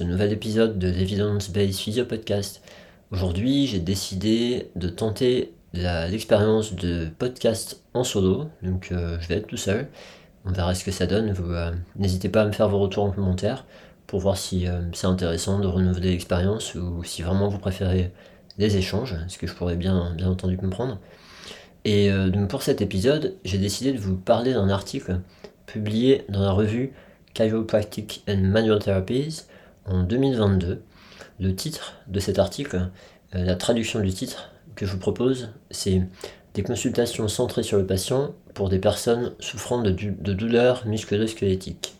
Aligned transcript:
ce 0.00 0.04
nouvel 0.06 0.32
épisode 0.32 0.78
de 0.78 0.88
l'Evidence 0.88 1.50
Based 1.50 1.78
Physio 1.78 2.06
Podcast. 2.06 2.62
Aujourd'hui, 3.10 3.66
j'ai 3.66 3.80
décidé 3.80 4.70
de 4.74 4.88
tenter 4.88 5.52
l'expérience 5.74 6.74
de 6.74 7.08
podcast 7.18 7.82
en 7.92 8.02
solo, 8.02 8.46
donc 8.62 8.92
euh, 8.92 9.18
je 9.20 9.28
vais 9.28 9.34
être 9.34 9.46
tout 9.46 9.58
seul. 9.58 9.88
On 10.46 10.52
verra 10.52 10.74
ce 10.74 10.84
que 10.84 10.90
ça 10.90 11.04
donne. 11.04 11.34
Euh, 11.38 11.72
n'hésitez 11.96 12.30
pas 12.30 12.40
à 12.40 12.46
me 12.46 12.52
faire 12.52 12.70
vos 12.70 12.78
retours 12.78 13.04
en 13.04 13.10
commentaire 13.10 13.66
pour 14.06 14.20
voir 14.20 14.38
si 14.38 14.66
euh, 14.66 14.80
c'est 14.94 15.06
intéressant 15.06 15.58
de 15.58 15.66
renouveler 15.66 16.12
l'expérience 16.12 16.74
ou 16.76 17.04
si 17.04 17.20
vraiment 17.20 17.48
vous 17.48 17.58
préférez 17.58 18.10
les 18.56 18.78
échanges, 18.78 19.18
ce 19.28 19.36
que 19.36 19.46
je 19.46 19.52
pourrais 19.52 19.76
bien, 19.76 20.14
bien 20.16 20.30
entendu 20.30 20.56
comprendre. 20.56 20.98
Et 21.84 22.10
pour 22.48 22.62
cet 22.62 22.80
épisode, 22.80 23.34
j'ai 23.44 23.58
décidé 23.58 23.92
de 23.92 23.98
vous 23.98 24.16
parler 24.16 24.54
d'un 24.54 24.70
article 24.70 25.20
publié 25.66 26.24
dans 26.30 26.40
la 26.40 26.52
revue 26.52 26.94
Chiropractic 27.34 28.24
and 28.26 28.38
Manual 28.38 28.78
Therapies 28.78 29.44
en 29.86 30.02
2022. 30.02 30.82
Le 31.40 31.54
titre 31.54 31.94
de 32.06 32.20
cet 32.20 32.38
article, 32.38 32.90
euh, 33.34 33.44
la 33.44 33.56
traduction 33.56 34.00
du 34.00 34.12
titre 34.12 34.52
que 34.74 34.86
je 34.86 34.92
vous 34.92 34.98
propose, 34.98 35.50
c'est 35.70 36.02
des 36.54 36.62
consultations 36.62 37.28
centrées 37.28 37.62
sur 37.62 37.78
le 37.78 37.86
patient 37.86 38.34
pour 38.54 38.68
des 38.68 38.78
personnes 38.78 39.32
souffrant 39.38 39.82
de, 39.82 39.90
douleurs 39.90 40.86
musculo-squelettiques. 40.86 41.94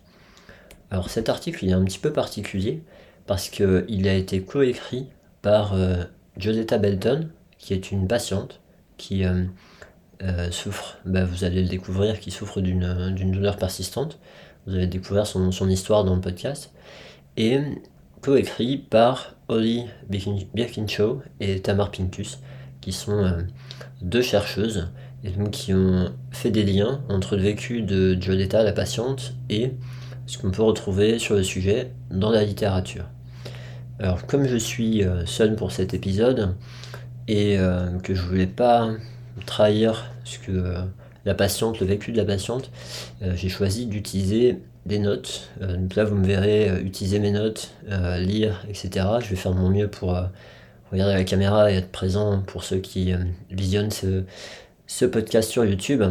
Alors 0.90 1.08
cet 1.08 1.28
article 1.28 1.64
est 1.66 1.72
un 1.72 1.84
petit 1.84 1.98
peu 1.98 2.12
particulier 2.12 2.82
parce 3.26 3.48
qu'il 3.48 4.08
a 4.08 4.14
été 4.14 4.42
coécrit 4.42 5.08
par 5.40 5.74
euh, 5.74 6.02
Josetta 6.36 6.78
Belton, 6.78 7.28
qui 7.58 7.74
est 7.74 7.92
une 7.92 8.08
patiente 8.08 8.60
qui 8.96 9.24
euh, 9.24 10.50
souffre, 10.50 10.98
bah, 11.04 11.24
vous 11.24 11.44
allez 11.44 11.62
le 11.62 11.68
découvrir, 11.68 12.18
qui 12.18 12.30
souffre 12.30 12.60
d'une 12.60 13.30
douleur 13.32 13.56
persistante. 13.56 14.18
Vous 14.66 14.74
avez 14.74 14.86
découvert 14.86 15.26
son, 15.26 15.52
son 15.52 15.68
histoire 15.68 16.04
dans 16.04 16.14
le 16.14 16.20
podcast. 16.20 16.72
Et 17.42 17.58
coécrit 18.20 18.76
par 18.76 19.34
Holly 19.48 19.86
Birkinshaw 20.10 21.22
et 21.40 21.60
Tamar 21.60 21.90
Pincus, 21.90 22.38
qui 22.82 22.92
sont 22.92 23.24
euh, 23.24 23.40
deux 24.02 24.20
chercheuses 24.20 24.90
et 25.24 25.30
donc 25.30 25.52
qui 25.52 25.72
ont 25.72 26.12
fait 26.32 26.50
des 26.50 26.64
liens 26.64 27.00
entre 27.08 27.36
le 27.36 27.42
vécu 27.42 27.80
de 27.80 28.20
Joletta, 28.20 28.62
la 28.62 28.72
patiente, 28.72 29.36
et 29.48 29.72
ce 30.26 30.36
qu'on 30.36 30.50
peut 30.50 30.62
retrouver 30.62 31.18
sur 31.18 31.34
le 31.34 31.42
sujet 31.42 31.92
dans 32.10 32.30
la 32.30 32.44
littérature. 32.44 33.06
Alors, 34.00 34.26
comme 34.26 34.46
je 34.46 34.58
suis 34.58 35.02
euh, 35.02 35.24
seul 35.24 35.56
pour 35.56 35.72
cet 35.72 35.94
épisode 35.94 36.56
et 37.26 37.58
euh, 37.58 37.88
que 38.00 38.14
je 38.14 38.20
voulais 38.20 38.48
pas 38.48 38.90
trahir 39.46 40.12
ce 40.24 40.38
que 40.38 40.74
la 41.24 41.34
patiente, 41.34 41.80
le 41.80 41.86
vécu 41.86 42.12
de 42.12 42.18
la 42.18 42.26
patiente, 42.26 42.70
j'ai 43.22 43.48
choisi 43.48 43.86
d'utiliser 43.86 44.58
des 44.86 44.98
notes. 44.98 45.50
Euh, 45.62 45.76
donc 45.76 45.94
là, 45.94 46.04
vous 46.04 46.16
me 46.16 46.26
verrez 46.26 46.68
euh, 46.68 46.80
utiliser 46.80 47.18
mes 47.18 47.30
notes, 47.30 47.74
lire, 48.18 48.64
etc. 48.68 49.06
Je 49.20 49.28
vais 49.28 49.36
faire 49.36 49.52
mon 49.52 49.70
mieux 49.70 49.88
pour 49.88 50.16
regarder 50.92 51.14
la 51.14 51.24
caméra 51.24 51.70
et 51.70 51.76
être 51.76 51.92
présent 51.92 52.40
pour 52.40 52.64
ceux 52.64 52.78
qui 52.78 53.14
visionnent 53.50 53.90
ce, 53.90 55.04
podcast 55.04 55.50
sur 55.50 55.64
YouTube. 55.64 56.02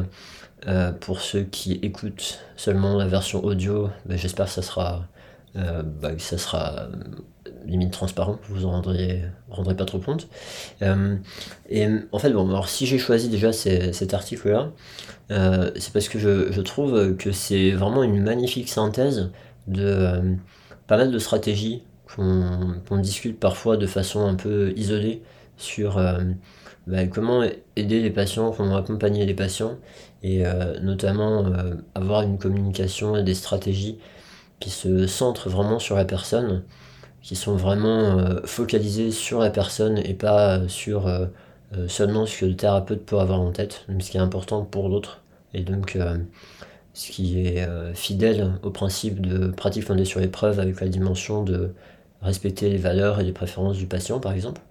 pour 1.01 1.21
ceux 1.21 1.43
qui 1.43 1.73
écoutent 1.81 2.39
seulement 2.55 2.97
la 2.97 3.07
version 3.07 3.43
audio, 3.43 3.89
ben, 4.05 4.17
j'espère 4.17 4.45
que 4.45 4.51
ça 4.51 4.61
sera, 4.61 5.07
bah, 5.55 6.11
ça 6.17 6.37
sera 6.37 6.87
limite 7.65 7.91
transparent, 7.91 8.39
vous 8.49 8.65
en 8.65 8.71
rendrez, 8.71 9.23
rendrez 9.49 9.75
pas 9.75 9.85
trop 9.85 9.99
compte. 9.99 10.27
Euh, 10.81 11.15
et 11.69 11.87
en 12.11 12.19
fait, 12.19 12.31
bon, 12.31 12.47
alors 12.49 12.69
si 12.69 12.85
j'ai 12.85 12.97
choisi 12.97 13.29
déjà 13.29 13.51
cet 13.53 14.13
article-là, 14.13 14.71
euh, 15.31 15.71
c'est 15.75 15.93
parce 15.93 16.09
que 16.09 16.19
je, 16.19 16.61
trouve 16.61 17.15
que 17.17 17.31
c'est 17.31 17.71
vraiment 17.71 18.03
une 18.03 18.21
magnifique 18.21 18.69
synthèse 18.69 19.31
de 19.67 19.83
euh, 19.85 20.33
pas 20.87 20.97
mal 20.97 21.11
de 21.11 21.19
stratégies 21.19 21.83
qu'on 22.15 22.97
discute 22.97 23.39
parfois 23.39 23.77
de 23.77 23.85
façon 23.85 24.25
un 24.25 24.33
peu 24.33 24.73
isolée 24.75 25.21
sur 25.57 26.01
bah, 26.87 27.05
comment 27.05 27.43
aider 27.75 28.01
les 28.01 28.09
patients, 28.09 28.51
comment 28.51 28.77
accompagner 28.77 29.27
les 29.27 29.35
patients, 29.35 29.77
et 30.23 30.43
notamment 30.81 31.45
avoir 31.93 32.23
une 32.23 32.39
communication 32.39 33.15
et 33.15 33.21
des 33.21 33.35
stratégies 33.35 33.99
qui 34.59 34.71
se 34.71 35.05
centrent 35.05 35.49
vraiment 35.49 35.77
sur 35.77 35.95
la 35.95 36.05
personne 36.05 36.63
qui 37.29 37.35
sont 37.35 37.55
vraiment 37.55 38.17
euh, 38.17 38.41
focalisés 38.45 39.11
sur 39.11 39.39
la 39.39 39.51
personne 39.51 39.99
et 39.99 40.15
pas 40.15 40.67
sur 40.67 41.05
euh, 41.05 41.27
euh, 41.77 41.87
seulement 41.87 42.25
ce 42.25 42.39
que 42.39 42.45
le 42.47 42.55
thérapeute 42.55 43.05
peut 43.05 43.19
avoir 43.19 43.39
en 43.39 43.51
tête, 43.51 43.85
ce 43.99 44.09
qui 44.09 44.17
est 44.17 44.19
important 44.19 44.65
pour 44.65 44.89
l'autre. 44.89 45.21
Et 45.53 45.61
donc, 45.61 45.95
ce 46.93 47.11
qui 47.11 47.39
est 47.39 47.67
fidèle 47.95 48.53
au 48.63 48.69
principe 48.71 49.21
de 49.21 49.47
pratique 49.47 49.85
fondée 49.85 50.05
sur 50.05 50.19
l'épreuve 50.19 50.59
avec 50.59 50.79
la 50.81 50.87
dimension 50.87 51.43
de 51.43 51.73
respecter 52.21 52.69
les 52.69 52.77
valeurs 52.77 53.19
et 53.19 53.23
les 53.23 53.31
préférences 53.31 53.77
du 53.77 53.87
patient, 53.87 54.19
par 54.19 54.33
exemple. 54.33 54.61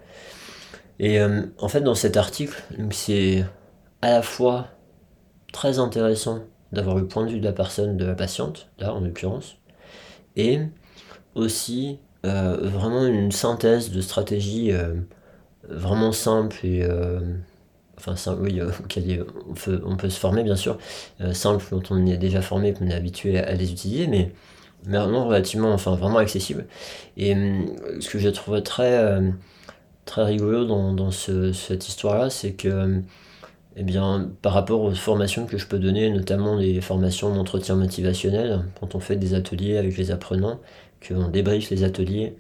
Et 1.01 1.21
en 1.21 1.69
fait, 1.69 1.81
dans 1.81 1.97
cet 1.97 2.17
article, 2.17 2.63
c'est 2.91 3.45
à 4.03 4.11
la 4.11 4.23
fois 4.23 4.69
très 5.53 5.81
intéressant 5.81 6.41
d'avoir 6.71 6.95
le 6.95 7.09
point 7.09 7.27
de 7.27 7.31
vue 7.31 7.41
de 7.41 7.45
la 7.45 7.53
personne, 7.53 7.97
de 7.97 8.05
la 8.05 8.15
patiente, 8.15 8.69
là 8.79 8.95
en 8.95 9.01
l'occurrence, 9.01 9.57
et 10.37 10.61
aussi 11.35 11.99
euh, 12.27 12.57
vraiment 12.63 13.07
une 13.07 13.31
synthèse 13.31 13.91
de 13.91 14.01
stratégie 14.01 14.73
euh, 14.73 14.95
vraiment 15.69 16.11
simple 16.11 16.57
et 16.65 16.83
euh, 16.83 17.21
enfin 17.97 18.15
oui, 18.41 18.61
on, 19.49 19.55
peut, 19.55 19.81
on, 19.85 19.97
peut, 19.97 20.11
se 20.11 20.19
former 20.19 20.43
bien 20.43 20.57
sûr, 20.57 20.79
simple 21.33 21.65
dont 21.71 21.83
on 21.91 22.07
est 22.07 22.17
déjà 22.17 22.43
formé, 22.43 22.73
qu'on 22.75 22.89
est 22.89 22.95
habitué 22.95 23.39
à, 23.39 23.55
les 23.55 23.71
utiliser, 23.71 24.07
mais, 24.09 24.33
mais 24.87 24.99
relativement, 24.99 25.73
enfin 25.73 25.95
vraiment 25.95 26.19
accessible. 26.19 26.67
Et 27.17 27.35
ce 28.01 28.09
que 28.09 28.19
j'ai 28.19 28.33
trouvé 28.33 28.63
très, 28.63 29.21
très 30.05 30.25
rigolo 30.25 30.65
dans, 30.65 30.93
dans 30.93 31.11
ce, 31.11 31.53
cette 31.53 31.89
histoire-là, 31.89 32.31
c'est 32.31 32.53
que 32.53 33.03
eh 33.79 33.85
bien, 33.85 34.31
par 34.43 34.53
rapport 34.55 34.83
aux 34.83 34.93
formations 34.93 35.47
que 35.47 35.57
je 35.57 35.67
peux 35.67 35.79
donner, 35.79 36.11
notamment 36.11 36.57
les 36.57 36.81
formations 36.81 37.33
d'entretien 37.33 37.77
motivationnel, 37.77 38.65
quand 38.81 38.97
on 38.97 39.01
fait 39.01 39.17
des 39.17 39.35
ateliers 39.35 39.79
avec 39.79 39.97
les 39.97 40.11
apprenants, 40.11 40.59
qu'on 41.07 41.29
débriefe 41.29 41.71
les 41.71 41.85
ateliers 41.85 42.35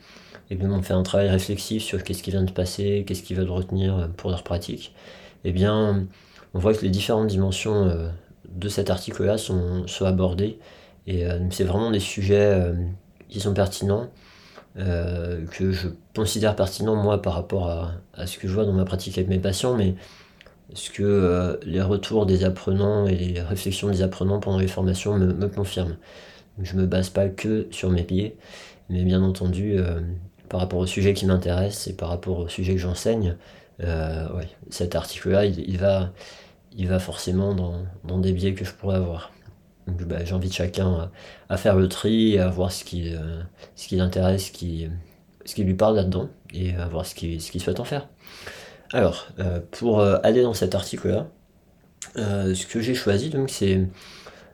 et 0.51 0.57
qu'on 0.57 0.83
fait 0.83 0.95
un 0.95 1.05
travail 1.05 1.29
réflexif 1.29 1.83
sur 1.83 2.03
qu'est-ce 2.03 2.25
qui 2.25 2.33
vient 2.33 2.43
de 2.43 2.51
passer, 2.51 3.05
qu'est-ce 3.07 3.23
qu'ils 3.23 3.37
veulent 3.37 3.51
retenir 3.51 4.11
pour 4.17 4.31
leur 4.31 4.43
pratique, 4.43 4.95
eh 5.45 5.53
bien, 5.53 6.07
on 6.55 6.59
voit 6.59 6.75
que 6.75 6.83
les 6.83 6.91
différentes 6.91 7.29
dimensions 7.29 7.85
euh, 7.85 8.09
de 8.49 8.69
cet 8.69 8.91
article-là 8.91 9.39
sont, 9.39 9.87
sont, 9.87 10.07
abordées. 10.07 10.59
Et 11.07 11.27
euh, 11.27 11.39
c'est 11.51 11.65
vraiment 11.65 11.91
des 11.91 12.01
sujets 12.01 12.53
euh, 12.53 12.75
qui 13.29 13.41
sont 13.41 13.55
pertinents, 13.55 14.09
que 14.77 15.73
je 15.73 15.89
considère 16.15 16.55
pertinents 16.55 16.95
moi 16.95 17.21
par 17.21 17.33
rapport 17.33 17.69
à, 17.69 18.27
ce 18.27 18.39
que 18.39 18.47
je 18.47 18.55
vois 18.55 18.65
dans 18.65 18.73
ma 18.73 18.85
pratique 18.85 19.19
avec 19.19 19.29
mes 19.29 19.41
patients, 19.41 19.77
ce 20.75 20.91
que 20.91 21.59
les 21.65 21.81
retours 21.81 22.27
des 22.27 22.45
apprenants 22.45 23.07
et 23.07 23.17
les 23.17 23.41
réflexions 23.41 23.89
des 23.89 24.03
apprenants 24.03 24.41
pendant 24.41 24.59
les 24.59 24.69
formations 24.69 25.17
me, 25.17 25.33
me 25.33 25.49
confirment? 25.49 25.97
Je 26.61 26.77
me 26.77 26.87
base 26.87 27.11
pas 27.11 27.29
que 27.29 27.69
sur 27.71 27.91
mes 27.91 28.03
pieds, 28.03 28.37
mais 28.89 29.05
bien 29.05 29.23
entendu, 29.23 29.79
euh, 29.79 30.01
par 30.49 30.61
rapport 30.61 30.81
au 30.81 30.87
sujet 30.87 31.15
qui 31.15 31.27
m'intéresse 31.27 31.87
et 31.87 31.95
par 31.95 32.09
rapport 32.09 32.39
au 32.39 32.49
sujet 32.49 32.73
que 32.75 32.81
j'enseigne, 32.81 33.37
euh, 33.81 34.27
cet 34.71 34.97
article-là, 34.97 35.45
il, 35.45 35.79
va, 35.79 36.13
il 36.77 36.89
va 36.89 36.99
forcément 36.99 37.55
dans, 37.55 38.19
des 38.19 38.33
biais 38.33 38.55
que 38.55 38.65
je 38.65 38.73
pourrais 38.73 38.97
avoir. 38.97 39.33
Bah, 39.87 40.25
j'invite 40.25 40.53
chacun 40.53 41.11
à, 41.49 41.57
faire 41.57 41.77
le 41.77 41.89
tri, 41.89 42.39
à 42.39 42.49
voir 42.49 42.73
ce 42.73 42.85
qui, 42.85 43.15
euh, 43.15 43.43
l'intéresse, 43.93 44.47
ce 44.47 44.53
qui, 44.53 44.89
ce 45.45 45.55
qui 45.55 45.65
lui 45.65 45.75
parle 45.75 45.97
là-dedans, 45.97 46.29
et 46.53 46.75
à 46.75 46.89
voir 46.89 47.07
ce 47.07 47.15
qu'il 47.15 47.41
ce 47.41 47.59
souhaite 47.59 47.81
en 47.81 47.85
faire. 47.85 48.09
Alors, 48.93 49.29
pour 49.71 50.01
aller 50.01 50.43
dans 50.43 50.55
cet 50.55 50.75
article-là, 50.75 51.27
ce 52.17 52.67
que 52.67 52.81
j'ai 52.81 52.95
choisi, 52.95 53.31
donc, 53.31 53.51
c'est 53.51 53.87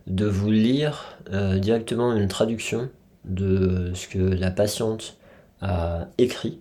de 0.07 0.27
vous 0.27 0.51
lire 0.51 1.17
euh, 1.33 1.59
directement 1.59 2.15
une 2.15 2.29
traduction 2.29 2.91
de 3.25 3.93
ce 3.95 4.07
que 4.07 4.19
la 4.19 4.51
patiente 4.51 5.17
a 5.61 6.09
écrit 6.19 6.61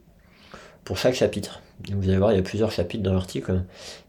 pour 0.85 0.97
chaque 0.97 1.13
chapitre. 1.13 1.61
vous 1.91 2.07
allez 2.07 2.17
voir, 2.17 2.31
il 2.31 2.35
y 2.35 2.39
a 2.39 2.43
plusieurs 2.43 2.71
chapitres 2.71 3.03
dans 3.03 3.13
l'article. 3.13 3.63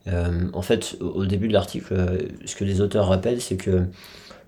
Euh, 0.06 0.48
en 0.52 0.62
fait, 0.62 0.96
au, 1.00 1.26
début 1.26 1.48
de 1.48 1.52
l'article, 1.52 1.94
euh, 1.94 2.18
ce 2.44 2.54
que 2.54 2.64
les 2.64 2.80
auteurs 2.80 3.08
rappellent, 3.08 3.40
c'est 3.40 3.56
que 3.56 3.86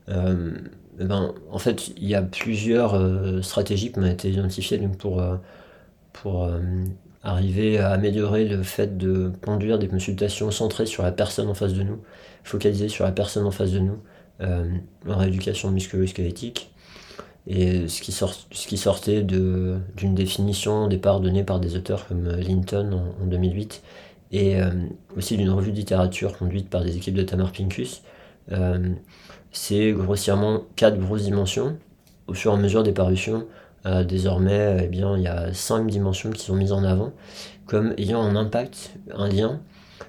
ben, 0.08 1.34
en 1.50 1.58
fait, 1.58 1.88
il 1.96 2.08
y 2.08 2.14
a 2.14 2.22
plusieurs 2.22 2.96
stratégies 3.44 3.90
qui 3.92 3.98
ont 3.98 4.06
été 4.06 4.30
identifiées 4.30 4.78
pour, 4.98 5.22
pour 6.12 6.48
arriver 7.26 7.78
à 7.78 7.90
améliorer 7.90 8.44
le 8.44 8.62
fait 8.62 8.96
de 8.96 9.32
conduire 9.44 9.78
des 9.78 9.88
consultations 9.88 10.50
centrées 10.52 10.86
sur 10.86 11.02
la 11.02 11.10
personne 11.10 11.48
en 11.48 11.54
face 11.54 11.74
de 11.74 11.82
nous, 11.82 12.00
focalisées 12.44 12.88
sur 12.88 13.04
la 13.04 13.10
personne 13.10 13.44
en 13.44 13.50
face 13.50 13.72
de 13.72 13.80
nous, 13.80 13.98
euh, 14.40 14.70
en 15.08 15.16
rééducation 15.16 15.70
musculo-squelettique. 15.72 16.70
Et 17.48 17.88
ce 17.88 18.00
qui, 18.00 18.12
sort, 18.12 18.32
ce 18.50 18.66
qui 18.66 18.76
sortait 18.76 19.22
d'une 19.22 20.14
définition 20.14 20.84
au 20.84 20.88
départ 20.88 21.20
donnée 21.20 21.44
par 21.44 21.60
des 21.60 21.76
auteurs 21.76 22.06
comme 22.06 22.28
Linton 22.28 23.12
en, 23.20 23.26
2008 23.26 23.82
et 24.32 24.60
euh, 24.60 24.70
aussi 25.16 25.36
d'une 25.36 25.50
revue 25.50 25.70
de 25.70 25.76
littérature 25.76 26.36
conduite 26.36 26.68
par 26.68 26.82
des 26.82 26.96
équipes 26.96 27.14
de 27.14 27.22
Tamar 27.22 27.52
Pincus. 27.52 28.02
Euh, 28.52 28.90
c'est 29.52 29.92
grossièrement 29.92 30.62
quatre 30.76 30.98
grosses 30.98 31.22
dimensions. 31.22 31.76
au 32.26 32.34
fur 32.34 32.52
et 32.52 32.54
à 32.54 32.58
mesure 32.58 32.82
des 32.82 32.92
parutions, 32.92 33.46
désormais, 34.04 34.88
eh 34.90 34.94
il 34.94 35.22
y 35.22 35.28
a 35.28 35.52
cinq 35.52 35.86
dimensions 35.86 36.30
qui 36.30 36.42
sont 36.42 36.54
mises 36.54 36.72
en 36.72 36.84
avant 36.84 37.12
comme 37.66 37.94
ayant 37.98 38.22
un 38.22 38.36
impact, 38.36 38.94
un 39.12 39.28
lien, 39.28 39.60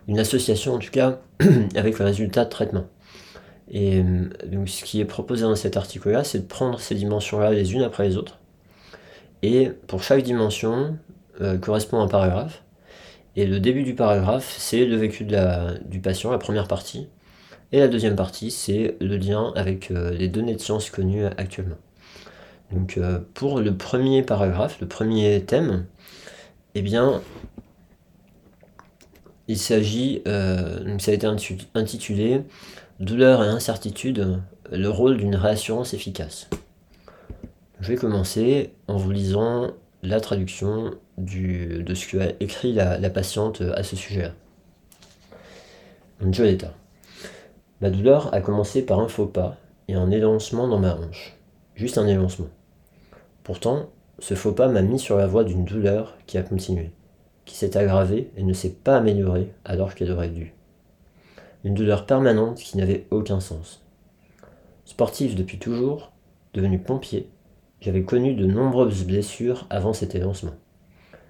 une 0.07 0.19
association 0.19 0.75
en 0.75 0.79
tout 0.79 0.91
cas, 0.91 1.19
avec 1.75 1.97
le 1.97 2.05
résultat 2.05 2.45
de 2.45 2.49
traitement. 2.49 2.85
Et 3.69 4.01
donc, 4.45 4.69
ce 4.69 4.83
qui 4.85 5.01
est 5.01 5.05
proposé 5.05 5.41
dans 5.43 5.55
cet 5.55 5.75
article-là, 5.75 6.23
c'est 6.23 6.39
de 6.39 6.45
prendre 6.45 6.79
ces 6.79 6.95
dimensions-là 6.95 7.51
les 7.51 7.73
unes 7.73 7.81
après 7.81 8.07
les 8.07 8.15
autres. 8.15 8.39
Et 9.41 9.71
pour 9.87 10.03
chaque 10.03 10.23
dimension, 10.23 10.97
correspond 11.61 11.99
un 11.99 12.07
paragraphe. 12.07 12.63
Et 13.35 13.45
le 13.45 13.59
début 13.59 13.83
du 13.83 13.93
paragraphe, 13.93 14.55
c'est 14.57 14.85
le 14.85 14.95
vécu 14.95 15.25
du 15.25 15.99
patient, 15.99 16.31
la 16.31 16.37
première 16.37 16.67
partie. 16.67 17.07
Et 17.71 17.79
la 17.79 17.87
deuxième 17.87 18.15
partie, 18.15 18.49
c'est 18.49 18.95
le 19.01 19.17
lien 19.17 19.51
avec 19.55 19.91
euh, 19.91 20.11
les 20.11 20.29
données 20.29 20.55
de 20.55 20.61
sciences 20.61 20.89
connues 20.89 21.25
actuellement. 21.25 21.75
Donc 22.71 22.97
euh, 22.97 23.19
pour 23.33 23.59
le 23.59 23.75
premier 23.75 24.23
paragraphe, 24.23 24.79
le 24.81 24.87
premier 24.87 25.43
thème, 25.43 25.85
eh 26.75 26.81
bien, 26.81 27.21
il 29.47 29.57
s'agit, 29.57 30.21
euh, 30.27 30.97
ça 30.99 31.11
a 31.11 31.13
été 31.13 31.27
intitulé 31.73 32.43
Douleur 32.99 33.43
et 33.43 33.47
incertitude, 33.47 34.41
le 34.71 34.89
rôle 34.89 35.17
d'une 35.17 35.35
réassurance 35.35 35.93
efficace. 35.93 36.49
Je 37.79 37.89
vais 37.89 37.95
commencer 37.95 38.73
en 38.87 38.97
vous 38.97 39.11
lisant 39.11 39.67
la 40.01 40.19
traduction 40.19 40.95
de 41.17 41.93
ce 41.93 42.07
qu'a 42.07 42.33
écrit 42.39 42.73
la, 42.73 43.09
patiente 43.11 43.61
à 43.61 43.83
ce 43.83 43.95
sujet-là. 43.95 44.31
Ma 47.81 47.91
douleur 47.91 48.33
a 48.33 48.41
commencé 48.41 48.83
par 48.83 48.99
un 48.99 49.07
faux 49.07 49.27
pas 49.27 49.57
et 49.87 49.93
un 49.93 50.09
élancement 50.09 50.67
dans 50.67 50.79
ma 50.79 50.95
hanche. 50.95 51.35
Juste 51.75 51.99
un 51.99 52.07
élancement. 52.07 52.47
Pourtant, 53.47 53.87
ce 54.19 54.33
faux 54.33 54.51
pas 54.51 54.67
m'a 54.67 54.81
mis 54.81 54.99
sur 54.99 55.15
la 55.15 55.25
voie 55.25 55.45
d'une 55.45 55.63
douleur 55.63 56.17
qui 56.25 56.37
a 56.37 56.43
continué, 56.43 56.91
qui 57.45 57.55
s'est 57.55 57.77
aggravée 57.77 58.29
et 58.35 58.43
ne 58.43 58.51
s'est 58.51 58.73
pas 58.73 58.97
améliorée 58.97 59.53
alors 59.63 59.95
qu'elle 59.95 60.11
aurait 60.11 60.27
dû. 60.27 60.53
Une 61.63 61.73
douleur 61.73 62.05
permanente 62.05 62.57
qui 62.57 62.75
n'avait 62.75 63.07
aucun 63.09 63.39
sens. 63.39 63.85
Sportif 64.83 65.33
depuis 65.33 65.59
toujours, 65.59 66.11
devenu 66.53 66.77
pompier, 66.77 67.29
j'avais 67.79 68.03
connu 68.03 68.33
de 68.33 68.45
nombreuses 68.45 69.05
blessures 69.05 69.65
avant 69.69 69.93
cet 69.93 70.13
élancement. 70.13 70.55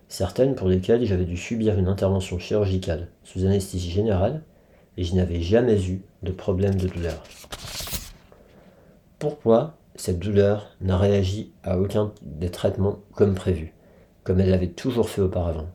Certaines 0.08 0.56
pour 0.56 0.70
lesquelles 0.70 1.06
j'avais 1.06 1.26
dû 1.26 1.38
subir 1.38 1.78
une 1.78 1.88
intervention 1.88 2.40
chirurgicale 2.40 3.10
sous 3.24 3.46
anesthésie 3.46 3.92
générale 3.92 4.42
et 4.98 5.04
je 5.04 5.14
n'avais 5.14 5.42
jamais 5.42 5.88
eu 5.88 6.02
de 6.24 6.32
problème 6.32 6.78
de 6.78 6.88
douleur. 6.88 7.22
Pourquoi 9.20 9.78
cette 9.98 10.20
douleur 10.20 10.76
n'a 10.80 10.98
réagi 10.98 11.52
à 11.64 11.80
aucun 11.80 12.14
des 12.22 12.50
traitements 12.50 13.00
comme 13.14 13.36
prévu, 13.36 13.74
comme 14.24 14.40
elle 14.40 14.52
l'avait 14.52 14.68
toujours 14.68 15.10
fait 15.10 15.22
auparavant 15.22 15.68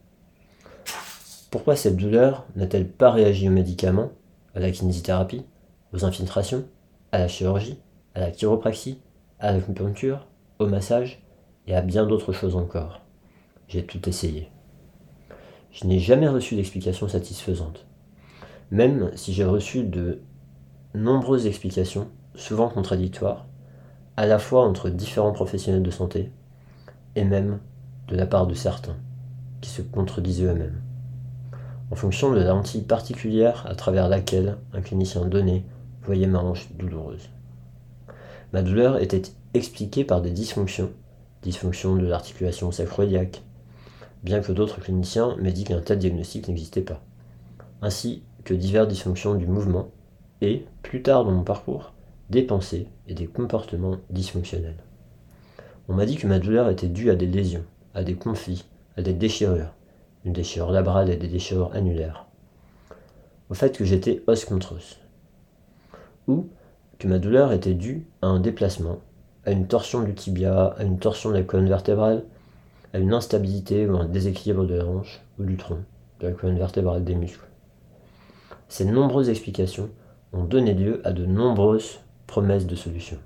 Pourquoi 1.50 1.76
cette 1.76 1.96
douleur 1.96 2.46
n'a-t-elle 2.56 2.88
pas 2.88 3.10
réagi 3.10 3.48
aux 3.48 3.52
médicaments, 3.52 4.12
à 4.54 4.60
la 4.60 4.70
kinésithérapie, 4.70 5.44
aux 5.92 6.04
infiltrations, 6.04 6.64
à 7.10 7.18
la 7.18 7.28
chirurgie, 7.28 7.78
à 8.14 8.20
la 8.20 8.30
chiropraxie, 8.30 9.00
à 9.40 9.52
l'acupuncture, 9.52 10.26
au 10.58 10.66
massage 10.66 11.22
et 11.66 11.74
à 11.74 11.82
bien 11.82 12.06
d'autres 12.06 12.32
choses 12.32 12.56
encore? 12.56 13.00
J'ai 13.68 13.84
tout 13.84 14.08
essayé. 14.08 14.50
Je 15.72 15.86
n'ai 15.86 15.98
jamais 15.98 16.28
reçu 16.28 16.54
d'explication 16.54 17.08
satisfaisante. 17.08 17.86
Même 18.70 19.10
si 19.16 19.32
j'ai 19.32 19.44
reçu 19.44 19.84
de 19.84 20.20
nombreuses 20.94 21.46
explications, 21.46 22.08
souvent 22.34 22.68
contradictoires, 22.68 23.46
à 24.22 24.26
la 24.26 24.38
fois 24.38 24.64
entre 24.64 24.88
différents 24.88 25.32
professionnels 25.32 25.82
de 25.82 25.90
santé, 25.90 26.30
et 27.16 27.24
même 27.24 27.58
de 28.06 28.14
la 28.14 28.24
part 28.24 28.46
de 28.46 28.54
certains, 28.54 28.94
qui 29.60 29.68
se 29.68 29.82
contredisaient 29.82 30.44
eux-mêmes, 30.44 30.80
en 31.90 31.96
fonction 31.96 32.30
de 32.30 32.36
la 32.38 32.44
lentille 32.44 32.82
particulière 32.82 33.66
à 33.68 33.74
travers 33.74 34.08
laquelle 34.08 34.58
un 34.74 34.80
clinicien 34.80 35.24
donné 35.24 35.64
voyait 36.04 36.28
ma 36.28 36.38
hanche 36.38 36.68
douloureuse. 36.74 37.30
Ma 38.52 38.62
douleur 38.62 39.02
était 39.02 39.22
expliquée 39.54 40.04
par 40.04 40.22
des 40.22 40.30
dysfonctions, 40.30 40.92
dysfonctions 41.42 41.96
de 41.96 42.06
l'articulation 42.06 42.70
sacroiliaque, 42.70 43.42
bien 44.22 44.38
que 44.38 44.52
d'autres 44.52 44.80
cliniciens 44.80 45.34
m'aient 45.40 45.50
dit 45.50 45.64
qu'un 45.64 45.80
tel 45.80 45.98
diagnostic 45.98 46.46
n'existait 46.46 46.82
pas, 46.82 47.02
ainsi 47.82 48.22
que 48.44 48.54
diverses 48.54 48.86
dysfonctions 48.86 49.34
du 49.34 49.48
mouvement 49.48 49.88
et, 50.42 50.64
plus 50.84 51.02
tard 51.02 51.24
dans 51.24 51.32
mon 51.32 51.42
parcours, 51.42 51.92
des 52.32 52.42
pensées 52.42 52.88
et 53.06 53.14
des 53.14 53.26
comportements 53.26 53.98
dysfonctionnels. 54.08 54.82
On 55.88 55.92
m'a 55.92 56.06
dit 56.06 56.16
que 56.16 56.26
ma 56.26 56.38
douleur 56.38 56.70
était 56.70 56.88
due 56.88 57.10
à 57.10 57.14
des 57.14 57.26
lésions, 57.26 57.64
à 57.94 58.02
des 58.02 58.14
conflits, 58.14 58.64
à 58.96 59.02
des 59.02 59.12
déchirures, 59.12 59.74
une 60.24 60.32
déchirure 60.32 60.72
labrale 60.72 61.10
et 61.10 61.16
des 61.16 61.28
déchirures 61.28 61.74
annulaires, 61.74 62.24
au 63.50 63.54
fait 63.54 63.76
que 63.76 63.84
j'étais 63.84 64.22
os 64.26 64.46
contre 64.46 64.76
os, 64.76 64.98
ou 66.26 66.48
que 66.98 67.06
ma 67.06 67.18
douleur 67.18 67.52
était 67.52 67.74
due 67.74 68.06
à 68.22 68.28
un 68.28 68.40
déplacement 68.40 69.00
à 69.44 69.50
une 69.50 69.66
torsion 69.66 70.02
du 70.02 70.14
tibia, 70.14 70.68
à 70.78 70.84
une 70.84 70.98
torsion 70.98 71.30
de 71.30 71.34
la 71.34 71.42
colonne 71.42 71.68
vertébrale, 71.68 72.24
à 72.94 72.98
une 72.98 73.12
instabilité 73.12 73.86
ou 73.86 73.96
un 73.96 74.06
déséquilibre 74.06 74.64
de 74.64 74.76
la 74.76 74.86
hanche 74.86 75.20
ou 75.38 75.44
du 75.44 75.56
tronc, 75.56 75.80
de 76.20 76.28
la 76.28 76.32
colonne 76.32 76.58
vertébrale 76.58 77.04
des 77.04 77.16
muscles. 77.16 77.44
Ces 78.68 78.86
nombreuses 78.86 79.28
explications 79.28 79.90
ont 80.32 80.44
donné 80.44 80.72
lieu 80.72 81.02
à 81.04 81.12
de 81.12 81.26
nombreuses 81.26 81.98
promesses 82.32 82.66
de 82.66 82.76
solutions, 82.76 83.18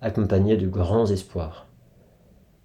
accompagnées 0.00 0.56
de 0.56 0.66
grands 0.66 1.06
espoirs, 1.06 1.68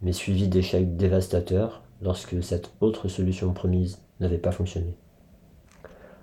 mais 0.02 0.12
suivies 0.12 0.48
d'échecs 0.48 0.98
dévastateurs 0.98 1.84
lorsque 2.02 2.42
cette 2.42 2.72
autre 2.82 3.08
solution 3.08 3.54
promise 3.54 4.02
n'avait 4.20 4.40
pas 4.40 4.52
fonctionné. 4.52 4.98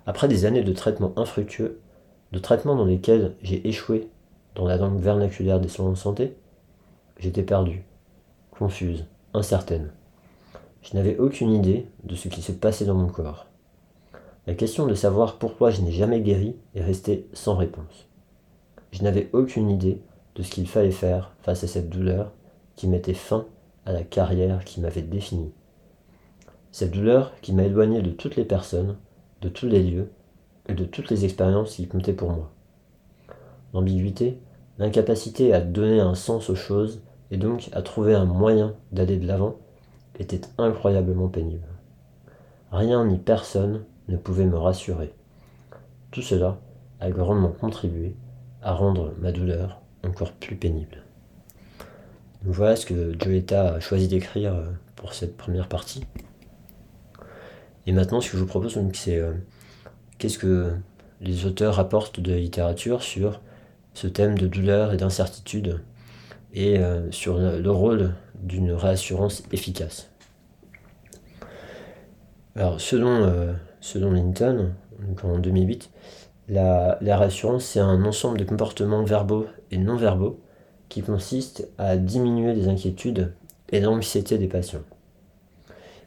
Après 0.05 0.27
des 0.27 0.43
années 0.43 0.65
de 0.65 0.73
traitements 0.73 1.13
infructueux, 1.15 1.79
de 2.33 2.39
traitements 2.39 2.75
dans 2.75 2.83
lesquels 2.83 3.35
j'ai 3.41 3.65
échoué 3.65 4.09
dans 4.53 4.67
la 4.67 4.75
langue 4.75 4.99
vernaculaire 4.99 5.61
des 5.61 5.69
soins 5.69 5.91
de 5.91 5.95
santé, 5.95 6.35
j'étais 7.17 7.43
perdue, 7.43 7.85
confuse, 8.51 9.05
incertaine. 9.33 9.93
Je 10.81 10.93
n'avais 10.93 11.17
aucune 11.19 11.53
idée 11.53 11.87
de 12.03 12.15
ce 12.15 12.27
qui 12.27 12.41
se 12.41 12.51
passait 12.51 12.83
dans 12.83 12.95
mon 12.95 13.07
corps. 13.07 13.45
La 14.45 14.55
question 14.55 14.85
de 14.85 14.93
savoir 14.93 15.37
pourquoi 15.37 15.69
je 15.69 15.79
n'ai 15.79 15.93
jamais 15.93 16.19
guéri 16.19 16.57
est 16.75 16.83
restée 16.83 17.29
sans 17.31 17.55
réponse. 17.55 18.04
Je 18.95 19.03
n'avais 19.03 19.29
aucune 19.33 19.69
idée 19.69 19.99
de 20.35 20.41
ce 20.41 20.49
qu'il 20.49 20.69
fallait 20.69 20.89
faire 20.89 21.33
face 21.41 21.65
à 21.65 21.67
cette 21.67 21.89
douleur 21.89 22.31
qui 22.77 22.87
mettait 22.87 23.13
fin 23.13 23.45
à 23.85 23.91
la 23.91 24.03
carrière 24.03 24.63
qui 24.63 24.79
m'avait 24.79 25.01
défini. 25.01 25.51
Cette 26.71 26.91
douleur 26.91 27.33
qui 27.41 27.51
m'a 27.51 27.63
éloigné 27.63 28.01
de 28.01 28.11
toutes 28.11 28.37
les 28.37 28.45
personnes, 28.45 28.95
de 29.41 29.49
tous 29.49 29.67
les 29.67 29.83
lieux 29.83 30.11
et 30.69 30.73
de 30.75 30.85
toutes 30.85 31.09
les 31.09 31.25
expériences 31.25 31.75
qui 31.75 31.89
comptaient 31.89 32.13
pour 32.13 32.31
moi. 32.31 32.53
L'ambiguïté, 33.73 34.39
l'incapacité 34.77 35.53
à 35.53 35.59
donner 35.59 35.99
un 35.99 36.15
sens 36.15 36.49
aux 36.49 36.55
choses 36.55 37.01
et 37.31 37.37
donc 37.37 37.67
à 37.73 37.81
trouver 37.81 38.15
un 38.15 38.23
moyen 38.23 38.75
d'aller 38.93 39.17
de 39.17 39.27
l'avant 39.27 39.57
était 40.19 40.47
incroyablement 40.57 41.27
pénible. 41.27 41.67
Rien 42.71 43.03
ni 43.03 43.17
personne 43.17 43.83
ne 44.07 44.15
pouvait 44.15 44.45
me 44.45 44.57
rassurer. 44.57 45.13
Tout 46.11 46.21
cela 46.21 46.61
a 47.01 47.11
grandement 47.11 47.51
contribué 47.51 48.15
à 48.65 48.73
rendre 48.73 49.13
ma 49.19 49.31
douleur 49.31 49.79
encore 50.03 50.33
plus 50.33 50.55
pénible. 50.55 51.03
voilà 52.43 52.75
ce 52.75 52.85
que 52.85 53.15
Joetta 53.17 53.75
a 53.75 53.79
choisi 53.79 54.07
d'écrire 54.07 54.55
euh, 54.55 54.65
pour 54.95 55.13
cette 55.13 55.37
première 55.37 55.69
partie. 55.69 56.03
Et 57.85 57.91
maintenant, 57.91 58.21
ce 58.21 58.31
que 58.31 58.37
je 58.37 58.41
vous 58.41 58.47
propose, 58.47 58.79
c'est 58.93 59.19
euh, 59.19 59.33
qu'est-ce 60.17 60.39
que 60.39 60.73
les 61.21 61.45
auteurs 61.45 61.79
apportent 61.79 62.19
de 62.19 62.33
littérature 62.33 63.03
sur 63.03 63.39
ce 63.93 64.07
thème 64.07 64.35
de 64.35 64.47
douleur 64.47 64.93
et 64.93 64.97
d'incertitude 64.97 65.81
et 66.53 66.79
euh, 66.79 67.11
sur 67.11 67.37
le, 67.37 67.71
rôle 67.71 68.15
d'une 68.41 68.71
réassurance 68.71 69.43
efficace. 69.51 70.09
Alors, 72.55 72.81
selon, 72.81 73.53
selon 73.81 74.11
Linton, 74.11 74.71
en 75.23 75.39
2008, 75.39 75.91
la, 76.49 76.97
réassurance, 77.01 77.65
c'est 77.65 77.79
un 77.79 78.03
ensemble 78.05 78.37
de 78.37 78.43
comportements 78.43 79.03
verbaux 79.03 79.45
et 79.71 79.77
non 79.77 79.95
verbaux 79.95 80.39
qui 80.89 81.01
consiste 81.01 81.67
à 81.77 81.97
diminuer 81.97 82.53
les 82.53 82.67
inquiétudes 82.67 83.33
et 83.71 83.79
l'anxiété 83.79 84.37
des 84.37 84.47
patients. 84.47 84.83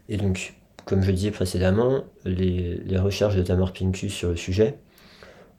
Et 0.09 0.17
donc, 0.17 0.55
comme 0.85 1.03
je 1.03 1.11
disais 1.11 1.31
précédemment, 1.31 2.05
les, 2.25 2.81
recherches 2.99 3.37
de 3.37 3.43
Tamar 3.43 3.73
Pincus 3.73 4.13
sur 4.13 4.31
le 4.31 4.37
sujet 4.37 4.79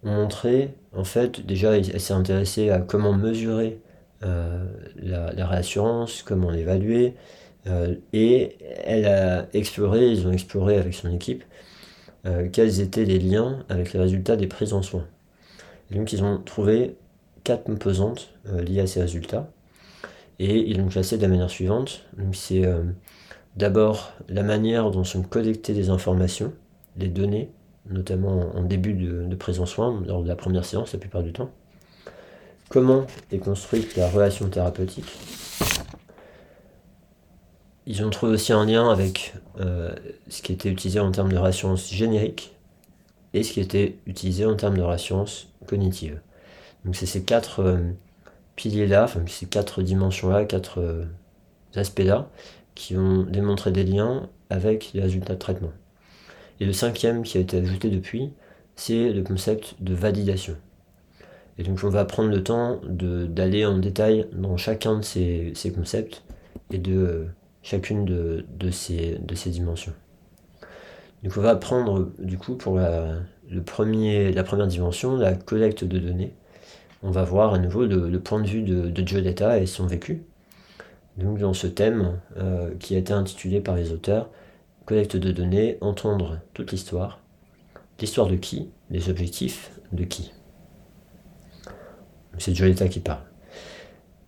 ont 0.04 0.12
montré, 0.12 0.74
en 0.96 1.04
fait, 1.04 1.46
déjà, 1.46 1.78
elle 1.78 2.00
s'est 2.00 2.14
intéressée 2.14 2.70
à 2.70 2.80
comment 2.80 3.14
mesurer 3.14 3.82
euh, 4.24 4.66
la, 4.96 5.46
réassurance, 5.46 6.24
comment 6.24 6.50
l'évaluer, 6.50 7.16
euh, 7.68 7.96
et 8.14 8.56
elle 8.86 9.06
a 9.06 9.48
exploré, 9.54 10.10
ils 10.10 10.26
ont 10.26 10.32
exploré 10.32 10.78
avec 10.78 10.94
son 10.94 11.12
équipe, 11.14 11.44
quels 12.52 12.82
étaient 12.82 13.06
les 13.06 13.20
liens 13.20 13.64
avec 13.70 13.94
les 13.94 14.00
résultats 14.00 14.36
des 14.36 14.48
prises 14.48 14.74
en 14.74 14.82
soins. 14.82 15.06
donc 15.92 16.14
ils 16.14 16.24
ont 16.24 16.38
trouvé 16.38 16.96
quatre 17.44 17.64
composantes 17.64 18.34
liées 18.46 18.82
à 18.82 18.88
ces 18.88 19.02
résultats. 19.02 19.50
Et 20.40 20.70
ils 20.70 20.78
l'ont 20.78 20.88
classé 20.88 21.18
de 21.18 21.22
la 21.22 21.28
manière 21.28 21.50
suivante. 21.50 22.06
C'est 22.32 22.66
euh, 22.66 22.84
d'abord 23.58 24.14
la 24.30 24.42
manière 24.42 24.90
dont 24.90 25.04
sont 25.04 25.22
collectées 25.22 25.74
les 25.74 25.90
informations, 25.90 26.54
les 26.98 27.10
données, 27.10 27.50
notamment 27.90 28.56
en 28.56 28.64
début 28.64 28.94
de, 28.94 29.26
de 29.26 29.36
prise 29.36 29.60
en 29.60 29.66
soin, 29.66 30.02
lors 30.08 30.24
de 30.24 30.28
la 30.28 30.36
première 30.36 30.66
séance 30.66 30.94
la 30.94 31.00
plupart 31.00 31.24
du 31.24 31.34
temps. 31.34 31.52
Comment 32.70 33.06
est 33.32 33.40
construite 33.40 33.96
la 33.98 34.10
relation 34.10 34.48
thérapeutique 34.48 35.12
Ils 37.90 38.06
ont 38.06 38.12
trouvé 38.12 38.34
aussi 38.34 38.54
un 38.54 38.66
lien 38.66 38.88
avec 38.88 39.34
euh, 39.60 39.92
ce 40.28 40.44
qui 40.44 40.54
était 40.54 40.70
utilisé 40.70 41.00
en 41.00 41.12
termes 41.12 41.32
de 41.32 41.38
réassurance 41.38 41.92
générique 41.92 42.56
et 43.34 43.42
ce 43.42 43.52
qui 43.52 43.62
était 43.62 43.98
utilisé 44.06 44.46
en 44.46 44.56
termes 44.56 44.78
de 44.78 44.84
réassurance 44.84 45.48
cognitive. 45.66 46.22
Donc 46.86 46.96
c'est 46.96 47.08
ces 47.08 47.24
quatre 47.24 47.64
euh, 47.64 47.80
piliers-là, 48.56 49.06
enfin 49.06 49.22
ces 49.26 49.48
quatre 49.48 49.82
dimensions-là, 49.82 50.46
quatre 50.46 50.80
euh, 50.80 51.06
aspects-là, 51.74 52.30
qui 52.76 52.96
ont 52.96 53.24
démontré 53.24 53.72
des 53.72 53.84
liens 53.84 54.30
avec 54.52 54.92
les 54.94 55.02
résultats 55.02 55.34
de 55.34 55.40
traitement. 55.40 55.74
Et 56.60 56.66
le 56.66 56.74
cinquième 56.74 57.24
qui 57.24 57.40
a 57.40 57.42
été 57.42 57.58
ajouté 57.58 57.90
depuis, 57.90 58.30
c'est 58.76 59.12
le 59.12 59.24
concept 59.24 59.78
de 59.80 59.96
validation. 59.96 60.56
Et 61.58 61.64
donc 61.64 61.80
on 61.84 61.90
va 61.90 62.06
prendre 62.06 62.30
le 62.30 62.44
temps 62.44 62.82
d'aller 62.88 63.66
en 63.66 63.80
détail 63.80 64.28
dans 64.32 64.58
chacun 64.58 65.00
de 65.00 65.02
ces, 65.04 65.74
concepts 65.76 66.22
et 66.72 66.78
de 66.78 67.30
chacune 67.64 68.06
de, 68.06 68.72
ces, 68.72 69.18
de 69.20 69.36
ces 69.36 69.50
dimensions. 69.50 69.94
Donc 71.24 71.34
on 71.38 71.42
va 71.42 71.56
prendre 71.56 72.12
du 72.20 72.38
coup 72.38 72.56
pour 72.56 72.78
la, 72.78 73.16
le 73.50 73.62
premier, 73.62 74.32
la 74.32 74.44
première 74.44 74.68
dimension, 74.68 75.18
la 75.18 75.34
collecte 75.34 75.84
de 75.84 76.00
données. 76.00 76.34
On 77.04 77.12
va 77.12 77.24
voir 77.24 77.54
à 77.54 77.60
nouveau 77.60 77.86
le, 77.86 78.20
point 78.20 78.42
de 78.42 78.48
vue 78.48 78.62
de, 78.62 78.90
de 78.90 79.58
et 79.58 79.66
son 79.66 79.86
vécu. 79.86 80.24
Donc 81.18 81.40
dans 81.40 81.54
ce 81.54 81.68
thème 81.68 82.20
euh, 82.38 82.74
qui 82.80 82.96
a 82.96 82.98
été 82.98 83.14
intitulé 83.14 83.60
par 83.60 83.76
les 83.76 83.92
auteurs 83.92 84.30
Collecte 84.90 85.18
de 85.18 85.32
données, 85.32 85.78
entendre 85.82 86.40
toute 86.56 86.72
l'histoire. 86.72 87.20
L'histoire 88.00 88.26
de 88.26 88.36
qui? 88.36 88.72
Les 88.90 89.10
objectifs 89.10 89.70
de 89.92 90.04
qui? 90.04 90.32
C'est 92.40 92.56
Joletta 92.56 92.88
qui 92.88 93.00
parle. 93.00 93.22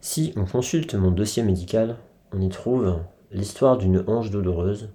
Si 0.01 0.33
on 0.35 0.45
consulte 0.45 0.93
mon 0.93 1.09
dossier 1.09 1.41
médical, 1.41 1.95
on 2.31 2.41
y 2.41 2.49
trouve 2.49 2.99
l'histoire 3.31 3.77
d'une 3.77 4.03
hanche 4.07 4.29
douloureuse, 4.29 4.89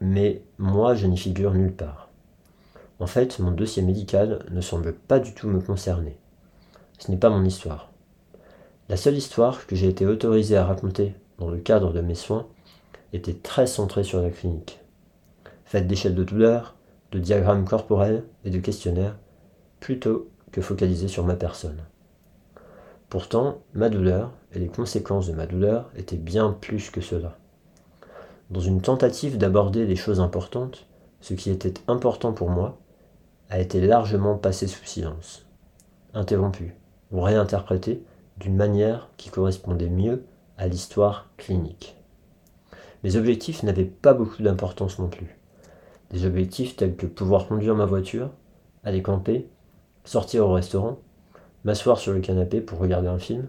mais 0.00 0.42
moi 0.58 0.94
je 0.94 1.06
n'y 1.06 1.16
figure 1.16 1.54
nulle 1.54 1.74
part. 1.74 2.08
En 2.98 3.06
fait, 3.06 3.38
mon 3.38 3.50
dossier 3.50 3.82
médical 3.82 4.44
ne 4.50 4.60
semble 4.60 4.92
pas 4.92 5.20
du 5.20 5.34
tout 5.34 5.48
me 5.48 5.60
concerner. 5.60 6.16
Ce 6.98 7.10
n'est 7.10 7.16
pas 7.16 7.30
mon 7.30 7.44
histoire. 7.44 7.90
La 8.88 8.96
seule 8.96 9.16
histoire 9.16 9.66
que 9.66 9.76
j'ai 9.76 9.88
été 9.88 10.06
autorisé 10.06 10.56
à 10.56 10.64
raconter 10.64 11.14
dans 11.38 11.50
le 11.50 11.58
cadre 11.58 11.92
de 11.92 12.00
mes 12.00 12.14
soins 12.14 12.46
était 13.12 13.34
très 13.34 13.66
centrée 13.66 14.04
sur 14.04 14.20
la 14.20 14.30
clinique. 14.30 14.80
Faite 15.64 15.86
d'échelles 15.86 16.14
de 16.14 16.24
douleur, 16.24 16.74
de 17.12 17.18
diagrammes 17.18 17.64
corporels 17.64 18.24
et 18.44 18.50
de 18.50 18.58
questionnaires, 18.58 19.16
plutôt 19.78 20.28
que 20.50 20.60
focalisée 20.60 21.08
sur 21.08 21.24
ma 21.24 21.36
personne. 21.36 21.82
Pourtant, 23.10 23.58
ma 23.74 23.88
douleur 23.88 24.32
et 24.52 24.58
les 24.58 24.68
conséquences 24.68 25.28
de 25.28 25.34
ma 25.34 25.46
douleur 25.46 25.90
étaient 25.96 26.16
bien 26.16 26.50
plus 26.52 26.90
que 26.90 27.00
cela. 27.00 27.36
Dans 28.50 28.60
une 28.60 28.80
tentative 28.80 29.38
d'aborder 29.38 29.86
les 29.86 29.96
choses 29.96 30.20
importantes, 30.20 30.86
ce 31.20 31.34
qui 31.34 31.50
était 31.50 31.74
important 31.88 32.32
pour 32.32 32.48
moi 32.48 32.78
a 33.50 33.58
été 33.58 33.80
largement 33.80 34.36
passé 34.36 34.68
sous 34.68 34.84
silence, 34.84 35.46
interrompu 36.14 36.76
ou 37.10 37.20
réinterprété 37.20 38.04
d'une 38.38 38.54
manière 38.54 39.08
qui 39.16 39.30
correspondait 39.30 39.90
mieux 39.90 40.24
à 40.58 40.68
l'histoire 40.68 41.28
clinique. 41.36 41.96
Mes 43.02 43.16
objectifs 43.16 43.64
n'avaient 43.64 43.84
pas 43.84 44.14
beaucoup 44.14 44.42
d'importance 44.42 45.00
non 45.00 45.08
plus. 45.08 45.36
Des 46.10 46.24
objectifs 46.24 46.76
tels 46.76 46.94
que 46.94 47.06
pouvoir 47.06 47.48
conduire 47.48 47.74
ma 47.74 47.84
voiture, 47.84 48.30
aller 48.84 49.02
camper, 49.02 49.48
sortir 50.04 50.46
au 50.46 50.52
restaurant, 50.52 50.98
m'asseoir 51.64 51.98
sur 51.98 52.12
le 52.12 52.20
canapé 52.20 52.60
pour 52.60 52.78
regarder 52.78 53.08
un 53.08 53.18
film, 53.18 53.48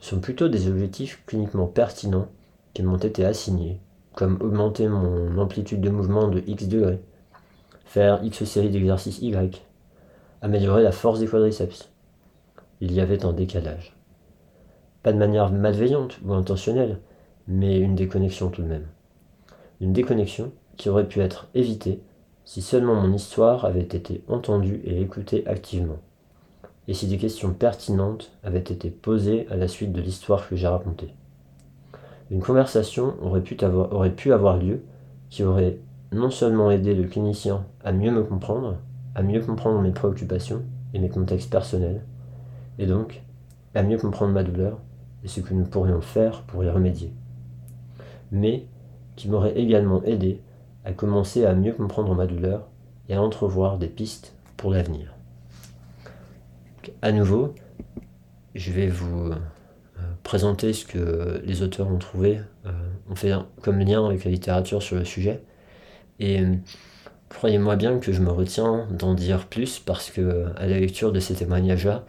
ce 0.00 0.10
sont 0.10 0.20
plutôt 0.20 0.48
des 0.48 0.68
objectifs 0.68 1.20
cliniquement 1.26 1.66
pertinents 1.66 2.28
qui 2.74 2.82
m'ont 2.84 2.98
été 2.98 3.24
assignés, 3.24 3.80
comme 4.14 4.38
augmenter 4.40 4.88
mon 4.88 5.38
amplitude 5.38 5.80
de 5.80 5.90
mouvement 5.90 6.28
de 6.28 6.42
X 6.46 6.68
degrés, 6.68 7.00
faire 7.84 8.22
X 8.22 8.44
séries 8.44 8.70
d'exercices 8.70 9.20
Y, 9.20 9.62
améliorer 10.42 10.82
la 10.82 10.92
force 10.92 11.20
des 11.20 11.26
quadriceps. 11.26 11.90
Il 12.80 12.92
y 12.92 13.00
avait 13.00 13.24
un 13.24 13.32
décalage. 13.32 13.96
Pas 15.02 15.12
de 15.12 15.18
manière 15.18 15.50
malveillante 15.50 16.18
ou 16.24 16.32
intentionnelle, 16.32 17.00
mais 17.46 17.78
une 17.78 17.94
déconnexion 17.94 18.50
tout 18.50 18.62
de 18.62 18.68
même. 18.68 18.86
Une 19.80 19.92
déconnexion 19.92 20.52
qui 20.76 20.88
aurait 20.88 21.08
pu 21.08 21.20
être 21.20 21.48
évitée 21.54 22.00
si 22.44 22.62
seulement 22.62 22.94
mon 22.94 23.12
histoire 23.12 23.64
avait 23.64 23.80
été 23.80 24.22
entendue 24.28 24.80
et 24.84 25.00
écoutée 25.00 25.46
activement 25.46 25.98
et 26.88 26.94
si 26.94 27.06
des 27.06 27.18
questions 27.18 27.52
pertinentes 27.52 28.30
avaient 28.42 28.58
été 28.58 28.90
posées 28.90 29.46
à 29.50 29.56
la 29.56 29.68
suite 29.68 29.92
de 29.92 30.00
l'histoire 30.00 30.48
que 30.48 30.56
j'ai 30.56 30.66
racontée. 30.66 31.14
Une 32.34 32.40
conversation 32.40 33.14
aurait 33.22 33.42
pu, 33.42 33.56
avoir, 33.64 33.92
aurait 33.92 34.10
pu 34.10 34.32
avoir 34.32 34.56
lieu 34.56 34.82
qui 35.30 35.44
aurait 35.44 35.78
non 36.10 36.30
seulement 36.30 36.72
aidé 36.72 36.92
le 36.92 37.04
clinicien 37.04 37.64
à 37.84 37.92
mieux 37.92 38.10
me 38.10 38.24
comprendre, 38.24 38.78
à 39.14 39.22
mieux 39.22 39.40
comprendre 39.40 39.80
mes 39.80 39.92
préoccupations 39.92 40.62
et 40.94 40.98
mes 40.98 41.08
contextes 41.08 41.48
personnels, 41.48 42.02
et 42.80 42.86
donc 42.86 43.22
à 43.76 43.84
mieux 43.84 43.98
comprendre 43.98 44.32
ma 44.32 44.42
douleur 44.42 44.80
et 45.22 45.28
ce 45.28 45.40
que 45.40 45.54
nous 45.54 45.62
pourrions 45.62 46.00
faire 46.00 46.42
pour 46.42 46.64
y 46.64 46.68
remédier, 46.68 47.12
mais 48.32 48.66
qui 49.14 49.28
m'aurait 49.28 49.56
également 49.56 50.02
aidé 50.02 50.40
à 50.84 50.92
commencer 50.92 51.46
à 51.46 51.54
mieux 51.54 51.72
comprendre 51.72 52.16
ma 52.16 52.26
douleur 52.26 52.66
et 53.08 53.14
à 53.14 53.22
entrevoir 53.22 53.78
des 53.78 53.86
pistes 53.86 54.34
pour 54.56 54.72
l'avenir. 54.72 55.14
À 57.00 57.12
nouveau, 57.12 57.54
je 58.56 58.72
vais 58.72 58.88
vous 58.88 59.30
présenter 60.24 60.72
ce 60.72 60.84
que 60.84 61.40
les 61.44 61.62
auteurs 61.62 61.88
ont 61.88 61.98
trouvé, 61.98 62.40
euh, 62.66 62.70
ont 63.08 63.14
fait 63.14 63.32
comme 63.62 63.78
lien 63.78 64.04
avec 64.04 64.24
la 64.24 64.32
littérature 64.32 64.82
sur 64.82 64.96
le 64.96 65.04
sujet. 65.04 65.42
Et 66.18 66.40
euh, 66.40 66.54
croyez-moi 67.28 67.76
bien 67.76 67.98
que 67.98 68.12
je 68.12 68.20
me 68.20 68.30
retiens 68.30 68.88
d'en 68.90 69.14
dire 69.14 69.46
plus 69.46 69.78
parce 69.78 70.10
que 70.10 70.46
à 70.56 70.66
la 70.66 70.80
lecture 70.80 71.12
de 71.12 71.20
ces 71.20 71.34
témoignages-là, 71.34 72.04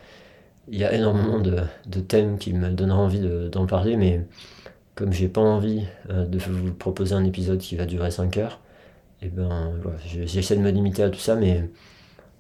il 0.67 0.79
y 0.79 0.84
a 0.84 0.93
énormément 0.93 1.39
de, 1.39 1.60
thèmes 2.01 2.39
qui 2.39 2.53
me 2.53 2.72
donneraient 2.72 2.98
envie 2.98 3.22
d'en 3.51 3.67
parler, 3.67 3.98
mais 3.98 4.25
comme 4.95 5.13
j'ai 5.13 5.27
pas 5.27 5.41
envie 5.41 5.84
de 6.10 6.39
vous 6.39 6.74
proposer 6.74 7.13
un 7.13 7.24
épisode 7.24 7.60
qui 7.60 7.75
va 7.75 7.86
durer 7.86 8.10
5 8.10 8.38
heures, 8.38 8.62
et 9.22 9.27
eh 9.27 9.29
ben 9.29 9.74
j'essaie 10.05 10.55
de 10.55 10.62
me 10.62 10.72
limiter 10.72 11.03
à 11.03 11.10
tout 11.12 11.19
ça, 11.19 11.36
mais 11.36 11.69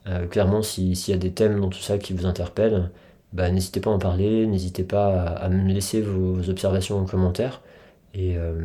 euh, 0.07 0.27
clairement, 0.27 0.61
s'il 0.61 0.93
y 0.93 1.13
a 1.13 1.17
des 1.17 1.31
thèmes 1.31 1.59
dans 1.59 1.69
tout 1.69 1.79
ça 1.79 1.97
qui 1.97 2.13
vous 2.13 2.25
interpellent, 2.25 2.91
bah, 3.33 3.49
n'hésitez 3.51 3.79
pas 3.79 3.91
à 3.91 3.93
en 3.93 3.99
parler, 3.99 4.47
n'hésitez 4.47 4.83
pas 4.83 5.23
à, 5.23 5.49
me 5.49 5.71
laisser 5.71 6.01
vos 6.01 6.49
observations 6.49 6.99
en 6.99 7.05
commentaire. 7.05 7.61
Et, 8.13 8.37
euh, 8.37 8.63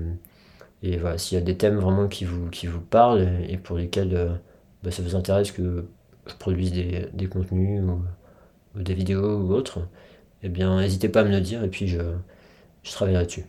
et 0.82 0.96
voilà, 0.96 1.18
s'il 1.18 1.38
y 1.38 1.40
a 1.40 1.44
des 1.44 1.56
thèmes 1.56 1.78
vraiment 1.78 2.08
qui 2.08 2.24
vous, 2.24 2.48
qui 2.50 2.66
vous 2.66 2.80
parlent 2.80 3.28
et 3.48 3.56
pour 3.58 3.76
lesquels 3.76 4.14
euh, 4.14 4.28
bah, 4.82 4.90
ça 4.90 5.02
vous 5.02 5.16
intéresse 5.16 5.52
que 5.52 5.86
je 6.26 6.34
produise 6.34 6.72
des, 6.72 7.08
des 7.12 7.26
contenus 7.26 7.82
ou, 7.82 8.80
des 8.80 8.94
vidéos 8.94 9.38
ou 9.38 9.52
autres, 9.52 9.80
eh 10.42 10.48
bien, 10.48 10.80
n'hésitez 10.80 11.08
pas 11.08 11.20
à 11.22 11.24
me 11.24 11.30
le 11.30 11.40
dire 11.40 11.64
et 11.64 11.68
puis 11.68 11.88
je, 11.88 12.00
je 12.84 12.92
travaillerai 12.92 13.26
dessus. 13.26 13.46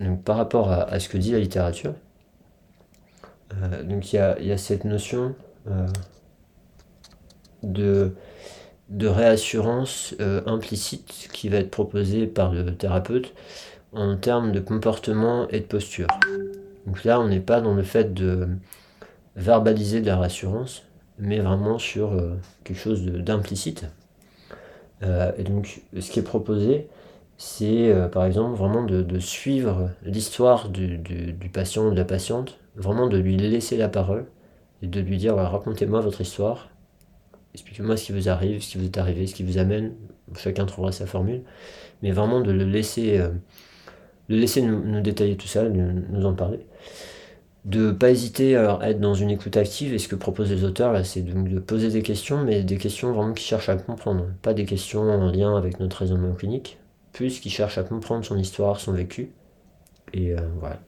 donc, 0.00 0.22
par 0.22 0.36
rapport 0.36 0.70
à, 0.70 0.82
à, 0.82 1.00
ce 1.00 1.08
que 1.08 1.16
dit 1.16 1.32
la 1.32 1.38
littérature, 1.38 1.94
donc 3.84 4.12
il 4.12 4.16
y 4.16 4.18
a, 4.18 4.38
y 4.40 4.52
a, 4.52 4.58
cette 4.58 4.84
notion 4.84 5.34
de, 7.62 8.14
de 8.88 9.08
réassurance 9.08 10.14
euh, 10.20 10.42
implicite 10.46 11.28
qui 11.32 11.48
va 11.48 11.58
être 11.58 11.70
proposée 11.70 12.26
par 12.26 12.52
le 12.52 12.74
thérapeute 12.74 13.34
en 13.92 14.16
termes 14.16 14.52
de 14.52 14.60
comportement 14.60 15.48
et 15.48 15.60
de 15.60 15.64
posture. 15.64 16.06
Donc 16.86 17.04
là, 17.04 17.20
on 17.20 17.28
n'est 17.28 17.40
pas 17.40 17.60
dans 17.60 17.74
le 17.74 17.82
fait 17.82 18.14
de 18.14 18.48
verbaliser 19.34 20.00
de 20.00 20.06
la 20.06 20.18
réassurance, 20.18 20.84
mais 21.18 21.40
vraiment 21.40 21.78
sur 21.78 22.12
euh, 22.12 22.36
quelque 22.62 22.78
chose 22.78 23.04
d'implicite. 23.04 23.86
Euh, 25.02 25.32
et 25.36 25.42
donc, 25.42 25.82
ce 25.98 26.10
qui 26.10 26.20
est 26.20 26.24
proposé, 26.24 26.88
c'est 27.38 27.92
par 28.12 28.24
exemple 28.24 28.56
vraiment 28.56 28.82
de, 28.82 29.18
suivre 29.18 29.90
l'histoire 30.02 30.70
du, 30.70 30.96
du, 30.96 31.50
patient 31.52 31.88
ou 31.88 31.90
de 31.90 31.96
la 31.96 32.06
patiente, 32.06 32.58
vraiment 32.76 33.08
de 33.08 33.18
lui 33.18 33.36
laisser 33.36 33.76
la 33.76 33.90
parole 33.90 34.24
et 34.80 34.86
de 34.86 35.00
lui 35.00 35.18
dire 35.18 35.36
racontez-moi 35.36 36.00
votre 36.00 36.22
histoire, 36.22 36.70
expliquez-moi 37.56 37.96
ce 37.96 38.04
qui 38.04 38.12
vous 38.12 38.28
arrive, 38.28 38.62
ce 38.62 38.72
qui 38.72 38.78
vous 38.78 38.84
est 38.84 38.98
arrivé, 38.98 39.26
ce 39.26 39.34
qui 39.34 39.42
vous 39.42 39.56
amène. 39.56 39.94
Chacun 40.36 40.66
trouvera 40.66 40.92
sa 40.92 41.06
formule. 41.06 41.42
Mais 42.02 42.10
vraiment 42.10 42.40
de 42.40 42.52
le 42.52 42.64
laisser, 42.64 43.18
euh, 43.18 43.30
nous, 44.28 45.00
détailler 45.00 45.36
tout 45.36 45.46
ça, 45.46 45.66
nous, 45.66 46.04
nous 46.10 46.26
en 46.26 46.34
parler. 46.34 46.66
De 47.64 47.90
pas 47.92 48.10
hésiter 48.10 48.56
à 48.56 48.78
être 48.82 49.00
dans 49.00 49.14
une 49.14 49.30
écoute 49.30 49.56
active. 49.56 49.94
Et 49.94 49.98
ce 49.98 50.06
que 50.06 50.16
proposent 50.16 50.50
les 50.50 50.64
auteurs, 50.64 51.04
c'est 51.06 51.22
de, 51.22 51.32
de, 51.32 51.58
poser 51.58 51.88
des 51.88 52.02
questions, 52.02 52.44
mais 52.44 52.62
des 52.62 52.76
questions 52.76 53.12
vraiment 53.12 53.32
qui 53.32 53.44
cherchent 53.44 53.70
à 53.70 53.76
comprendre. 53.76 54.26
Pas 54.42 54.52
des 54.52 54.66
questions 54.66 55.02
en 55.02 55.30
lien 55.32 55.56
avec 55.56 55.80
notre 55.80 55.96
raisonnement 55.96 56.34
clinique, 56.34 56.78
plus 57.12 57.40
qu'il 57.40 57.50
cherche 57.50 57.78
à 57.78 57.82
comprendre 57.84 58.24
son 58.24 58.36
histoire, 58.36 58.80
son 58.80 58.92
vécu. 58.92 59.30
Et 60.12 60.34
euh, 60.34 60.40
voilà. 60.60 60.78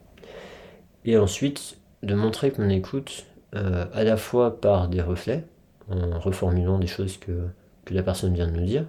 Et 1.07 1.17
ensuite, 1.17 1.79
de 2.03 2.15
montrer 2.15 2.51
qu'on 2.51 2.69
écoute 2.69 3.25
euh, 3.55 3.87
à 3.95 4.05
la 4.05 4.19
fois 4.19 4.61
par 4.61 4.89
des 4.89 5.01
reflets, 5.01 5.45
en 5.90 6.18
reformulant 6.18 6.78
des 6.78 6.87
choses 6.87 7.16
que, 7.16 7.49
que 7.85 7.95
la 7.95 8.02
personne 8.02 8.35
vient 8.35 8.47
de 8.47 8.57
nous 8.57 8.66
dire, 8.66 8.85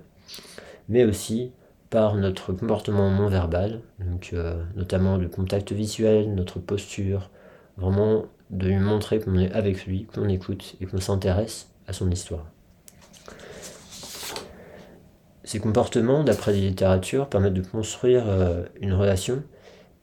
mais 0.87 1.05
aussi 1.05 1.51
par 1.89 2.15
notre 2.15 2.53
comportement 2.53 3.09
non 3.09 3.27
verbal, 3.27 3.81
donc 3.99 4.31
euh, 4.33 4.63
notamment 4.75 5.17
le 5.17 5.27
contact 5.27 5.71
visuel, 5.71 6.33
notre 6.35 6.59
posture, 6.59 7.29
vraiment 7.77 8.25
de 8.49 8.67
lui 8.67 8.77
montrer 8.77 9.19
qu'on 9.19 9.37
est 9.37 9.51
avec 9.51 9.85
lui, 9.85 10.05
qu'on 10.05 10.27
écoute 10.29 10.75
et 10.81 10.85
qu'on 10.85 10.99
s'intéresse 10.99 11.69
à 11.87 11.93
son 11.93 12.11
histoire. 12.11 12.45
Ces 15.43 15.59
comportements, 15.59 16.23
d'après 16.23 16.53
les 16.53 16.61
littératures, 16.61 17.27
permettent 17.27 17.55
de 17.55 17.67
construire 17.67 18.25
euh, 18.27 18.65
une 18.81 18.93
relation 18.93 19.41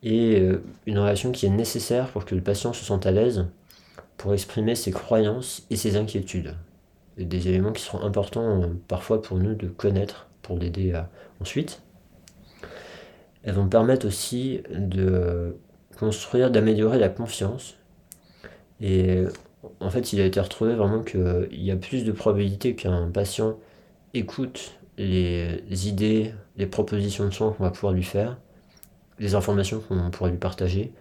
et 0.03 0.41
euh, 0.41 0.63
une 0.87 0.99
relation 0.99 1.31
qui 1.31 1.47
est 1.47 1.51
nécessaire 1.51 2.09
pour 2.09 2.25
que 2.25 2.35
le 2.35 2.41
patient 2.41 2.73
se 2.73 2.85
sente 2.85 3.07
à 3.07 3.13
l'aise 3.13 3.47
pour 4.17 4.35
exprimer 4.35 4.75
ses 4.75 4.91
croyances 4.91 5.65
et 5.71 5.77
ses 5.77 5.97
inquiétudes. 5.97 6.57
Des 7.17 7.49
éléments 7.49 7.73
qui 7.73 7.83
seront 7.83 8.03
importants 8.03 8.71
parfois 8.89 9.23
pour 9.23 9.39
nous 9.39 9.55
de 9.55 9.69
connaître 9.69 10.29
pour 10.43 10.59
l'aider 10.59 11.01
ensuite. 11.41 11.83
Elles 13.43 13.55
vont 13.55 13.69
permettre 13.69 14.07
aussi 14.07 14.61
de 14.71 15.57
construire, 15.99 16.51
d'améliorer 16.51 16.99
la 16.99 17.09
confiance. 17.09 17.77
Et 18.81 19.25
en 19.81 19.89
fait, 19.89 20.13
il 20.13 20.21
a 20.21 20.25
été 20.25 20.41
retrouvé 20.41 20.75
vraiment 20.75 21.03
qu'il 21.03 21.49
y 21.53 21.71
a 21.71 21.77
plus 21.77 22.05
de 22.05 22.13
probabilité 22.13 22.75
qu'un 22.75 23.11
patient 23.11 23.57
écoute 24.13 24.77
les 24.99 25.89
idées, 25.89 26.35
les 26.57 26.67
propositions 26.67 27.27
de 27.27 27.31
soins 27.31 27.53
qu'on 27.53 27.65
va 27.65 27.71
pouvoir 27.71 27.93
lui 27.93 28.03
faire, 28.03 28.39
les 29.19 29.35
informations 29.35 29.81
qu'on 29.81 30.11
pourrait 30.11 30.31
lui 30.31 30.39
partager, 30.39 30.93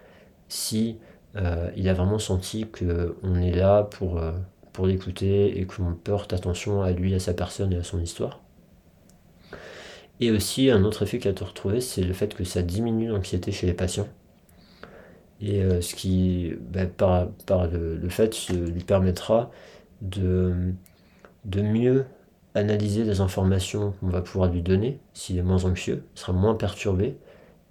si 0.50 0.98
euh, 1.36 1.70
il 1.76 1.88
a 1.90 1.94
vraiment 1.94 2.20
senti 2.20 2.66
qu'on 2.66 3.36
est 3.36 3.52
là 3.52 3.84
pour, 3.84 4.18
euh, 4.18 4.32
pour 4.76 4.88
l'écouter 4.88 5.58
et 5.58 5.66
qu'on 5.66 5.94
porte 5.94 6.34
attention 6.34 6.84
à 6.84 6.92
lui, 6.92 7.16
à 7.16 7.20
sa 7.20 7.34
personne 7.34 7.72
et 7.72 7.78
à 7.78 7.84
son 7.84 8.02
histoire. 8.02 8.42
Et 10.20 10.32
aussi, 10.32 10.70
un 10.70 10.84
autre 10.84 11.04
effet 11.04 11.18
qui 11.18 11.30
a 11.30 11.32
été 11.32 11.46
retrouvé, 11.46 11.80
c'est 11.80 12.04
le 12.04 12.14
fait 12.14 12.36
que 12.36 12.44
ça 12.44 12.62
diminue 12.62 13.08
l'anxiété 13.08 13.54
chez 13.54 13.68
les 13.68 13.74
patients. 13.74 14.08
Et 15.40 15.64
euh, 15.64 15.80
ce 15.80 15.96
qui, 15.96 16.54
ben, 16.60 16.90
par, 16.90 17.30
par 17.46 17.68
le, 17.68 18.10
fait, 18.10 18.50
lui 18.50 18.84
permettra 18.84 19.50
de, 20.02 20.74
de 21.46 21.62
mieux 21.62 22.06
analyser 22.54 23.06
les 23.06 23.22
informations 23.22 23.94
qu'on 24.00 24.08
va 24.08 24.22
pouvoir 24.22 24.52
lui 24.52 24.62
donner 24.62 25.00
s'il 25.14 25.38
est 25.38 25.44
moins 25.44 25.64
anxieux, 25.64 26.04
il 26.16 26.20
sera 26.20 26.34
moins 26.34 26.56
perturbé, 26.56 27.16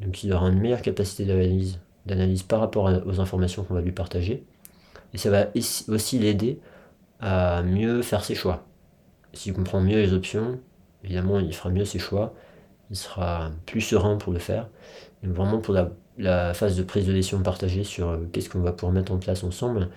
donc 0.00 0.24
il 0.24 0.32
aura 0.32 0.48
une 0.48 0.58
meilleure 0.58 0.82
capacité 0.82 1.26
d'analyse, 1.26 1.80
d'analyse 2.06 2.42
par 2.42 2.60
rapport 2.60 2.90
aux 3.06 3.20
informations 3.20 3.62
qu'on 3.62 3.74
va 3.74 3.82
lui 3.82 3.92
partager. 3.92 4.44
Et 5.12 5.18
ça 5.18 5.30
va 5.30 5.46
aussi 5.88 6.18
l'aider 6.18 6.60
à 7.20 7.62
mieux 7.62 8.02
faire 8.02 8.24
ses 8.24 8.34
choix. 8.34 8.66
S'il 9.32 9.52
comprend 9.52 9.80
mieux 9.80 9.96
les 9.96 10.12
options, 10.12 10.60
évidemment, 11.02 11.40
il 11.40 11.54
fera 11.54 11.70
mieux 11.70 11.84
ses 11.84 11.98
choix, 11.98 12.34
il 12.90 12.96
sera 12.96 13.50
plus 13.66 13.80
serein 13.80 14.16
pour 14.16 14.32
le 14.32 14.38
faire. 14.38 14.68
Vraiment 15.22 15.58
pour 15.58 15.74
la, 16.18 16.54
phase 16.54 16.76
de 16.76 16.82
prise 16.82 17.06
de 17.06 17.12
décision 17.12 17.42
partagée 17.42 17.82
sur 17.82 18.08
euh, 18.08 18.18
qu'est-ce 18.32 18.48
qu'on 18.48 18.60
va 18.60 18.72
pouvoir 18.72 18.92
mettre 18.92 19.12
en 19.12 19.18
place 19.18 19.42
ensemble, 19.42 19.88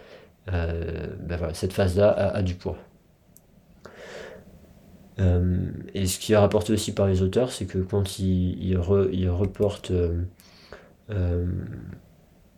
euh, 0.51 1.07
ben 1.19 1.53
cette 1.53 1.73
phase-là 1.73 2.09
a, 2.09 2.41
du 2.41 2.55
poids. 2.55 2.77
Euh, 5.19 5.69
et 5.93 6.05
ce 6.05 6.19
qui 6.19 6.33
est 6.33 6.37
rapporté 6.37 6.73
aussi 6.73 6.93
par 6.93 7.07
les 7.07 7.21
auteurs, 7.21 7.51
c'est 7.51 7.65
que 7.65 7.79
quand 7.79 8.19
ils, 8.19 8.77
reportent, 8.77 9.91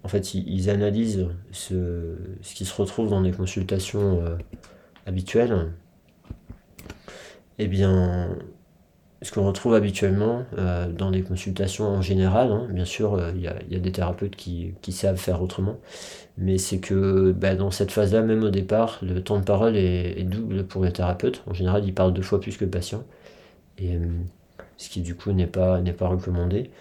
en 0.04 0.08
fait, 0.08 0.34
ils, 0.34 0.70
analysent 0.70 1.28
ce, 1.52 2.16
ce, 2.42 2.56
qui 2.56 2.66
se 2.66 2.74
retrouve 2.74 3.10
dans 3.10 3.22
des 3.22 3.32
consultations 3.32 4.24
habituelles, 5.06 5.72
eh 7.58 7.68
bien, 7.68 8.30
ce 9.22 9.32
qu'on 9.32 9.46
retrouve 9.46 9.74
habituellement 9.74 10.46
euh, 10.58 10.92
dans 10.92 11.12
des 11.12 11.22
consultations 11.22 11.86
en 11.86 12.02
général, 12.02 12.52
hein, 12.52 12.68
bien 12.72 12.86
sûr, 12.86 13.16
euh, 13.16 13.32
il 13.36 13.42
y, 13.42 13.48
a 13.48 13.80
des 13.80 13.92
thérapeutes 13.92 14.36
qui, 14.36 14.74
savent 14.92 15.18
faire 15.18 15.42
autrement, 15.42 15.78
mais 16.38 16.58
c'est 16.58 16.80
que 16.80 17.32
bah, 17.32 17.56
dans 17.56 17.72
cette 17.72 17.92
phase-là, 17.92 18.22
même 18.22 18.44
au 18.44 18.50
départ, 18.50 19.00
le 19.02 19.22
temps 19.22 19.40
de 19.40 19.44
parole 19.44 19.76
est, 19.76 20.24
double 20.24 20.66
pour 20.66 20.84
les 20.86 20.94
thérapeutes. 20.94 21.44
En 21.48 21.54
général, 21.54 21.86
ils 21.86 21.94
parlent 21.94 22.14
deux 22.14 22.22
fois 22.22 22.40
plus 22.40 22.58
que 22.58 22.66
le 22.66 22.72
patient, 22.72 23.04
et 23.78 23.96
euh, 23.96 24.06
ce 24.78 24.90
qui 24.90 25.02
du 25.02 25.16
coup 25.16 25.32
n'est 25.34 25.48
pas, 25.48 25.82
n'est 25.82 25.94
pas 25.94 26.08
recommandé. 26.08 26.72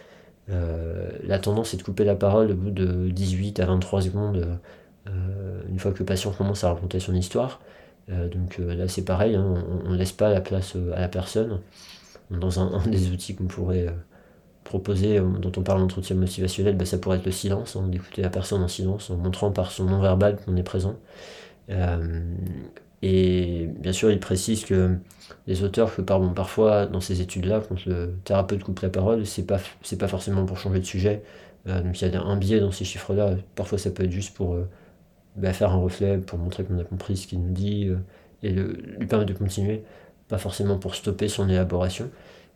La 0.49 1.39
tendance 1.39 1.75
est 1.75 1.77
de 1.77 1.83
couper 1.83 2.05
la 2.05 2.15
parole 2.15 2.51
au 2.53 2.55
bout 2.55 2.71
de 2.71 3.11
18 3.11 3.61
à 3.61 3.67
23 3.67 4.03
secondes, 4.03 4.59
une 5.69 5.79
fois 5.79 5.93
que 5.93 5.99
le 5.99 6.05
patient 6.05 6.31
commence 6.33 6.65
à 6.65 6.73
raconter 6.73 7.01
son 7.01 7.15
histoire. 7.15 7.61
donc 8.09 8.59
là, 8.59 8.89
c'est 8.89 9.05
pareil, 9.05 9.37
hein, 9.37 9.65
on 9.85 9.91
ne 9.91 9.97
laisse 9.97 10.13
pas 10.13 10.31
la 10.31 10.41
place 10.41 10.77
à 10.95 11.01
la 11.01 11.09
personne 11.09 11.61
dans 12.31 12.61
un, 12.61 12.87
des 12.87 13.11
outils 13.11 13.35
qu'on 13.35 13.47
pourrait 13.47 13.89
euh, 13.89 13.93
proposer, 14.65 15.19
euh, 15.19 15.29
dont 15.39 15.53
on 15.57 15.63
parle 15.63 15.81
d'entretien 15.81 16.17
motivationnel, 16.17 16.77
bah, 16.77 16.85
ça 16.85 16.99
pourrait 16.99 17.19
être 17.19 17.27
le 17.27 17.33
silence, 17.33 17.77
hein, 17.77 17.89
d'écouter 17.89 18.23
la 18.23 18.31
personne 18.31 18.63
en 18.63 18.69
silence, 18.69 19.11
en 19.11 19.17
montrant 19.17 19.51
par 19.51 19.71
son 19.71 19.85
non-verbal 19.85 20.39
qu'on 20.45 20.57
est 20.57 20.63
présent. 20.63 20.97
Euh, 23.05 23.07
et 23.07 23.67
bien 23.79 23.93
sûr, 23.93 24.11
il 24.11 24.21
précise 24.21 24.65
que 24.65 24.97
les 25.47 25.63
auteurs 25.63 25.95
que 25.95 26.03
parlent 26.03 26.33
parfois 26.35 26.87
dans 26.87 27.01
ces 27.01 27.21
études-là, 27.21 27.63
quand 27.69 27.85
le 27.87 28.15
thérapeute 28.25 28.65
coupe 28.65 28.81
la 28.81 28.91
parole, 28.91 29.27
c'est 29.27 29.47
pas 29.47 29.61
pas 29.99 30.09
forcément 30.09 30.45
pour 30.47 30.59
changer 30.59 30.81
de 30.81 30.85
sujet. 30.85 31.23
donc 31.67 32.01
il 32.01 32.09
y 32.13 32.17
a 32.17 32.23
un 32.23 32.37
biais 32.37 32.61
dans 32.61 32.73
ces 32.73 32.85
chiffres-là. 32.85 33.37
Parfois, 33.55 33.79
ça 33.79 33.91
peut 33.91 34.05
être 34.05 34.11
juste 34.13 34.35
pour 34.35 34.57
bah, 35.37 35.53
faire 35.53 35.73
un 35.73 35.77
reflet, 35.77 36.19
pour 36.19 36.39
montrer 36.39 36.65
qu'on 36.65 36.79
a 36.79 36.85
compris 36.85 37.17
ce 37.17 37.27
qu'il 37.27 37.41
nous 37.41 37.53
dit 37.53 37.91
et 38.43 38.51
lui 38.53 39.07
permettre 39.07 39.33
de 39.33 39.39
continuer 39.39 39.85
pas 40.29 40.39
forcément 40.39 40.79
pour 40.79 40.95
stopper 40.95 41.29
son 41.29 41.49
élaboration, 41.49 42.11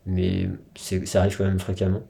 mais 0.07 0.49
ça 0.77 1.21
arrive 1.21 1.37
quand 1.37 1.45
même 1.45 1.61
fréquemment. 1.61 2.03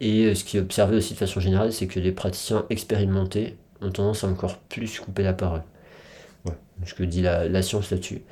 Et 0.00 0.24
euh, 0.26 0.34
ce 0.34 0.44
qui 0.44 0.56
est 0.56 0.60
observé 0.60 0.96
aussi 0.96 1.14
de 1.14 1.18
façon 1.18 1.40
générale, 1.40 1.72
c'est 1.72 1.86
que 1.86 2.00
les 2.00 2.12
praticiens 2.12 2.66
expérimentés 2.70 3.58
ont 3.82 3.90
tendance 3.90 4.24
à 4.24 4.28
encore 4.28 4.58
plus 4.58 5.00
couper 5.00 5.22
la 5.22 5.34
parole. 5.34 5.62
Ce 6.86 6.94
que 6.94 7.02
dit 7.02 7.22
la, 7.22 7.62
science 7.62 7.90
là-dessus. 7.90 8.22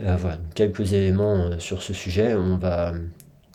Euh, 0.00 0.16
voilà, 0.16 0.38
quelques 0.54 0.92
éléments 0.92 1.36
euh, 1.36 1.58
sur 1.58 1.82
ce 1.82 1.92
sujet. 1.92 2.34
On 2.34 2.56
va 2.56 2.94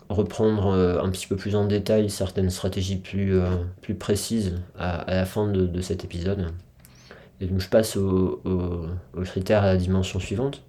reprendre 0.10 0.74
un 1.02 1.10
petit 1.10 1.26
peu 1.26 1.38
plus 1.38 1.56
en 1.56 1.66
détail 1.66 2.10
certaines 2.10 2.50
stratégies 2.50 2.98
plus, 2.98 3.40
plus 3.82 3.96
précises 3.96 4.56
à, 4.78 5.06
la 5.08 5.26
fin 5.26 5.48
de, 5.48 5.80
cet 5.80 6.04
épisode. 6.04 6.48
Et 7.40 7.46
donc 7.46 7.62
je 7.62 7.70
passe 7.70 7.96
au, 7.96 8.42
critère 9.24 9.64
à 9.64 9.68
la 9.68 9.78
dimension 9.78 10.20
suivante 10.20 10.64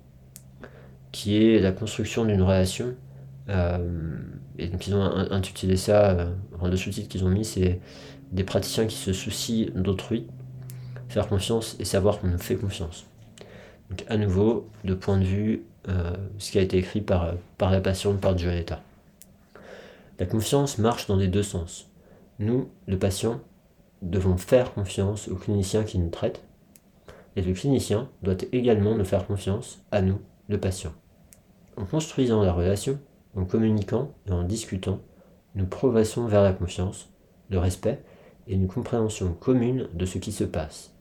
qui 1.13 1.45
est 1.45 1.61
la 1.61 1.71
construction 1.71 2.25
d'une 2.25 2.43
relation. 2.43 2.95
Euh, 3.49 3.79
et 4.59 4.69
donc 4.69 4.87
ils 4.87 4.95
ont 4.95 5.03
intitulé 5.03 5.77
ça, 5.77 6.11
euh, 6.11 6.27
le 6.63 6.77
sous-titre 6.77 7.09
qu'ils 7.09 7.25
ont 7.25 7.29
mis, 7.29 7.45
c'est 7.45 7.81
des 8.33 8.45
praticiens 8.45 8.87
qui 8.87 8.97
se 8.97 9.13
soucient 9.13 9.69
d'autrui, 9.75 10.27
faire 11.13 11.29
confiance 11.29 11.77
et 11.79 11.85
savoir 11.85 12.19
qu'on 12.19 12.29
nous 12.29 12.39
fait 12.39 12.57
confiance. 12.57 13.07
Donc 13.91 14.05
à 14.09 14.17
nouveau, 14.17 14.69
de 14.85 14.95
point 14.95 15.19
de 15.19 15.25
vue, 15.25 15.65
euh, 15.89 16.17
ce 16.39 16.51
qui 16.51 16.59
a 16.59 16.63
été 16.63 16.79
écrit 16.79 17.01
par, 17.01 17.35
par 17.59 17.71
la 17.71 17.81
patiente, 17.81 18.21
par 18.21 18.37
Gioletta. 18.37 18.81
La 20.19 20.27
confiance 20.27 20.79
marche 20.79 21.07
dans 21.07 21.17
les 21.17 21.29
deux 21.29 21.43
sens. 21.43 21.89
Nous, 22.39 22.69
le 22.87 22.99
patient, 22.99 23.41
devons 24.01 24.37
faire 24.37 24.73
confiance 24.73 25.29
au 25.29 25.37
clinicien 25.37 25.85
qui 25.85 25.99
nous 25.99 26.11
traite, 26.11 26.43
et 27.37 27.43
le 27.43 27.53
clinicien 27.53 28.09
doit 28.23 28.37
également 28.53 28.95
nous 28.95 29.05
faire 29.05 29.27
confiance 29.27 29.81
à 29.91 30.03
nous, 30.03 30.21
le 30.49 30.59
patient. 30.59 30.93
En 31.77 31.85
construisant 31.85 32.43
la 32.43 32.53
relation, 32.53 32.99
en 33.37 33.45
communiquant 33.45 34.11
et 34.27 34.33
en 34.33 34.43
discutant, 34.43 35.01
nous 35.55 35.67
progressons 35.67 36.27
vers 36.27 36.43
la 36.43 36.53
confiance, 36.53 37.11
le 37.51 37.59
respect 37.59 38.03
et 38.49 38.55
une 38.55 38.69
compréhension 38.69 39.33
commune 39.33 39.89
de 39.95 40.07
ce 40.07 40.19
qui 40.19 40.33
se 40.33 40.45
passe, 40.45 40.93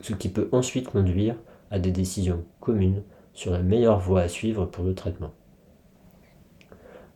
ce 0.00 0.14
qui 0.14 0.28
peut 0.28 0.48
ensuite 0.52 0.88
conduire 0.88 1.36
à 1.70 1.78
des 1.78 1.90
décisions 1.90 2.44
communes 2.60 3.02
sur 3.32 3.52
la 3.52 3.62
meilleure 3.62 3.98
voie 3.98 4.22
à 4.22 4.28
suivre 4.28 4.66
pour 4.66 4.84
le 4.84 4.94
traitement. 4.94 5.32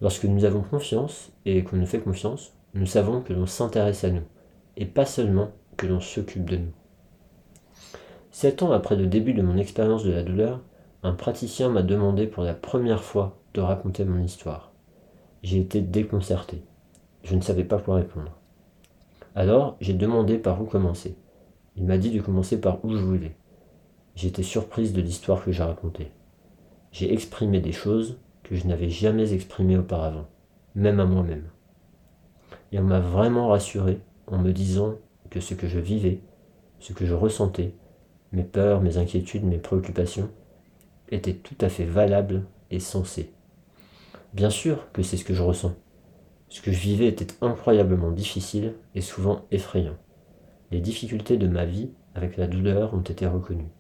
Lorsque 0.01 0.25
nous 0.25 0.45
avons 0.45 0.63
confiance 0.63 1.33
et 1.45 1.63
qu'on 1.63 1.77
nous 1.77 1.87
fait 1.87 2.01
confiance, 2.01 2.55
nous 2.75 2.87
savons 2.87 3.21
que 3.21 3.33
l'on 3.33 3.47
s'intéresse 3.47 4.05
à 4.05 4.11
nous, 4.11 4.25
et 4.77 4.87
pas 4.87 5.05
seulement 5.05 5.51
que 5.77 5.87
l'on 5.87 6.01
s'occupe 6.01 6.49
de 6.49 6.57
nous. 6.57 6.73
Sept 8.31 8.63
ans 8.63 8.73
après 8.73 8.97
le 8.97 9.07
début 9.07 9.35
de 9.35 9.43
mon 9.43 9.57
expérience 9.57 10.05
de 10.05 10.13
la 10.13 10.23
douleur, 10.23 10.61
un 11.03 11.13
praticien 11.13 11.69
m'a 11.69 11.83
demandé 11.83 12.27
pour 12.27 12.43
la 12.43 12.55
première 12.55 13.03
fois 13.03 13.39
de 13.55 13.61
raconter 13.61 14.05
mon 14.05 14.23
histoire. 14.23 14.73
J'ai 15.43 15.59
été 15.59 15.81
déconcerté. 15.81 16.63
Je 17.25 17.35
ne 17.35 17.41
savais 17.41 17.65
pas 17.65 17.79
quoi 17.79 17.97
répondre. 17.97 18.33
Alors, 19.35 19.77
j'ai 19.81 19.95
demandé 19.95 20.39
par 20.39 20.61
où 20.61 20.65
commencer. 20.65 21.17
Il 21.81 21.87
m'a 21.87 21.97
dit 21.97 22.11
de 22.11 22.21
commencer 22.21 22.61
par 22.61 22.85
où 22.85 22.95
je 22.95 23.03
voulais. 23.03 23.35
J'étais 24.15 24.43
surprise 24.43 24.93
de 24.93 25.01
l'histoire 25.01 25.43
que 25.43 25.51
j'ai 25.51 25.63
racontée. 25.63 26.13
J'ai 26.93 27.11
exprimé 27.11 27.61
des 27.61 27.73
choses 27.73 28.19
que 28.43 28.55
je 28.55 28.67
n'avais 28.67 28.91
jamais 28.91 29.33
exprimées 29.33 29.79
auparavant. 29.79 30.27
même 30.75 31.01
à 31.01 31.07
moi-même. 31.07 31.49
Et 32.71 32.79
on 32.79 32.85
m'a 32.85 33.01
vraiment 33.01 33.49
rassuré 33.49 33.99
en 34.27 34.37
me 34.37 34.53
disant 34.53 34.97
que 35.31 35.41
ce 35.41 35.55
que 35.55 35.67
je 35.67 35.79
vivais, 35.79 36.21
ce 36.81 36.93
que 36.93 37.07
je 37.07 37.15
ressentais, 37.15 37.73
mes 38.31 38.45
peurs, 38.45 38.83
mes 38.83 38.99
inquiétudes, 38.99 39.45
mes 39.45 39.59
préoccupations, 39.59 40.29
étaient 41.09 41.35
tout 41.35 41.57
à 41.63 41.71
fait 41.71 41.87
valables 41.87 42.45
et 42.71 42.79
sensés. 42.79 43.33
Bien 44.35 44.51
sûr 44.51 44.93
que 44.93 45.03
c'est 45.03 45.17
ce 45.17 45.25
que 45.25 45.35
je 45.35 45.43
ressens. 45.43 45.75
Ce 46.51 46.61
que 46.61 46.73
je 46.73 46.79
vivais 46.79 47.09
était 47.09 47.35
incroyablement 47.41 48.11
difficile 48.11 48.75
et 48.95 49.01
souvent 49.01 49.47
effrayant. 49.51 49.97
Les 50.71 50.81
difficultés 50.81 51.37
de 51.37 51.49
ma 51.49 51.65
vie 51.65 51.91
avec 52.15 52.37
la 52.37 52.47
douleur 52.47 52.95
ont 52.95 53.01
été 53.01 53.27
reconnues. 53.27 53.73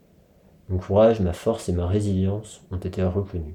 Mon 0.68 0.78
courage, 0.78 1.20
ma 1.20 1.32
force 1.32 1.68
et 1.68 1.72
ma 1.72 1.86
résilience 1.86 2.62
ont 2.72 2.78
été 2.78 3.02
reconnus. 3.02 3.54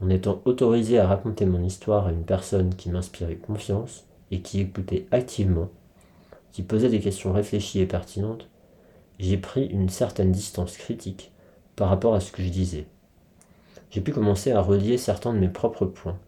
En 0.00 0.10
étant 0.10 0.42
autorisé 0.44 0.98
à 0.98 1.06
raconter 1.06 1.46
mon 1.46 1.62
histoire 1.62 2.06
à 2.06 2.12
une 2.12 2.24
personne 2.24 2.74
qui 2.74 2.90
m'inspirait 2.90 3.36
confiance 3.36 4.04
et 4.30 4.40
qui 4.40 4.60
écoutait 4.60 5.06
activement, 5.10 5.68
qui 6.52 6.62
posait 6.62 6.88
des 6.88 7.00
questions 7.00 7.32
réfléchies 7.32 7.80
et 7.80 7.86
pertinentes, 7.86 8.48
j'ai 9.18 9.38
pris 9.38 9.66
une 9.66 9.88
certaine 9.88 10.32
distance 10.32 10.76
critique 10.76 11.32
par 11.76 11.88
rapport 11.88 12.14
à 12.14 12.20
ce 12.20 12.32
que 12.32 12.42
je 12.42 12.48
disais. 12.48 12.86
J'ai 13.90 14.00
pu 14.00 14.12
commencer 14.12 14.52
à 14.52 14.60
relier 14.60 14.98
certains 14.98 15.32
de 15.32 15.38
mes 15.38 15.48
propres 15.48 15.86
points, 15.86 16.18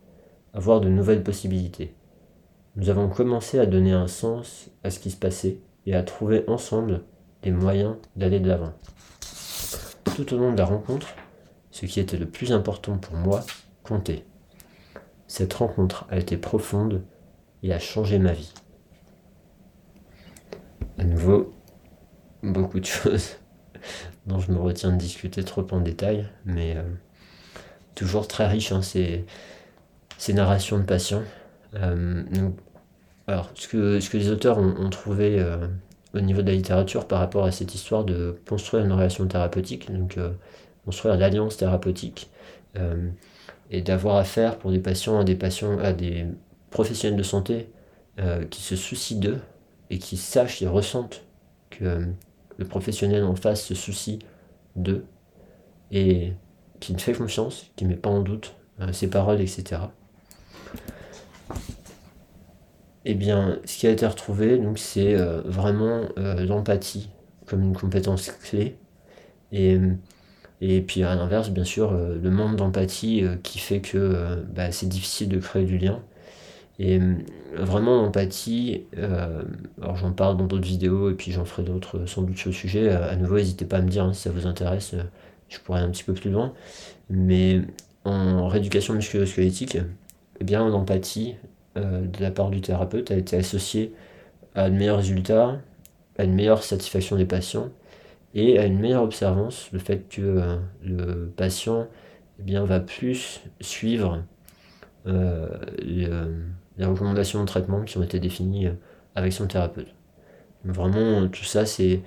à 0.54 0.60
voir 0.60 0.80
de 0.80 0.88
nouvelles 0.88 1.24
possibilités. 1.24 1.94
Nous 2.76 2.90
avons 2.90 3.08
commencé 3.08 3.58
à 3.58 3.66
donner 3.66 3.92
un 3.92 4.06
sens 4.06 4.70
à 4.84 4.90
ce 4.90 5.00
qui 5.00 5.10
se 5.10 5.16
passait 5.16 5.58
et 5.88 5.94
à 5.94 6.02
trouver 6.02 6.44
ensemble 6.48 7.02
des 7.42 7.50
moyens 7.50 7.96
d'aller 8.14 8.40
de 8.40 8.48
l'avant. 8.48 8.74
Tout 10.04 10.34
au 10.34 10.36
long 10.36 10.52
de 10.52 10.58
la 10.58 10.66
rencontre, 10.66 11.08
ce 11.70 11.86
qui 11.86 11.98
était 11.98 12.18
le 12.18 12.26
plus 12.26 12.52
important 12.52 12.98
pour 12.98 13.14
moi 13.14 13.42
comptait. 13.84 14.26
Cette 15.28 15.54
rencontre 15.54 16.06
a 16.10 16.18
été 16.18 16.36
profonde 16.36 17.02
et 17.62 17.72
a 17.72 17.78
changé 17.78 18.18
ma 18.18 18.32
vie. 18.32 18.52
À 20.98 21.04
nouveau, 21.04 21.54
beaucoup 22.42 22.80
de 22.80 22.84
choses 22.86 23.36
dont 24.26 24.40
je 24.40 24.52
me 24.52 24.58
retiens 24.58 24.92
de 24.92 24.98
discuter 24.98 25.42
trop 25.42 25.66
en 25.70 25.80
détail, 25.80 26.28
mais 26.44 26.76
euh, 26.76 26.82
toujours 27.94 28.28
très 28.28 28.46
riche 28.46 28.72
hein, 28.72 28.82
ces, 28.82 29.24
narrations 30.34 30.76
de 30.76 30.84
patients. 30.84 31.22
Euh, 31.74 32.24
alors, 33.28 33.50
ce 33.54 33.68
que, 33.68 34.00
ce 34.00 34.10
que 34.10 34.16
les 34.16 34.30
auteurs 34.30 34.58
ont, 34.58 34.90
trouvé 34.90 35.38
euh, 35.38 35.68
au 36.14 36.20
niveau 36.20 36.42
de 36.42 36.48
la 36.48 36.54
littérature 36.54 37.06
par 37.06 37.20
rapport 37.20 37.44
à 37.44 37.52
cette 37.52 37.74
histoire 37.74 38.04
de 38.04 38.40
construire 38.48 38.84
une 38.84 38.92
relation 38.92 39.26
thérapeutique, 39.26 39.92
donc 39.92 40.18
construire 40.84 41.16
l'alliance 41.16 41.56
thérapeutique, 41.56 42.30
et 43.70 43.82
d'avoir 43.82 44.16
affaire 44.16 44.58
pour 44.58 44.70
des 44.70 44.78
patients 44.78 45.20
à 45.20 45.24
des 45.24 45.34
patients 45.34 45.78
à 45.78 45.92
des 45.92 46.26
professionnels 46.70 47.18
de 47.18 47.22
santé 47.22 47.68
qui 48.50 48.62
se 48.62 48.76
soucient 48.76 49.18
d'eux 49.18 49.40
et 49.90 49.98
qui 49.98 50.16
sachent 50.16 50.62
et 50.62 50.66
ressentent 50.66 51.22
que 51.70 52.06
le 52.56 52.64
professionnel 52.64 53.24
en 53.24 53.36
face 53.36 53.62
se 53.62 53.74
soucie 53.74 54.18
d'eux 54.76 55.04
et 55.90 56.32
qui 56.80 56.92
me 56.92 56.98
fait 56.98 57.12
confiance, 57.12 57.66
qui 57.76 57.84
ne 57.84 57.90
met 57.90 57.96
pas 57.96 58.10
en 58.10 58.20
doute 58.20 58.54
euh, 58.80 58.92
ses 58.92 59.08
paroles, 59.08 59.40
etc. 59.40 59.82
Eh 63.08 63.14
bien, 63.14 63.58
ce 63.64 63.78
qui 63.78 63.86
a 63.86 63.90
été 63.90 64.06
retrouvé, 64.06 64.58
donc, 64.58 64.78
c'est 64.78 65.14
euh, 65.14 65.40
vraiment 65.44 66.02
euh, 66.18 66.44
l'empathie 66.44 67.08
comme 67.46 67.62
une 67.62 67.74
compétence 67.76 68.30
clé. 68.30 68.76
Et, 69.52 69.78
et 70.60 70.82
puis 70.82 71.02
à 71.04 71.14
l'inverse, 71.14 71.50
bien 71.50 71.64
sûr, 71.64 71.92
le 71.92 72.30
manque 72.30 72.56
d'empathie 72.56 73.24
qui 73.42 73.58
fait 73.58 73.80
que 73.80 74.44
bah, 74.54 74.72
c'est 74.72 74.88
difficile 74.88 75.28
de 75.30 75.38
créer 75.38 75.64
du 75.64 75.78
lien. 75.78 76.02
Et 76.78 76.98
euh, 77.00 77.14
vraiment, 77.56 78.02
l'empathie, 78.02 78.84
euh, 78.96 79.42
alors 79.82 79.96
j'en 79.96 80.12
parle 80.12 80.36
dans 80.36 80.46
d'autres 80.46 80.66
vidéos 80.66 81.10
et 81.10 81.14
puis 81.14 81.32
j'en 81.32 81.44
ferai 81.44 81.64
d'autres 81.64 81.98
euh, 81.98 82.06
sans 82.06 82.22
doute 82.22 82.38
sur 82.38 82.50
le 82.50 82.54
sujet. 82.54 82.90
À 82.90 83.16
nouveau, 83.16 83.36
n'hésitez 83.36 83.64
pas 83.64 83.78
à 83.78 83.82
me 83.82 83.88
dire 83.88 84.04
hein, 84.04 84.12
si 84.12 84.22
ça 84.22 84.30
vous 84.30 84.46
intéresse, 84.46 84.94
je 85.48 85.58
pourrais 85.60 85.80
aller 85.80 85.88
un 85.88 85.90
petit 85.90 86.04
peu 86.04 86.14
plus 86.14 86.30
loin. 86.30 86.52
Mais 87.10 87.62
en 88.04 88.48
rééducation 88.48 88.94
musculo-squelettique, 88.94 89.78
eh 90.40 90.44
bien, 90.44 90.68
l'empathie 90.68 91.36
de 91.78 92.22
la 92.22 92.30
part 92.30 92.50
du 92.50 92.60
thérapeute 92.60 93.10
a 93.10 93.16
été 93.16 93.36
associée 93.36 93.92
à 94.54 94.70
de 94.70 94.74
meilleurs 94.74 94.98
résultats, 94.98 95.58
à 96.18 96.24
une 96.24 96.34
meilleure 96.34 96.62
satisfaction 96.62 97.16
des 97.16 97.24
patients 97.24 97.70
et 98.34 98.58
à 98.58 98.66
une 98.66 98.78
meilleure 98.78 99.02
observance, 99.02 99.68
le 99.72 99.78
fait 99.78 100.08
que 100.08 100.58
le 100.82 101.32
patient 101.36 101.86
eh 102.40 102.42
bien, 102.42 102.64
va 102.64 102.80
plus 102.80 103.40
suivre 103.60 104.22
les, 105.06 106.08
les 106.78 106.84
recommandations 106.84 107.40
de 107.40 107.46
traitement 107.46 107.82
qui 107.82 107.98
ont 107.98 108.02
été 108.02 108.20
définies 108.20 108.68
euh, 108.68 108.72
avec 109.14 109.32
son 109.32 109.46
thérapeute. 109.46 109.88
Vraiment, 110.64 111.28
tout 111.28 111.44
ça, 111.44 111.66
c'est 111.66 112.00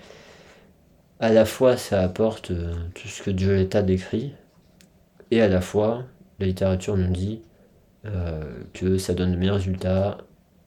à 1.20 1.32
la 1.32 1.46
fois 1.46 1.78
ça 1.78 2.02
apporte 2.02 2.52
euh, 2.52 2.74
tout 2.96 3.08
ce 3.08 3.22
que 3.22 3.38
Gioletta 3.38 3.82
décrit, 3.82 4.34
et 5.30 5.42
à 5.42 5.48
la 5.48 5.62
fois 5.62 6.06
la 6.40 6.48
littérature 6.48 6.98
nous 6.98 7.12
dit 7.12 7.42
euh, 8.06 8.64
que 8.74 8.98
ça 8.98 9.14
donne 9.14 9.32
de 9.32 9.38
meilleurs 9.38 9.56
résultats 9.56 10.18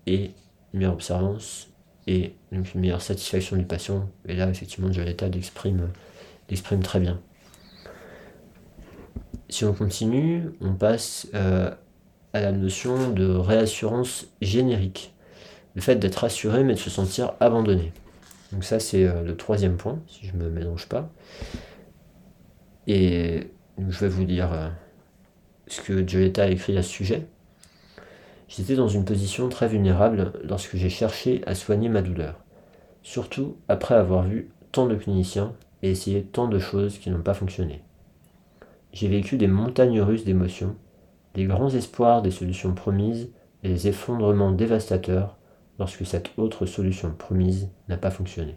et 0.06 0.32
une 0.72 0.80
meilleure 0.80 0.94
observance 0.94 1.68
et 2.06 2.34
une 2.52 2.64
meilleure 2.74 3.02
satisfaction 3.02 3.56
du 3.56 3.64
patient. 3.64 4.08
Et 4.26 4.34
là, 4.36 4.48
effectivement, 4.48 4.92
Gioletta 4.92 5.28
l'exprime, 5.28 5.88
l'exprime 6.50 6.82
très 6.82 7.00
bien. 7.00 7.20
Si 9.48 9.64
on 9.64 9.72
continue, 9.72 10.50
on 10.60 10.74
passe 10.74 11.28
à 11.32 12.40
la 12.40 12.52
notion 12.52 13.10
de 13.10 13.26
réassurance 13.26 14.26
générique. 14.42 15.14
Le 15.76 15.80
fait 15.80 15.96
d'être 15.96 16.16
rassuré 16.16 16.64
mais 16.64 16.74
de 16.74 16.78
se 16.78 16.90
sentir 16.90 17.32
abandonné. 17.40 17.92
Donc 18.52 18.64
ça 18.64 18.78
c'est 18.78 19.04
euh, 19.04 19.22
le 19.22 19.36
troisième 19.36 19.76
point, 19.76 20.00
si 20.06 20.26
je 20.26 20.36
ne 20.36 20.44
me 20.44 20.50
mélange 20.50 20.88
pas. 20.88 21.10
Et 22.86 23.50
je 23.88 24.00
vais 24.00 24.08
vous 24.08 24.24
dire 24.24 24.52
euh, 24.52 24.68
ce 25.66 25.80
que 25.80 26.06
Gioletta 26.06 26.44
a 26.44 26.48
écrit 26.48 26.76
à 26.76 26.82
ce 26.82 26.90
sujet. 26.90 27.26
J'étais 28.48 28.76
dans 28.76 28.88
une 28.88 29.04
position 29.04 29.48
très 29.48 29.68
vulnérable 29.68 30.32
lorsque 30.44 30.76
j'ai 30.76 30.90
cherché 30.90 31.42
à 31.46 31.54
soigner 31.54 31.88
ma 31.88 32.02
douleur. 32.02 32.40
Surtout 33.02 33.56
après 33.68 33.94
avoir 33.94 34.24
vu 34.24 34.50
tant 34.72 34.86
de 34.86 34.94
cliniciens 34.94 35.54
et 35.82 35.90
essayé 35.90 36.22
tant 36.22 36.48
de 36.48 36.58
choses 36.58 36.98
qui 36.98 37.10
n'ont 37.10 37.22
pas 37.22 37.34
fonctionné. 37.34 37.82
J'ai 38.92 39.08
vécu 39.08 39.36
des 39.36 39.48
montagnes 39.48 40.00
russes 40.00 40.24
d'émotions 40.24 40.76
les 41.34 41.46
grands 41.46 41.70
espoirs 41.70 42.22
des 42.22 42.30
solutions 42.30 42.74
promises 42.74 43.30
et 43.62 43.68
les 43.68 43.88
effondrements 43.88 44.52
dévastateurs 44.52 45.36
lorsque 45.78 46.06
cette 46.06 46.30
autre 46.36 46.66
solution 46.66 47.10
promise 47.10 47.68
n'a 47.88 47.96
pas 47.96 48.10
fonctionné. 48.10 48.56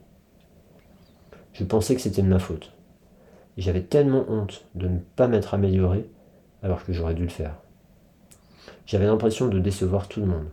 Je 1.53 1.63
pensais 1.63 1.95
que 1.95 2.01
c'était 2.01 2.21
de 2.21 2.27
ma 2.27 2.39
faute. 2.39 2.73
J'avais 3.57 3.81
tellement 3.81 4.25
honte 4.29 4.65
de 4.75 4.87
ne 4.87 4.99
pas 5.15 5.27
m'être 5.27 5.55
amélioré 5.55 6.07
alors 6.63 6.83
que 6.83 6.93
j'aurais 6.93 7.13
dû 7.13 7.23
le 7.23 7.29
faire. 7.29 7.55
J'avais 8.85 9.05
l'impression 9.05 9.47
de 9.47 9.59
décevoir 9.59 10.07
tout 10.07 10.21
le 10.21 10.27
monde. 10.27 10.47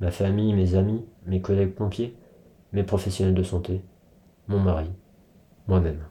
Ma 0.00 0.10
famille, 0.10 0.54
mes 0.54 0.74
amis, 0.74 1.04
mes 1.26 1.40
collègues 1.40 1.74
pompiers, 1.74 2.14
mes 2.72 2.82
professionnels 2.82 3.34
de 3.34 3.42
santé, 3.42 3.82
mon 4.48 4.60
mari, 4.60 4.90
moi-même. 5.66 6.04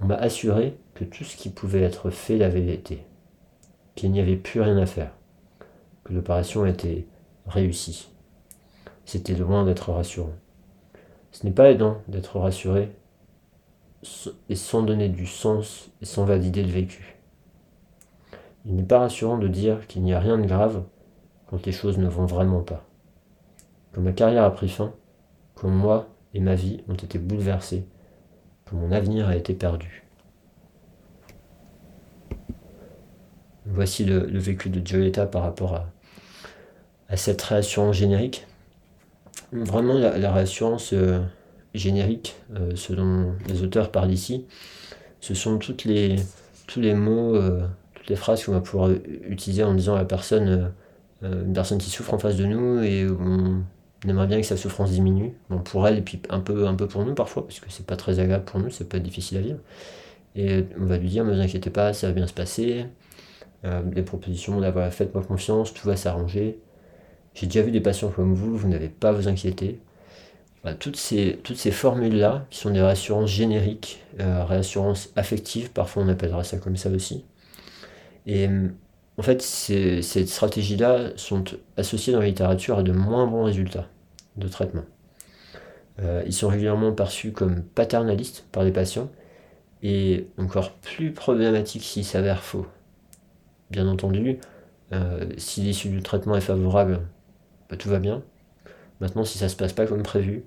On 0.00 0.06
m'a 0.06 0.16
assuré 0.16 0.76
que 0.94 1.04
tout 1.04 1.24
ce 1.24 1.36
qui 1.36 1.50
pouvait 1.50 1.82
être 1.82 2.10
fait 2.10 2.36
l'avait 2.36 2.72
été 2.72 3.04
qu'il 3.94 4.10
n'y 4.10 4.20
avait 4.20 4.36
plus 4.36 4.60
rien 4.60 4.78
à 4.78 4.86
faire, 4.86 5.12
que 6.04 6.12
l'opération 6.12 6.66
était 6.66 7.06
réussie. 7.46 8.08
C'était 9.04 9.34
loin 9.34 9.64
d'être 9.64 9.92
rassurant. 9.92 10.32
Ce 11.30 11.44
n'est 11.44 11.52
pas 11.52 11.70
aidant 11.70 11.98
d'être 12.08 12.38
rassuré 12.38 12.90
et 14.48 14.56
sans 14.56 14.82
donner 14.82 15.08
du 15.08 15.26
sens 15.26 15.90
et 16.00 16.04
sans 16.04 16.24
valider 16.24 16.62
le 16.62 16.70
vécu. 16.70 17.16
Il 18.64 18.76
n'est 18.76 18.82
pas 18.82 19.00
rassurant 19.00 19.38
de 19.38 19.48
dire 19.48 19.86
qu'il 19.86 20.02
n'y 20.02 20.14
a 20.14 20.20
rien 20.20 20.38
de 20.38 20.46
grave 20.46 20.84
quand 21.46 21.66
les 21.66 21.72
choses 21.72 21.98
ne 21.98 22.08
vont 22.08 22.26
vraiment 22.26 22.60
pas. 22.60 22.84
Quand 23.92 24.00
ma 24.00 24.12
carrière 24.12 24.44
a 24.44 24.50
pris 24.52 24.68
fin, 24.68 24.94
quand 25.54 25.68
moi 25.68 26.08
et 26.34 26.40
ma 26.40 26.54
vie 26.54 26.82
ont 26.88 26.94
été 26.94 27.18
bouleversés, 27.18 27.84
quand 28.64 28.76
mon 28.76 28.92
avenir 28.92 29.28
a 29.28 29.36
été 29.36 29.52
perdu. 29.52 30.04
Voici 33.66 34.04
le, 34.04 34.18
vécu 34.38 34.70
de 34.70 34.84
Gioletta 34.84 35.26
par 35.26 35.42
rapport 35.42 35.74
à, 37.08 37.16
cette 37.16 37.42
réassurance 37.42 37.96
générique. 37.96 38.46
Vraiment, 39.52 39.94
la, 39.94 40.32
réassurance 40.32 40.94
euh, 40.94 41.20
générique, 41.74 42.36
euh, 42.54 42.74
selon 42.74 43.34
les 43.48 43.62
auteurs 43.62 43.90
parlent 43.90 44.10
ici, 44.10 44.46
ce 45.20 45.34
sont 45.34 45.58
toutes 45.58 45.84
les, 45.84 46.16
tous 46.66 46.80
les 46.80 46.94
mots, 46.94 47.36
euh, 47.36 47.66
les 48.08 48.16
phrases 48.16 48.44
qu'on 48.44 48.52
va 48.52 48.60
pouvoir 48.60 48.90
utiliser 49.28 49.64
en 49.64 49.74
disant 49.74 49.94
à 49.94 49.98
la 49.98 50.04
personne, 50.04 50.72
une 51.22 51.52
personne 51.52 51.78
qui 51.78 51.90
souffre 51.90 52.14
en 52.14 52.18
face 52.18 52.36
de 52.36 52.44
nous 52.44 52.82
et 52.82 53.06
on, 53.08 53.62
aimerait 54.08 54.26
bien 54.26 54.40
que 54.40 54.46
sa 54.46 54.56
souffrance 54.56 54.90
diminue, 54.90 55.32
bon, 55.48 55.58
pour 55.58 55.86
elle 55.86 55.98
et 55.98 56.02
puis 56.02 56.20
un 56.28 56.40
peu, 56.40 56.66
un 56.66 56.74
peu 56.74 56.88
pour 56.88 57.04
nous 57.04 57.14
parfois, 57.14 57.46
parce 57.46 57.60
que 57.60 57.66
c'est 57.70 57.86
pas 57.86 57.96
très 57.96 58.18
agréable 58.18 58.44
pour 58.44 58.58
nous, 58.58 58.70
c'est 58.70 58.88
pas 58.88 58.98
difficile 58.98 59.38
à 59.38 59.40
vivre. 59.40 59.58
Et 60.34 60.64
on 60.80 60.86
va 60.86 60.98
lui 60.98 61.08
dire, 61.08 61.24
ne 61.24 61.32
vous 61.32 61.40
inquiétez 61.40 61.70
pas, 61.70 61.92
ça 61.92 62.08
va 62.08 62.12
bien 62.12 62.26
se 62.26 62.32
passer, 62.32 62.86
des 63.84 64.02
propositions 64.02 64.60
d'avoir 64.60 64.92
faites-moi 64.92 65.22
confiance, 65.22 65.72
tout 65.72 65.86
va 65.86 65.96
s'arranger. 65.96 66.58
J'ai 67.34 67.46
déjà 67.46 67.62
vu 67.62 67.70
des 67.70 67.80
patients 67.80 68.08
comme 68.08 68.34
vous, 68.34 68.56
vous 68.56 68.68
n'avez 68.68 68.88
pas 68.88 69.10
à 69.10 69.12
vous 69.12 69.28
inquiéter. 69.28 69.78
toutes 70.80 70.96
ces, 70.96 71.38
toutes 71.44 71.56
ces 71.56 71.70
formules-là, 71.70 72.46
qui 72.50 72.58
sont 72.58 72.70
des 72.70 72.82
réassurances 72.82 73.30
génériques, 73.30 74.02
réassurances 74.18 75.10
affectives, 75.16 75.70
parfois 75.70 76.02
on 76.02 76.08
appellera 76.08 76.42
ça 76.42 76.56
comme 76.58 76.76
ça 76.76 76.90
aussi. 76.90 77.24
Et 78.26 78.48
en 79.18 79.22
fait, 79.22 79.42
ces, 79.42 80.02
stratégies-là 80.02 81.10
sont 81.16 81.44
associées 81.76 82.12
dans 82.12 82.20
la 82.20 82.26
littérature 82.26 82.78
à 82.78 82.82
de 82.82 82.92
moins 82.92 83.26
bons 83.26 83.44
résultats 83.44 83.88
de 84.36 84.48
traitement. 84.48 84.84
Euh, 86.00 86.22
ils 86.26 86.32
sont 86.32 86.48
régulièrement 86.48 86.92
perçus 86.92 87.32
comme 87.32 87.62
paternalistes 87.62 88.46
par 88.50 88.64
les 88.64 88.72
patients 88.72 89.10
et 89.82 90.28
encore 90.38 90.72
plus 90.72 91.12
problématiques 91.12 91.82
s'ils 91.82 92.04
s'avèrent 92.04 92.42
faux. 92.42 92.66
Bien 93.70 93.86
entendu, 93.88 94.38
euh, 94.92 95.26
si 95.36 95.60
l'issue 95.60 95.88
du 95.88 96.02
traitement 96.02 96.36
est 96.36 96.40
favorable, 96.40 97.00
bah, 97.68 97.76
tout 97.76 97.88
va 97.88 97.98
bien. 97.98 98.22
Maintenant, 99.00 99.24
si 99.24 99.38
ça 99.38 99.48
se 99.48 99.56
passe 99.56 99.72
pas 99.72 99.86
comme 99.86 100.02
prévu, 100.02 100.44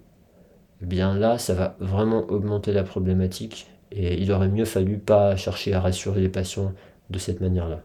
eh 0.82 0.86
bien 0.86 1.16
là, 1.16 1.38
ça 1.38 1.54
va 1.54 1.76
vraiment 1.80 2.26
augmenter 2.30 2.72
la 2.72 2.84
problématique 2.84 3.68
et 3.92 4.20
il 4.22 4.32
aurait 4.32 4.50
mieux 4.50 4.66
fallu 4.66 4.98
pas 4.98 5.36
chercher 5.36 5.74
à 5.74 5.82
rassurer 5.82 6.22
les 6.22 6.30
patients 6.30 6.74
de 7.10 7.20
cette 7.20 7.42
manière-là. 7.42 7.82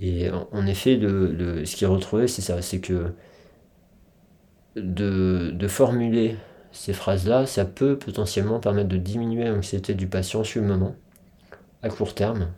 Et 0.00 0.28
en, 0.30 0.66
effet, 0.66 0.96
le, 0.96 1.64
ce 1.64 1.76
qui 1.76 1.84
est 1.84 1.88
retrouvé, 1.88 2.26
c'est 2.26 2.42
ça, 2.42 2.60
c'est 2.62 2.80
que 2.80 3.12
de, 4.76 5.66
formuler 5.68 6.36
ces 6.72 6.92
phrases-là, 6.92 7.46
ça 7.46 7.64
peut 7.64 7.96
potentiellement 7.96 8.60
permettre 8.60 8.88
de 8.88 8.96
diminuer 8.96 9.44
l'anxiété 9.44 9.94
du 9.94 10.06
patient 10.06 10.42
sur 10.44 10.62
le 10.62 10.68
moment, 10.68 10.96
à 11.82 11.88
court 11.88 12.14
terme. 12.14 12.48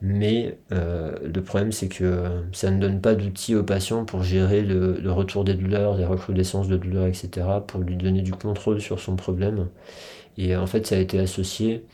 Mais 0.00 0.58
euh, 0.72 1.16
le 1.32 1.42
problème, 1.42 1.70
c'est 1.70 1.86
que 1.86 2.24
ça 2.52 2.72
ne 2.72 2.80
donne 2.80 3.00
pas 3.00 3.14
d'outils 3.14 3.54
au 3.54 3.62
patient 3.62 4.04
pour 4.04 4.24
gérer 4.24 4.62
le, 4.62 5.12
retour 5.12 5.44
des 5.44 5.54
douleurs, 5.54 5.96
les 5.96 6.04
recrudescences 6.04 6.66
de 6.66 6.76
douleurs, 6.76 7.06
etc., 7.06 7.46
pour 7.64 7.80
lui 7.80 7.96
donner 7.96 8.22
du 8.22 8.32
contrôle 8.32 8.80
sur 8.80 8.98
son 8.98 9.14
problème. 9.14 9.68
Et 10.36 10.56
en 10.56 10.66
fait, 10.66 10.86
ça 10.88 10.96
a 10.96 10.98
été 10.98 11.20
associé 11.20 11.84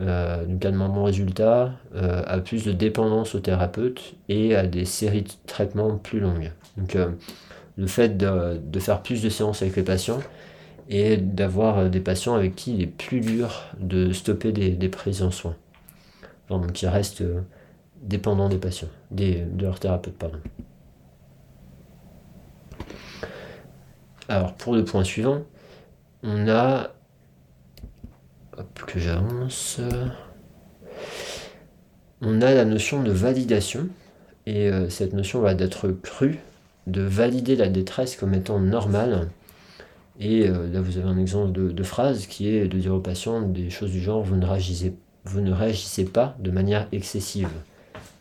euh, 0.00 0.44
donc 0.44 0.60
de 0.60 0.70
bons 0.70 1.04
résultats, 1.04 1.72
euh, 1.96 2.22
à 2.26 2.38
plus 2.38 2.64
de 2.64 2.72
dépendance 2.72 3.34
au 3.34 3.40
thérapeute 3.40 4.14
et 4.28 4.54
à 4.54 4.66
des 4.66 4.84
séries 4.84 5.22
de 5.22 5.32
traitements 5.46 5.96
plus 5.96 6.20
longues. 6.20 6.52
Donc 6.76 6.94
euh, 6.94 7.10
le 7.76 7.86
fait 7.88 8.16
de, 8.16 8.78
faire 8.78 9.02
plus 9.02 9.22
de 9.22 9.28
séances 9.28 9.62
avec 9.62 9.74
les 9.74 9.82
patients 9.82 10.20
et 10.88 11.16
d'avoir 11.16 11.90
des 11.90 12.00
patients 12.00 12.34
avec 12.34 12.54
qui 12.54 12.74
il 12.74 12.82
est 12.82 12.86
plus 12.86 13.20
dur 13.20 13.64
de 13.80 14.12
stopper 14.12 14.52
des, 14.52 14.88
prises 14.88 15.22
en 15.22 15.30
soins. 15.30 15.56
ils 16.50 16.88
restent 16.88 17.24
dépendants 18.00 18.48
des 18.48 18.58
patients, 18.58 18.88
des, 19.10 19.40
de 19.40 19.64
leur 19.64 19.80
thérapeute, 19.80 20.14
pardon. 20.14 20.38
Alors 24.28 24.54
pour 24.54 24.74
le 24.74 24.84
point 24.84 25.04
suivant, 25.04 25.42
on 26.22 26.48
a 26.48 26.90
que 28.86 28.98
j'avance. 28.98 29.80
On 32.20 32.42
a 32.42 32.52
la 32.52 32.64
notion 32.64 33.02
de 33.02 33.12
validation, 33.12 33.88
et 34.46 34.68
euh, 34.68 34.88
cette 34.88 35.12
notion 35.12 35.40
va 35.40 35.54
d'être 35.54 35.88
crue, 35.88 36.38
de 36.86 37.02
valider 37.02 37.54
la 37.54 37.68
détresse 37.68 38.16
comme 38.16 38.34
étant 38.34 38.58
normale. 38.58 39.28
Et 40.18 40.48
euh, 40.48 40.66
là, 40.72 40.80
vous 40.80 40.98
avez 40.98 41.08
un 41.08 41.18
exemple 41.18 41.52
de, 41.52 41.82
phrase 41.82 42.26
qui 42.26 42.48
est 42.48 42.66
de 42.66 42.78
dire 42.78 42.94
aux 42.94 43.00
patients 43.00 43.42
des 43.42 43.70
choses 43.70 43.92
du 43.92 44.00
genre 44.00 44.22
vous 44.22 44.36
ne 44.36 44.46
réagissez, 44.46 46.04
pas 46.06 46.36
de 46.40 46.50
manière 46.50 46.88
excessive. 46.90 47.50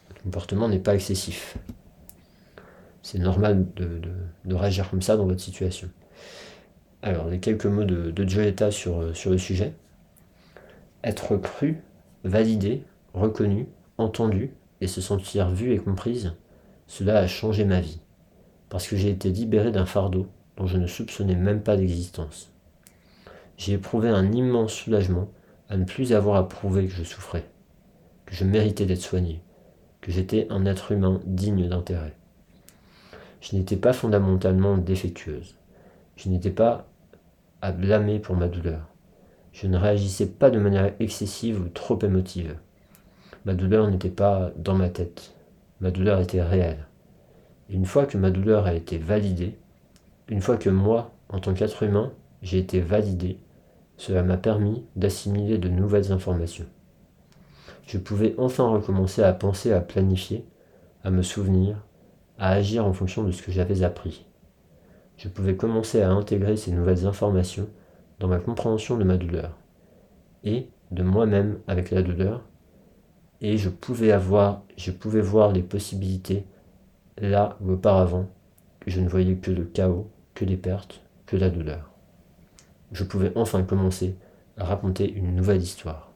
Votre 0.09 0.21
comportement 0.23 0.69
n'est 0.69 0.79
pas 0.79 0.93
excessif. 0.93 1.57
C'est 3.01 3.19
normal 3.19 3.65
de, 3.75 4.55
réagir 4.55 4.89
comme 4.89 5.01
ça 5.01 5.17
dans 5.17 5.25
votre 5.25 5.39
situation. 5.39 5.89
Alors, 7.01 7.29
les 7.29 7.39
quelques 7.39 7.65
mots 7.65 7.85
de, 7.85 8.11
de 8.11 8.69
sur, 8.69 9.15
sur 9.15 9.31
le 9.31 9.37
sujet 9.37 9.73
être 11.07 11.37
cru, 11.37 11.81
validé, 12.23 12.83
reconnu, 13.13 13.67
entendu 13.97 14.51
et 14.81 14.87
se 14.87 15.01
sentir 15.01 15.49
vu 15.49 15.73
et 15.73 15.77
comprise, 15.77 16.35
cela 16.85 17.19
a 17.19 17.27
changé 17.27 17.65
ma 17.65 17.79
vie, 17.79 18.01
parce 18.69 18.87
que 18.87 18.97
j'ai 18.97 19.09
été 19.09 19.29
libéré 19.29 19.71
d'un 19.71 19.85
fardeau 19.85 20.27
dont 20.57 20.67
je 20.67 20.77
ne 20.77 20.87
soupçonnais 20.87 21.35
même 21.35 21.61
pas 21.61 21.77
d'existence. 21.77 22.51
J'ai 23.57 23.73
éprouvé 23.73 24.09
un 24.09 24.31
immense 24.31 24.73
soulagement 24.73 25.29
à 25.69 25.77
ne 25.77 25.85
plus 25.85 26.13
avoir 26.13 26.35
à 26.35 26.47
prouver 26.47 26.85
que 26.87 26.93
je 26.93 27.03
souffrais, 27.03 27.45
que 28.25 28.35
je 28.35 28.43
méritais 28.43 28.85
d'être 28.85 29.01
soigné, 29.01 29.41
que 30.01 30.11
j'étais 30.11 30.47
un 30.49 30.65
être 30.65 30.91
humain 30.91 31.21
digne 31.25 31.67
d'intérêt. 31.69 32.15
Je 33.41 33.55
n'étais 33.55 33.77
pas 33.77 33.93
fondamentalement 33.93 34.77
défectueuse. 34.77 35.55
Je 36.15 36.29
n'étais 36.29 36.51
pas 36.51 36.87
à 37.61 37.71
blâmer 37.71 38.19
pour 38.19 38.35
ma 38.35 38.47
douleur. 38.47 38.87
Je 39.59 39.65
ne 39.65 39.75
réagissais 39.75 40.27
pas 40.27 40.51
de 40.51 40.59
manière 40.59 40.93
excessive 40.99 41.59
ou 41.59 41.67
trop 41.69 41.97
émotive. 42.03 42.57
Ma 43.43 43.55
douleur 43.55 43.89
n'était 43.89 44.11
pas 44.11 44.51
dans 44.55 44.75
ma 44.75 44.87
tête. 44.87 45.33
Ma 45.81 45.89
douleur 45.89 46.19
était 46.19 46.43
réelle. 46.43 46.85
Une 47.67 47.85
fois 47.85 48.05
que 48.05 48.19
ma 48.19 48.29
douleur 48.29 48.67
a 48.67 48.75
été 48.75 48.99
validée, 48.99 49.57
une 50.27 50.41
fois 50.41 50.57
que 50.57 50.69
moi, 50.69 51.11
en 51.29 51.39
tant 51.39 51.55
qu'être 51.55 51.81
humain, 51.81 52.11
j'ai 52.43 52.59
été 52.59 52.79
validé, 52.79 53.39
cela 53.97 54.21
m'a 54.21 54.37
permis 54.37 54.85
d'assimiler 54.95 55.57
de 55.57 55.69
nouvelles 55.69 56.11
informations. 56.11 56.67
Je 57.87 57.97
pouvais 57.97 58.35
enfin 58.37 58.69
recommencer 58.69 59.23
à 59.23 59.33
penser, 59.33 59.73
à 59.73 59.81
planifier, 59.81 60.45
à 61.03 61.09
me 61.09 61.23
souvenir, 61.23 61.83
à 62.37 62.51
agir 62.51 62.85
en 62.85 62.93
fonction 62.93 63.23
de 63.23 63.31
ce 63.31 63.41
que 63.41 63.51
j'avais 63.51 63.81
appris. 63.81 64.23
Je 65.17 65.29
pouvais 65.29 65.55
commencer 65.55 66.03
à 66.03 66.11
intégrer 66.11 66.57
ces 66.57 66.71
nouvelles 66.71 67.07
informations 67.07 67.67
dans 68.19 68.27
ma 68.27 68.39
compréhension 68.39 68.97
de 68.97 69.03
ma 69.03 69.17
douleur 69.17 69.57
et 70.43 70.69
de 70.91 71.03
moi-même 71.03 71.59
avec 71.67 71.91
la 71.91 72.01
douleur 72.01 72.43
et 73.41 73.57
je 73.57 73.69
pouvais 73.69 74.11
avoir 74.11 74.63
je 74.77 74.91
pouvais 74.91 75.21
voir 75.21 75.51
les 75.51 75.63
possibilités 75.63 76.45
là 77.17 77.57
où 77.61 77.71
auparavant 77.71 78.27
je 78.87 79.01
ne 79.01 79.09
voyais 79.09 79.35
que 79.35 79.51
le 79.51 79.65
chaos, 79.65 80.09
que 80.33 80.45
les 80.45 80.57
pertes, 80.57 81.01
que 81.25 81.35
la 81.35 81.49
douleur. 81.49 81.91
Je 82.93 83.03
pouvais 83.03 83.33
enfin 83.35 83.63
commencer 83.63 84.15
à 84.57 84.63
raconter 84.63 85.11
une 85.11 85.35
nouvelle 85.35 85.61
histoire. 85.61 86.11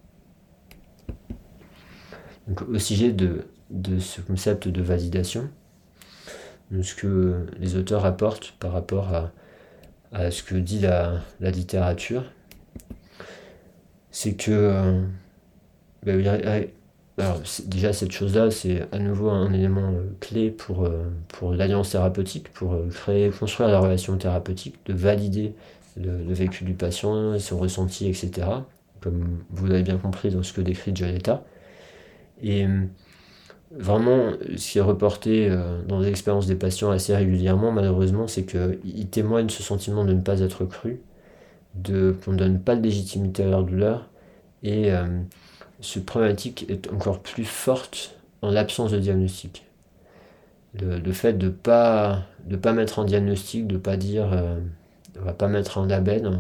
Donc, 2.48 2.62
au 2.62 2.80
sujet 2.80 3.12
de, 3.12 3.46
de 3.70 4.00
ce 4.00 4.22
concept 4.22 4.68
de 4.68 4.82
validation, 4.82 5.50
ce 6.82 6.96
que 6.96 7.46
les 7.60 7.76
auteurs 7.76 8.06
apportent 8.06 8.54
par 8.60 8.72
rapport 8.72 9.14
à 9.14 9.32
à 10.12 10.32
ce 10.32 10.44
que 10.44 10.56
dit 10.56 10.80
la, 10.80 11.22
littérature, 11.40 12.24
c'est 14.12 14.34
que 14.34 14.52
euh, 14.52 15.02
alors, 17.18 17.42
déjà 17.66 17.94
cette 17.94 18.12
chose-là, 18.12 18.52
c'est 18.52 18.88
à 18.92 19.00
nouveau 19.00 19.30
un 19.30 19.54
élément 19.54 19.92
euh, 19.92 20.08
clé 20.20 20.50
pour, 20.50 20.86
euh, 20.86 21.04
pour 21.28 21.54
l'alliance 21.54 21.92
thérapeutique, 21.92 22.52
pour 22.52 22.76
créer, 22.90 23.30
construire 23.30 23.70
la 23.70 23.80
relation 23.80 24.18
thérapeutique, 24.18 24.76
de 24.86 24.94
valider 24.94 25.54
le, 25.98 26.34
vécu 26.34 26.64
du 26.64 26.74
patient, 26.74 27.38
son 27.40 27.58
ressenti, 27.58 28.08
etc. 28.08 28.48
Comme 29.02 29.44
vous 29.50 29.68
l'avez 29.68 29.84
bien 29.84 29.98
compris 29.98 30.30
dans 30.30 30.44
ce 30.44 30.54
que 30.54 30.62
décrit 30.62 30.96
Gioletta. 30.96 31.44
Et 32.42 32.66
Vraiment, 33.74 34.34
ce 34.58 34.72
qui 34.72 34.78
est 34.80 34.82
reporté 34.82 35.50
euh, 35.50 35.82
dans 35.88 36.00
les 36.02 36.10
expériences 36.10 36.46
des 36.46 36.56
patients 36.56 36.92
assez 36.92 37.16
régulièrement, 37.16 37.72
malheureusement, 37.72 38.28
c'est 38.28 38.44
qu'ils 38.44 39.08
témoignent 39.10 39.50
ce 39.50 39.64
sentiment 39.64 40.04
de 40.04 40.14
ne 40.14 40.20
pas 40.20 40.42
être 40.42 40.66
cru, 40.66 41.00
de 41.76 42.14
qu'on 42.24 42.34
ne 42.34 42.38
donne 42.38 42.60
pas 42.60 42.76
de 42.76 42.84
légitimité 42.84 43.44
à 43.44 43.50
leur 43.50 43.64
douleur, 43.64 44.10
et 44.64 44.92
euh, 44.92 45.06
ce 45.80 46.00
problématique 46.00 46.66
est 46.70 46.92
encore 46.92 47.22
plus 47.22 47.46
forte 47.46 48.18
en 48.42 48.52
l'absence 48.52 48.92
de 48.92 49.00
diagnostic. 49.00 49.66
Le, 50.74 51.12
fait 51.12 51.34
de 51.34 51.48
ne 51.48 51.52
pas, 51.52 52.24
de 52.46 52.56
pas 52.56 52.74
mettre 52.74 53.00
en 53.00 53.04
diagnostic, 53.04 53.68
de 53.68 53.74
ne 53.74 53.80
pas 53.80 53.98
dire 53.98 54.32
euh, 54.34 54.60
on 55.20 55.24
va 55.26 55.34
pas 55.34 55.48
mettre 55.48 55.78
un 55.78 55.88
label, 55.88 56.40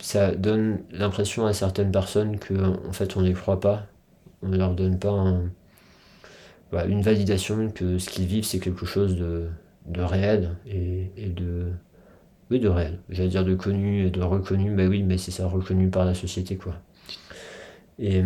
ça 0.00 0.32
donne 0.32 0.80
l'impression 0.92 1.46
à 1.46 1.54
certaines 1.54 1.90
personnes 1.90 2.38
qu'en 2.38 2.74
en 2.86 2.92
fait 2.92 3.16
on 3.16 3.22
ne 3.22 3.26
les 3.26 3.32
croit 3.32 3.60
pas, 3.60 3.86
on 4.42 4.48
ne 4.48 4.58
leur 4.58 4.74
donne 4.74 4.98
pas 4.98 5.12
un, 5.12 5.44
une 6.72 7.02
validation 7.02 7.70
que 7.70 7.98
ce 7.98 8.08
qu'ils 8.08 8.26
vivent, 8.26 8.44
c'est 8.44 8.58
quelque 8.58 8.86
chose 8.86 9.16
de, 9.16 9.48
réel 10.00 10.56
et, 10.66 11.10
de. 11.28 11.68
Oui, 12.50 12.60
de 12.60 12.68
réel. 12.68 12.98
J'allais 13.08 13.28
dire 13.28 13.44
de 13.44 13.54
connu 13.54 14.06
et 14.06 14.10
de 14.10 14.22
reconnu, 14.22 14.70
mais 14.70 14.86
oui, 14.86 15.02
mais 15.02 15.18
c'est 15.18 15.30
ça, 15.30 15.46
reconnu 15.46 15.90
par 15.90 16.04
la 16.04 16.14
société, 16.14 16.56
quoi. 16.56 16.74
Et 17.98 18.22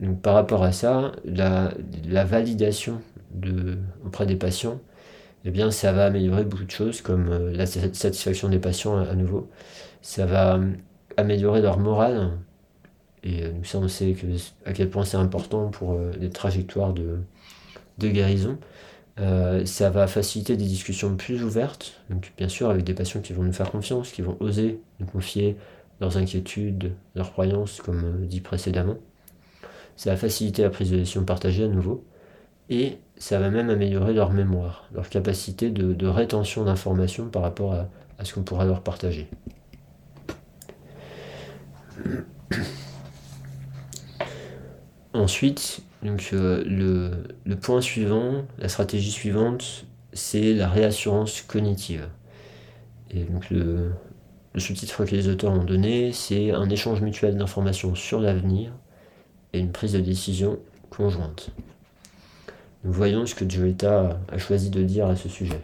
donc, 0.00 0.22
par 0.22 0.34
rapport 0.34 0.62
à 0.62 0.72
ça, 0.72 1.12
la, 1.24 1.72
validation 2.24 3.02
auprès 4.04 4.26
des 4.26 4.36
patients, 4.36 4.80
eh 5.44 5.50
bien, 5.50 5.70
ça 5.70 5.92
va 5.92 6.06
améliorer 6.06 6.44
beaucoup 6.44 6.64
de 6.64 6.70
choses, 6.70 7.00
comme 7.00 7.28
euh, 7.30 7.52
la 7.54 7.66
satisfaction 7.66 8.48
des 8.48 8.58
patients 8.58 8.98
à, 8.98 9.14
nouveau. 9.14 9.50
Ça 10.02 10.26
va 10.26 10.60
améliorer 11.16 11.62
leur 11.62 11.78
morale 11.78 12.32
Et 13.24 13.50
nous 13.50 13.64
ça, 13.64 13.78
on 13.78 13.88
sait 13.88 14.12
que, 14.12 14.26
à 14.66 14.72
quel 14.72 14.90
point 14.90 15.04
c'est 15.04 15.16
important 15.16 15.68
pour 15.70 15.98
les 16.18 16.30
trajectoires 16.30 16.92
de, 16.92 17.18
de 18.00 18.08
guérison. 18.08 18.58
ça 19.64 19.90
va 19.90 20.06
faciliter 20.06 20.56
des 20.56 20.64
discussions 20.64 21.16
plus 21.16 21.44
ouvertes, 21.44 22.00
donc 22.10 22.32
bien 22.36 22.48
sûr 22.48 22.70
avec 22.70 22.84
des 22.84 22.94
patients 22.94 23.20
qui 23.20 23.32
vont 23.32 23.42
nous 23.42 23.52
faire 23.52 23.70
confiance, 23.70 24.10
qui 24.10 24.22
vont 24.22 24.36
oser 24.40 24.80
nous 24.98 25.06
confier 25.06 25.56
leurs 26.00 26.16
inquiétudes, 26.16 26.94
leurs 27.14 27.30
croyances, 27.32 27.80
comme 27.80 28.26
dit 28.26 28.40
précédemment. 28.40 28.96
Ça 29.96 30.10
va 30.10 30.16
faciliter 30.16 30.62
la 30.62 30.70
prise 30.70 30.90
de 30.90 30.96
décision 30.96 31.24
partagée 31.24 31.64
à 31.64 31.68
nouveau, 31.68 32.04
et 32.70 32.98
ça 33.18 33.38
va 33.38 33.50
même 33.50 33.68
améliorer 33.68 34.14
leur 34.14 34.32
mémoire, 34.32 34.88
leur 34.94 35.08
capacité 35.10 35.70
de, 35.70 36.06
rétention 36.06 36.64
d'informations 36.64 37.28
par 37.28 37.42
rapport 37.42 37.74
à, 37.74 37.88
ce 38.24 38.32
qu'on 38.32 38.42
pourra 38.42 38.64
leur 38.64 38.82
partager. 38.82 39.28
Ensuite, 45.12 45.80
donc, 46.02 46.30
euh, 46.32 46.64
le, 47.44 47.56
point 47.56 47.80
suivant, 47.80 48.44
la 48.58 48.68
stratégie 48.68 49.10
suivante, 49.10 49.84
c'est 50.12 50.54
la 50.54 50.68
réassurance 50.68 51.42
cognitive. 51.42 52.08
Et 53.10 53.24
donc 53.24 53.50
le, 53.50 53.92
le 54.54 54.60
sous-titre 54.60 55.04
que 55.04 55.14
les 55.14 55.28
auteurs 55.28 55.52
ont 55.52 55.64
donné, 55.64 56.12
c'est 56.12 56.52
un 56.52 56.70
échange 56.70 57.00
mutuel 57.00 57.36
d'informations 57.36 57.94
sur 57.94 58.20
l'avenir 58.20 58.72
et 59.52 59.58
une 59.58 59.72
prise 59.72 59.92
de 59.92 60.00
décision 60.00 60.58
conjointe. 60.90 61.50
Nous 62.84 62.92
voyons 62.92 63.26
ce 63.26 63.34
que 63.34 63.48
Joetta 63.48 64.18
a 64.28 64.38
choisi 64.38 64.70
de 64.70 64.82
dire 64.82 65.06
à 65.06 65.16
ce 65.16 65.28
sujet. 65.28 65.60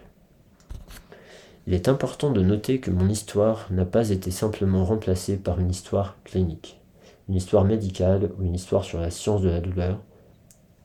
Il 1.65 1.73
est 1.73 1.89
important 1.89 2.31
de 2.31 2.41
noter 2.41 2.79
que 2.79 2.91
mon 2.91 3.09
histoire 3.09 3.67
n'a 3.71 3.85
pas 3.85 4.11
été 4.11 4.29
simplement 4.31 4.85
remplacée 4.85 5.35
par 5.35 5.59
une 5.59 5.71
histoire 5.71 6.15
clinique, 6.23 6.79
une 7.27 7.35
histoire 7.35 7.65
médicale 7.65 8.29
ou 8.37 8.43
une 8.43 8.55
histoire 8.55 8.83
sur 8.83 9.01
la 9.01 9.09
science 9.09 9.41
de 9.41 9.49
la 9.49 9.59
douleur, 9.59 9.99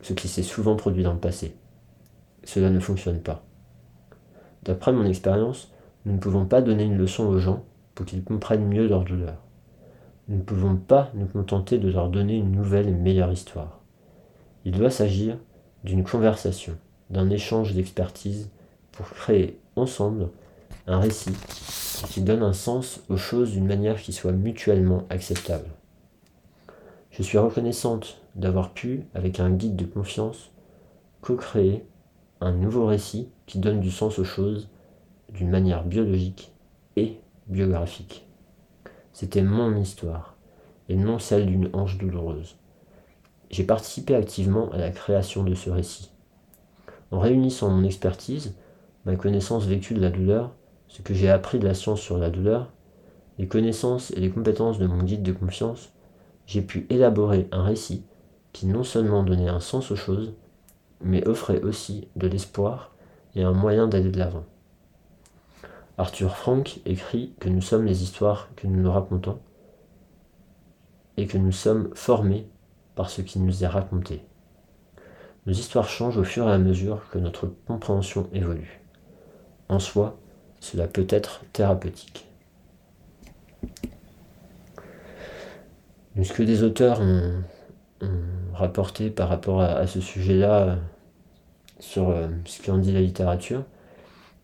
ce 0.03 0.13
qui 0.13 0.29
s'est 0.29 0.43
souvent 0.43 0.77
produit 0.77 1.03
dans 1.03 1.15
le 1.15 1.19
passé. 1.19 1.55
Cela 2.45 2.71
ne 2.71 2.81
fonctionne 2.81 3.21
pas. 3.21 3.45
D'après 4.65 4.93
mon 4.93 5.05
expérience, 5.05 5.73
nous 6.05 6.13
ne 6.13 6.19
pouvons 6.19 6.45
pas 6.45 6.63
donner 6.63 6.85
une 6.85 6.99
leçon 6.99 7.25
aux 7.25 7.39
gens 7.39 7.65
pour 7.95 8.07
qu'ils 8.07 8.25
comprennent 8.25 8.67
mieux 8.67 8.87
leur 8.87 9.05
douleur. 9.05 9.37
Nous 10.29 10.37
ne 10.37 10.43
pouvons 10.43 10.77
pas 10.77 11.11
nous 11.15 11.27
contenter 11.27 11.79
de 11.79 11.91
leur 11.91 12.09
donner 12.09 12.37
une 12.37 12.53
nouvelle 12.53 12.89
et 12.89 12.93
meilleure 12.93 13.33
histoire. 13.33 13.81
Il 14.65 14.73
doit 14.73 14.91
s'agir 14.91 15.37
d'une 15.85 16.05
conversation, 16.05 16.77
d'un 17.11 17.31
échange 17.31 17.75
d'expertise 17.75 18.51
pour 18.93 19.09
créer 19.09 19.59
ensemble 19.77 20.29
un 20.87 20.99
récit 20.99 21.33
qui 22.09 22.21
donne 22.21 22.43
un 22.43 22.53
sens 22.53 23.01
aux 23.09 23.17
choses 23.17 23.53
d'une 23.53 23.67
manière 23.67 24.01
qui 24.01 24.13
soit 24.13 24.33
mutuellement 24.33 25.05
acceptable. 25.11 25.67
Je 27.11 27.23
suis 27.23 27.39
reconnaissante 27.39 28.22
d'avoir 28.35 28.73
pu, 28.73 29.05
avec 29.15 29.41
un 29.41 29.51
guide 29.51 29.77
de 29.77 29.85
confiance, 29.85 30.51
co-créer 31.21 31.85
un 32.41 32.53
nouveau 32.53 32.87
récit 32.87 33.29
qui 33.47 33.59
donne 33.59 33.81
du 33.81 33.91
sens 33.91 34.19
aux 34.19 34.25
choses 34.25 34.69
d'une 35.29 35.51
manière 35.51 35.85
biologique 35.85 36.53
et 36.97 37.21
biographique. 37.47 38.27
C'était 39.13 39.43
mon 39.43 39.77
histoire, 39.77 40.37
et 40.89 40.97
non 40.97 41.19
celle 41.19 41.47
d'une 41.47 41.71
hanche 41.73 41.99
douloureuse. 41.99 42.57
J'ai 43.51 43.65
participé 43.65 44.15
activement 44.15 44.71
à 44.73 44.79
la 44.79 44.91
création 44.91 45.45
de 45.45 45.55
ce 45.55 45.71
récit. 45.71 46.11
En 47.11 47.21
réunissant 47.21 47.69
mon 47.69 47.85
expertise, 47.85 48.57
ma 49.05 49.17
connaissance 49.17 49.67
vécue 49.67 49.95
de 49.95 50.01
la 50.01 50.11
douleur, 50.11 50.53
ce 50.89 51.03
que 51.03 51.15
j'ai 51.15 51.29
appris 51.29 51.59
de 51.59 51.67
la 51.67 51.75
science 51.75 52.01
sur 52.01 52.19
la 52.19 52.31
douleur, 52.31 52.73
les 53.39 53.47
connaissances 53.47 54.11
et 54.13 54.21
les 54.21 54.31
compétences 54.31 54.79
de 54.79 54.87
mon 54.87 55.03
guide 55.03 55.23
de 55.23 55.33
confiance, 55.33 55.93
j'ai 56.47 56.63
pu 56.63 56.87
élaborer 56.91 57.49
un 57.53 57.63
récit 57.63 58.05
qui 58.53 58.67
non 58.67 58.85
seulement 58.85 59.23
donnait 59.23 59.49
un 59.49 59.61
sens 59.61 59.91
aux 59.91 59.97
choses, 59.97 60.35
mais 61.01 61.27
offrait 61.27 61.63
aussi 61.63 62.09
de 62.17 62.27
l'espoir 62.27 62.95
et 63.35 63.43
un 63.43 63.53
moyen 63.53 63.89
d'aller 63.89 64.11
de 64.11 64.19
l'avant. 64.19 64.45
Arthur 65.99 66.37
Frank 66.37 66.81
écrit 66.85 67.35
que 67.39 67.49
nous 67.49 67.61
sommes 67.61 67.85
les 67.85 68.03
histoires 68.03 68.49
que 68.57 68.67
nous 68.67 68.81
nous 68.81 68.93
racontons 68.93 69.39
et 71.17 71.27
que 71.27 71.39
nous 71.39 71.53
sommes 71.53 71.91
formés 71.95 72.47
par 72.95 73.11
ce 73.11 73.21
qui 73.23 73.39
nous 73.39 73.65
est 73.65 73.69
raconté. 73.69 74.23
Nos 75.47 75.53
histoires 75.53 75.89
changent 75.89 76.19
au 76.19 76.25
fur 76.25 76.49
et 76.49 76.53
à 76.53 76.59
mesure 76.59 77.09
que 77.11 77.19
notre 77.19 77.47
compréhension 77.67 78.29
évolue. 78.33 78.81
En 79.69 79.79
soi, 79.79 80.19
cela 80.61 80.87
peut 80.87 81.07
être 81.09 81.43
thérapeutique. 81.53 82.27
que 86.15 86.43
des 86.43 86.63
auteurs 86.63 87.01
ont, 87.01 87.43
rapporté 88.55 89.11
par 89.11 89.29
rapport 89.29 89.61
à, 89.63 89.87
ce 89.87 90.01
sujet-là 90.01 90.79
sur 91.79 92.11
euh, 92.11 92.29
ce 92.45 92.63
qu'en 92.63 92.79
dit 92.79 92.93
la 92.93 93.01
littérature, 93.01 93.65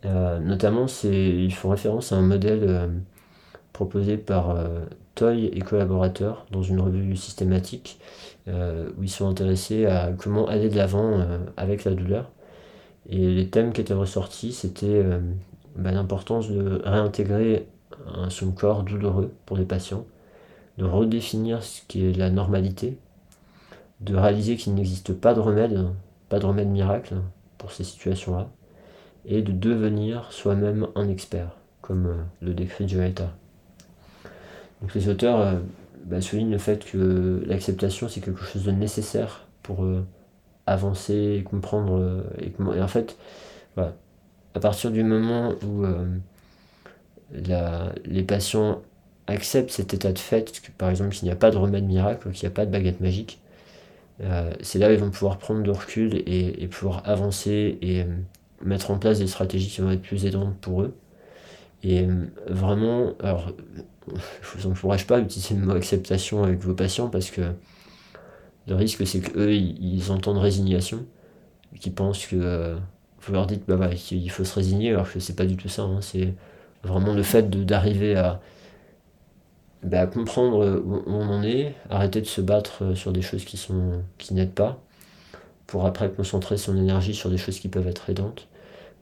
euh, 0.05 0.39
notamment, 0.41 0.87
ils 1.05 1.55
font 1.55 1.71
référence 1.71 2.13
à 2.13 2.17
un 2.17 2.23
modèle 2.23 2.65
euh, 2.65 2.89
proposé 3.73 4.17
par 4.17 4.57
Toy 5.19 5.47
et 5.47 5.61
collaborateurs 5.61 6.47
dans 6.53 6.63
une 6.63 6.81
revue 6.81 7.17
systématique 7.17 7.99
euh, 8.47 8.89
où 8.97 9.03
ils 9.03 9.11
sont 9.11 9.29
intéressés 9.29 9.85
à 9.87 10.13
comment 10.17 10.47
aller 10.47 10.69
de 10.69 10.77
l'avant 10.77 11.19
euh, 11.19 11.39
avec 11.57 11.85
la 11.85 11.93
douleur. 11.93 12.31
Et 13.09 13.35
les 13.35 13.49
thèmes 13.49 13.73
qui 13.73 13.81
étaient 13.81 13.95
ressortis, 13.95 14.53
c'était 14.53 14.87
euh, 14.87 15.19
bah, 15.77 15.91
l'importance 15.91 16.49
de 16.49 16.81
réintégrer 16.85 17.67
son 18.29 18.53
corps 18.53 18.85
douloureux 18.85 19.33
pour 19.45 19.57
les 19.57 19.65
patients, 19.65 20.07
de 20.79 20.85
redéfinir 20.85 21.63
ce 21.65 21.83
qui 21.89 22.07
est 22.07 22.13
la 22.17 22.31
normalité, 22.31 22.97
de 24.01 24.17
réaliser 24.17 24.57
qu'il 24.57 24.75
n'existe 24.75 25.13
pas 25.13 25.35
de 25.35 25.41
remède, 25.41 25.87
pas 26.29 26.39
de 26.39 26.47
remède 26.47 26.69
miracle 26.69 27.17
pour 27.57 27.73
ces 27.73 27.85
situations-là, 27.85 28.49
et 29.25 29.43
de 29.43 29.53
devenir 29.53 30.33
soi-même 30.33 30.87
un 30.95 31.09
expert, 31.09 31.57
comme 31.81 32.25
le 32.41 32.55
décrit 32.55 32.89
Joetta. 32.89 33.31
Donc 34.81 34.95
les 34.95 35.09
auteurs 35.09 35.61
bah, 36.09 36.21
souligne 36.21 36.51
le 36.51 36.59
fait 36.59 36.85
que 36.85 37.43
l'acceptation 37.47 38.09
c'est 38.09 38.21
quelque 38.21 38.43
chose 38.43 38.65
de 38.65 38.71
nécessaire 38.71 39.47
pour 39.63 39.85
euh, 39.85 40.07
avancer, 40.67 41.45
comprendre 41.45 41.99
euh, 41.99 42.23
et, 42.41 42.53
et, 42.77 42.81
en 42.81 42.89
fait, 42.89 43.17
à 43.77 44.61
partir 44.61 44.91
du 44.91 45.05
moment 45.05 45.53
où 45.63 45.85
euh, 45.85 46.07
les 48.05 48.23
patients 48.23 48.81
acceptent 49.27 49.71
cet 49.71 49.93
état 49.93 50.13
de 50.13 50.19
fait, 50.19 50.61
que, 50.63 50.71
par 50.71 50.89
exemple 50.89 51.15
qu'il 51.15 51.27
n'y 51.27 51.33
a 51.33 51.37
pas 51.37 51.51
de 51.51 51.59
remède 51.59 51.85
miracle, 51.85 52.31
qu'il 52.33 52.49
n'y 52.49 52.53
a 52.53 52.57
pas 52.57 52.65
de 52.65 52.71
baguette 52.73 53.01
magique, 53.01 53.41
c'est 54.61 54.79
là 54.79 54.89
où 54.89 54.93
ils 54.93 54.99
vont 54.99 55.11
pouvoir 55.11 55.39
prendre 55.39 55.63
de 55.63 55.71
recul 55.71 56.23
et, 56.27 56.67
pouvoir 56.69 57.03
avancer 57.09 57.79
et 57.83 58.05
mettre 58.63 58.91
en 58.91 58.99
place 58.99 59.19
des 59.21 59.27
stratégies 59.27 59.69
qui 59.69 59.81
vont 59.81 59.91
être 59.91 60.03
plus 60.03 60.27
aidantes 60.27 60.57
pour 60.61 60.83
eux. 60.83 60.95
Et 61.85 62.07
vraiment, 62.49 63.13
alors 63.23 63.53
je 64.43 64.59
vous 64.59 64.67
encourage 64.67 65.07
pas 65.07 65.17
à 65.17 65.21
utiliser 65.21 65.55
le 65.55 65.61
mot 65.61 65.75
acceptation 65.75 66.43
avec 66.43 66.61
vos 66.61 66.75
patients 66.75 67.09
parce 67.09 67.31
que 67.31 67.43
le 68.67 68.75
risque 68.75 69.07
c'est 69.07 69.21
qu'eux 69.21 69.55
ils, 69.55 70.11
entendent 70.11 70.39
résignation, 70.39 71.07
qu'ils 71.81 71.95
pensent 71.95 72.27
que 72.27 72.37
euh, 72.37 72.77
vous 73.21 73.33
leur 73.33 73.47
dites 73.47 73.65
bah, 73.67 73.77
bah, 73.77 73.89
qu'il 73.89 74.31
faut 74.31 74.45
se 74.45 74.55
résigner 74.55 74.91
alors 74.91 75.11
que 75.11 75.21
c'est 75.21 75.37
pas 75.37 75.47
du 75.47 75.57
tout 75.57 75.69
ça, 75.69 75.83
hein. 75.83 76.01
c'est 76.01 76.35
vraiment 76.83 77.15
le 77.15 77.23
fait 77.23 77.49
d'arriver 77.65 78.17
à, 78.17 78.41
bah, 79.83 80.07
comprendre 80.07 80.83
où 80.85 81.03
on 81.07 81.29
en 81.29 81.43
est, 81.43 81.75
arrêter 81.91 82.21
de 82.21 82.27
se 82.27 82.41
battre 82.41 82.95
sur 82.95 83.13
des 83.13 83.23
choses 83.23 83.45
qui 83.45 83.57
sont 83.57 84.03
qui 84.19 84.35
n'aident 84.35 84.55
pas, 84.55 84.81
pour 85.69 85.87
après 85.87 86.11
concentrer 86.11 86.57
son 86.57 86.77
énergie 86.77 87.15
sur 87.15 87.31
des 87.31 87.39
choses 87.39 87.61
qui 87.61 87.69
peuvent 87.69 87.87
être 87.87 88.11
aidantes. 88.11 88.49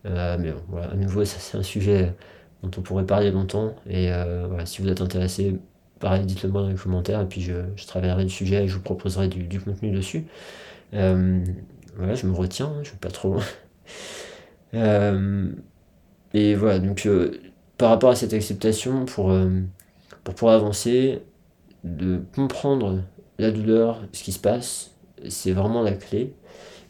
Euh, 0.04 0.36
mais 0.38 0.52
bon, 0.52 0.60
voilà, 0.68 0.90
à 0.90 0.94
nouveau 0.94 1.24
ça 1.24 1.38
c'est 1.38 1.56
un 1.56 1.62
sujet 1.62 2.12
dont 2.62 2.70
on 2.76 2.82
pourrait 2.82 3.06
parler 3.06 3.30
longtemps. 3.30 3.74
Et 3.88 4.12
euh, 4.12 4.46
voilà, 4.48 4.66
si 4.66 4.82
vous 4.82 4.88
êtes 4.88 5.00
intéressé, 5.00 5.56
pareil, 6.00 6.24
dites-le 6.24 6.50
moi 6.50 6.62
dans 6.62 6.68
les 6.68 6.74
commentaires 6.74 7.20
et 7.20 7.26
puis 7.26 7.40
je, 7.40 7.54
je, 7.76 7.86
travaillerai 7.86 8.24
le 8.24 8.28
sujet 8.28 8.64
et 8.64 8.68
je 8.68 8.74
vous 8.74 8.82
proposerai 8.82 9.28
du, 9.28 9.60
contenu 9.60 9.90
dessus. 9.90 10.26
Euh, 10.94 11.44
voilà, 11.96 12.14
je 12.14 12.26
me 12.26 12.34
retiens, 12.34 12.66
hein, 12.66 12.82
je 12.82 12.88
ne 12.88 12.92
vais 12.92 13.00
pas 13.00 13.10
trop. 13.10 13.36
Euh, 14.74 15.48
et 16.34 16.54
voilà, 16.54 16.80
donc 16.80 17.08
par 17.78 17.88
rapport 17.88 18.10
à 18.10 18.16
cette 18.16 18.34
acceptation, 18.34 19.06
pour, 19.06 19.32
pour 20.26 20.34
pouvoir 20.34 20.56
avancer, 20.56 21.22
de 21.84 22.20
comprendre 22.34 23.00
la 23.38 23.52
douleur, 23.52 24.00
ce 24.12 24.24
qui 24.24 24.32
se 24.32 24.40
passe, 24.40 24.90
c'est 25.28 25.52
vraiment 25.52 25.82
la 25.82 25.92
clé. 25.92 26.34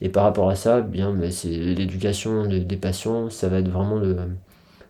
Et 0.01 0.09
par 0.09 0.25
rapport 0.25 0.49
à 0.49 0.55
ça, 0.55 0.81
bien, 0.81 1.13
ben, 1.13 1.31
c'est 1.31 1.51
l'éducation 1.51 2.47
des 2.47 2.77
patients, 2.79 3.29
ça 3.29 3.49
va 3.49 3.59
être 3.59 3.69
vraiment 3.69 4.01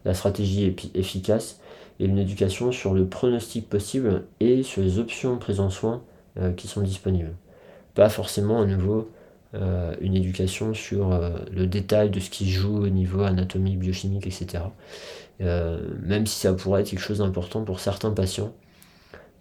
la 0.04 0.14
stratégie 0.14 0.76
efficace 0.94 1.60
et 1.98 2.04
une 2.04 2.18
éducation 2.18 2.70
sur 2.70 2.94
le 2.94 3.06
pronostic 3.06 3.68
possible 3.68 4.22
et 4.38 4.62
sur 4.62 4.80
les 4.80 5.00
options 5.00 5.38
prises 5.38 5.58
en 5.58 5.70
soin 5.70 6.02
euh, 6.38 6.52
qui 6.52 6.68
sont 6.68 6.82
disponibles. 6.82 7.34
Pas 7.94 8.08
forcément 8.08 8.60
à 8.60 8.64
nouveau 8.64 9.10
euh, 9.54 9.94
une 10.00 10.14
éducation 10.14 10.72
sur 10.72 11.12
euh, 11.12 11.30
le 11.50 11.66
détail 11.66 12.10
de 12.10 12.20
ce 12.20 12.30
qui 12.30 12.44
se 12.44 12.50
joue 12.50 12.76
au 12.76 12.88
niveau 12.90 13.22
anatomique, 13.22 13.80
biochimique, 13.80 14.28
etc. 14.28 14.64
même 15.40 16.26
si 16.26 16.40
ça 16.40 16.52
pourrait 16.54 16.80
être 16.82 16.90
quelque 16.90 17.00
chose 17.00 17.18
d'important 17.18 17.62
pour 17.62 17.80
certains 17.80 18.10
patients, 18.10 18.54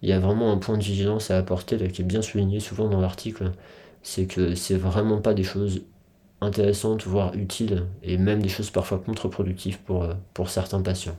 il 0.02 0.08
y 0.08 0.12
a 0.12 0.18
vraiment 0.18 0.52
un 0.52 0.58
point 0.58 0.76
de 0.76 0.82
vigilance 0.82 1.30
à 1.30 1.38
apporter 1.38 1.76
qui 1.88 2.02
est 2.02 2.04
bien 2.04 2.22
souligné 2.22 2.60
souvent 2.60 2.88
dans 2.88 3.00
l'article, 3.00 3.52
c'est 4.02 4.26
que 4.26 4.54
c'est 4.54 4.76
vraiment 4.76 5.20
pas 5.20 5.34
des 5.34 5.42
choses 5.42 5.82
intéressantes, 6.40 7.06
voire 7.06 7.34
utiles, 7.34 7.84
et 8.02 8.18
même 8.18 8.42
des 8.42 8.48
choses 8.48 8.70
parfois 8.70 8.98
contre-productives 8.98 9.78
pour, 9.80 10.04
euh, 10.04 10.14
pour 10.34 10.50
certains 10.50 10.82
patients. 10.82 11.16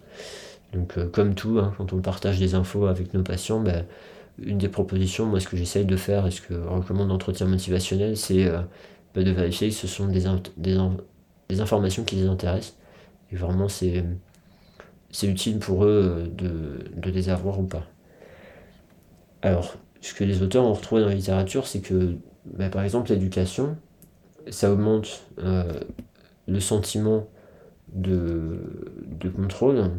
Donc 0.74 0.98
euh, 0.98 1.08
comme 1.08 1.34
tout, 1.36 1.60
hein, 1.60 1.74
quand 1.78 1.94
on 1.94 2.02
partage 2.02 2.40
des 2.40 2.56
infos 2.56 2.86
avec 2.88 3.14
nos 3.14 3.24
patients, 3.24 3.60
ben, 3.60 3.86
une 4.40 4.58
des 4.58 4.70
propositions, 4.70 5.26
moi 5.26 5.40
ce 5.40 5.48
que 5.48 5.58
j'essaye 5.58 5.86
de 5.86 5.96
faire 5.98 6.28
et 6.28 6.32
ce 6.32 6.42
que 6.42 6.54
recommande 6.54 7.10
l'entretien 7.10 7.48
motivationnel, 7.48 8.16
c'est 8.16 8.46
euh, 8.46 8.62
ben, 9.16 9.24
de 9.24 9.32
vérifier 9.32 9.70
que 9.70 9.76
ce 9.76 9.88
sont 9.88 10.08
des, 10.08 10.26
des, 10.58 11.62
informations 11.62 12.04
qui 12.04 12.16
les 12.18 12.28
intéressent. 12.28 12.76
Et 13.32 13.36
vraiment 13.36 13.68
c'est, 13.68 14.06
c'est 15.12 15.28
utile 15.28 15.60
pour 15.60 15.86
eux 15.86 16.32
de, 16.36 16.80
de 16.96 17.10
les 17.10 17.30
avoir 17.30 17.60
ou 17.60 17.64
pas. 17.64 17.86
Alors, 19.42 19.76
ce 20.02 20.14
que 20.14 20.24
les 20.24 20.42
auteurs 20.42 20.64
ont 20.64 20.74
retrouvé 20.74 21.02
dans 21.02 21.08
la 21.08 21.16
littérature, 21.16 21.68
c'est 21.68 21.82
que, 21.82 22.16
ben, 22.46 22.70
par 22.70 22.84
exemple, 22.84 23.10
l'éducation, 23.10 23.78
ça 24.50 24.72
augmente 24.72 25.24
euh, 25.40 25.80
le 26.48 26.60
sentiment 26.60 27.28
de, 27.94 28.60
contrôle 29.36 29.92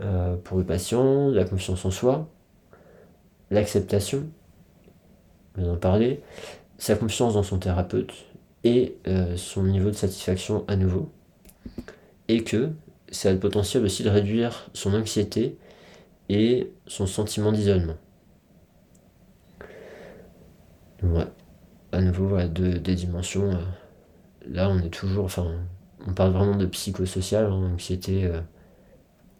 euh, 0.00 0.36
pour 0.36 0.58
le 0.58 0.64
patient, 0.64 1.28
la 1.28 1.44
confiance 1.44 1.84
en 1.84 1.90
soi, 1.90 2.28
l'acceptation, 3.50 4.26
on 5.56 5.72
en 5.72 5.76
parler, 5.76 6.20
sa 6.78 6.94
confiance 6.94 7.34
dans 7.34 7.42
son 7.42 7.58
thérapeute 7.58 8.12
et 8.64 8.96
euh, 9.06 9.36
son 9.36 9.64
niveau 9.64 9.90
de 9.90 9.96
satisfaction 9.96 10.64
à 10.68 10.76
nouveau. 10.76 11.10
Et 12.28 12.44
que 12.44 12.70
ça 13.10 13.30
a 13.30 13.32
le 13.32 13.38
potentiel 13.38 13.84
aussi 13.84 14.02
de 14.02 14.10
réduire 14.10 14.70
son 14.74 14.94
anxiété 14.94 15.58
et 16.28 16.72
son 16.86 17.06
sentiment 17.06 17.52
d'isolement. 17.52 17.96
Ouais 21.02 21.26
à 21.92 22.00
nouveau 22.00 22.36
des 22.42 22.94
dimensions. 22.94 23.50
Euh, 23.50 23.64
là, 24.46 24.68
on 24.70 24.78
est 24.78 24.90
toujours, 24.90 25.24
enfin, 25.24 25.46
on 26.06 26.12
parle 26.12 26.32
vraiment 26.32 26.56
de 26.56 26.66
psychosocial, 26.66 27.46
hein, 27.46 27.70
anxiété, 27.74 28.24
euh, 28.26 28.40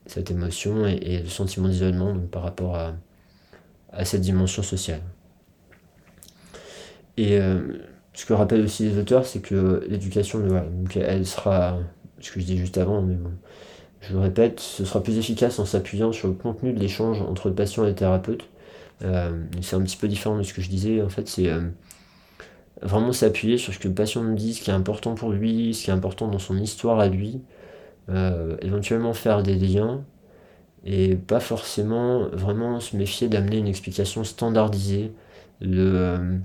cette 0.06 0.30
émotion 0.30 0.86
et, 0.86 1.18
le 1.22 1.28
sentiment 1.28 1.68
d'isolement 1.68 2.16
par 2.18 2.42
rapport 2.42 2.76
à, 2.76 2.94
cette 4.04 4.20
dimension 4.20 4.62
sociale. 4.62 5.00
Et 7.16 7.38
euh, 7.38 7.78
ce 8.12 8.26
que 8.26 8.32
rappellent 8.32 8.64
aussi 8.64 8.84
les 8.84 8.98
auteurs, 8.98 9.26
c'est 9.26 9.40
que 9.40 9.84
l'éducation, 9.88 10.42
elle 10.94 11.26
sera, 11.26 11.78
ce 12.20 12.32
que 12.32 12.40
je 12.40 12.46
dis 12.46 12.58
juste 12.58 12.78
avant, 12.78 13.02
mais 13.02 13.14
bon, 13.14 13.30
je 14.00 14.12
le 14.12 14.20
répète, 14.20 14.60
ce 14.60 14.84
sera 14.84 15.02
plus 15.02 15.18
efficace 15.18 15.58
en 15.58 15.64
s'appuyant 15.64 16.12
sur 16.12 16.28
le 16.28 16.34
contenu 16.34 16.72
de 16.72 16.78
l'échange 16.80 17.20
entre 17.22 17.48
le 17.48 17.54
patient 17.54 17.84
et 17.84 17.88
le 17.88 17.94
thérapeute. 17.94 18.48
c'est 19.00 19.76
un 19.76 19.82
petit 19.82 19.96
peu 19.96 20.08
différent 20.08 20.38
de 20.38 20.42
ce 20.42 20.52
que 20.54 20.62
je 20.62 20.68
disais, 20.68 21.02
en 21.02 21.08
fait, 21.08 21.28
c'est 21.28 21.50
vraiment 22.82 23.12
s'appuyer 23.12 23.58
sur 23.58 23.72
ce 23.74 23.78
que 23.78 23.88
le 23.88 23.94
patient 23.94 24.22
nous 24.22 24.34
dit, 24.34 24.54
ce 24.54 24.62
qui 24.62 24.70
est 24.70 24.74
important 24.74 25.14
pour 25.14 25.30
lui, 25.30 25.74
ce 25.74 25.84
qui 25.84 25.90
est 25.90 25.92
important 25.92 26.28
dans 26.28 26.38
son 26.38 26.56
histoire 26.58 27.00
à 27.00 27.08
lui, 27.08 27.40
euh, 28.08 28.56
éventuellement 28.62 29.12
faire 29.12 29.42
des 29.42 29.56
liens, 29.56 30.02
et 30.84 31.16
pas 31.16 31.40
forcément 31.40 32.28
vraiment 32.32 32.80
se 32.80 32.96
méfier 32.96 33.28
d'amener 33.28 33.58
une 33.58 33.66
explication 33.66 34.24
standardisée, 34.24 35.12
le, 35.60 35.92
euh, 35.94 36.36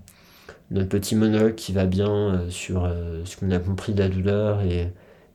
notre 0.71 0.89
petit 0.89 1.15
monologue 1.15 1.55
qui 1.55 1.71
va 1.71 1.85
bien 1.85 2.11
euh, 2.11 2.49
sur 2.49 2.91
ce 3.25 3.37
qu'on 3.37 3.51
a 3.51 3.59
compris 3.59 3.93
de 3.93 3.99
la 3.99 4.09
douleur, 4.09 4.61
et, 4.61 4.91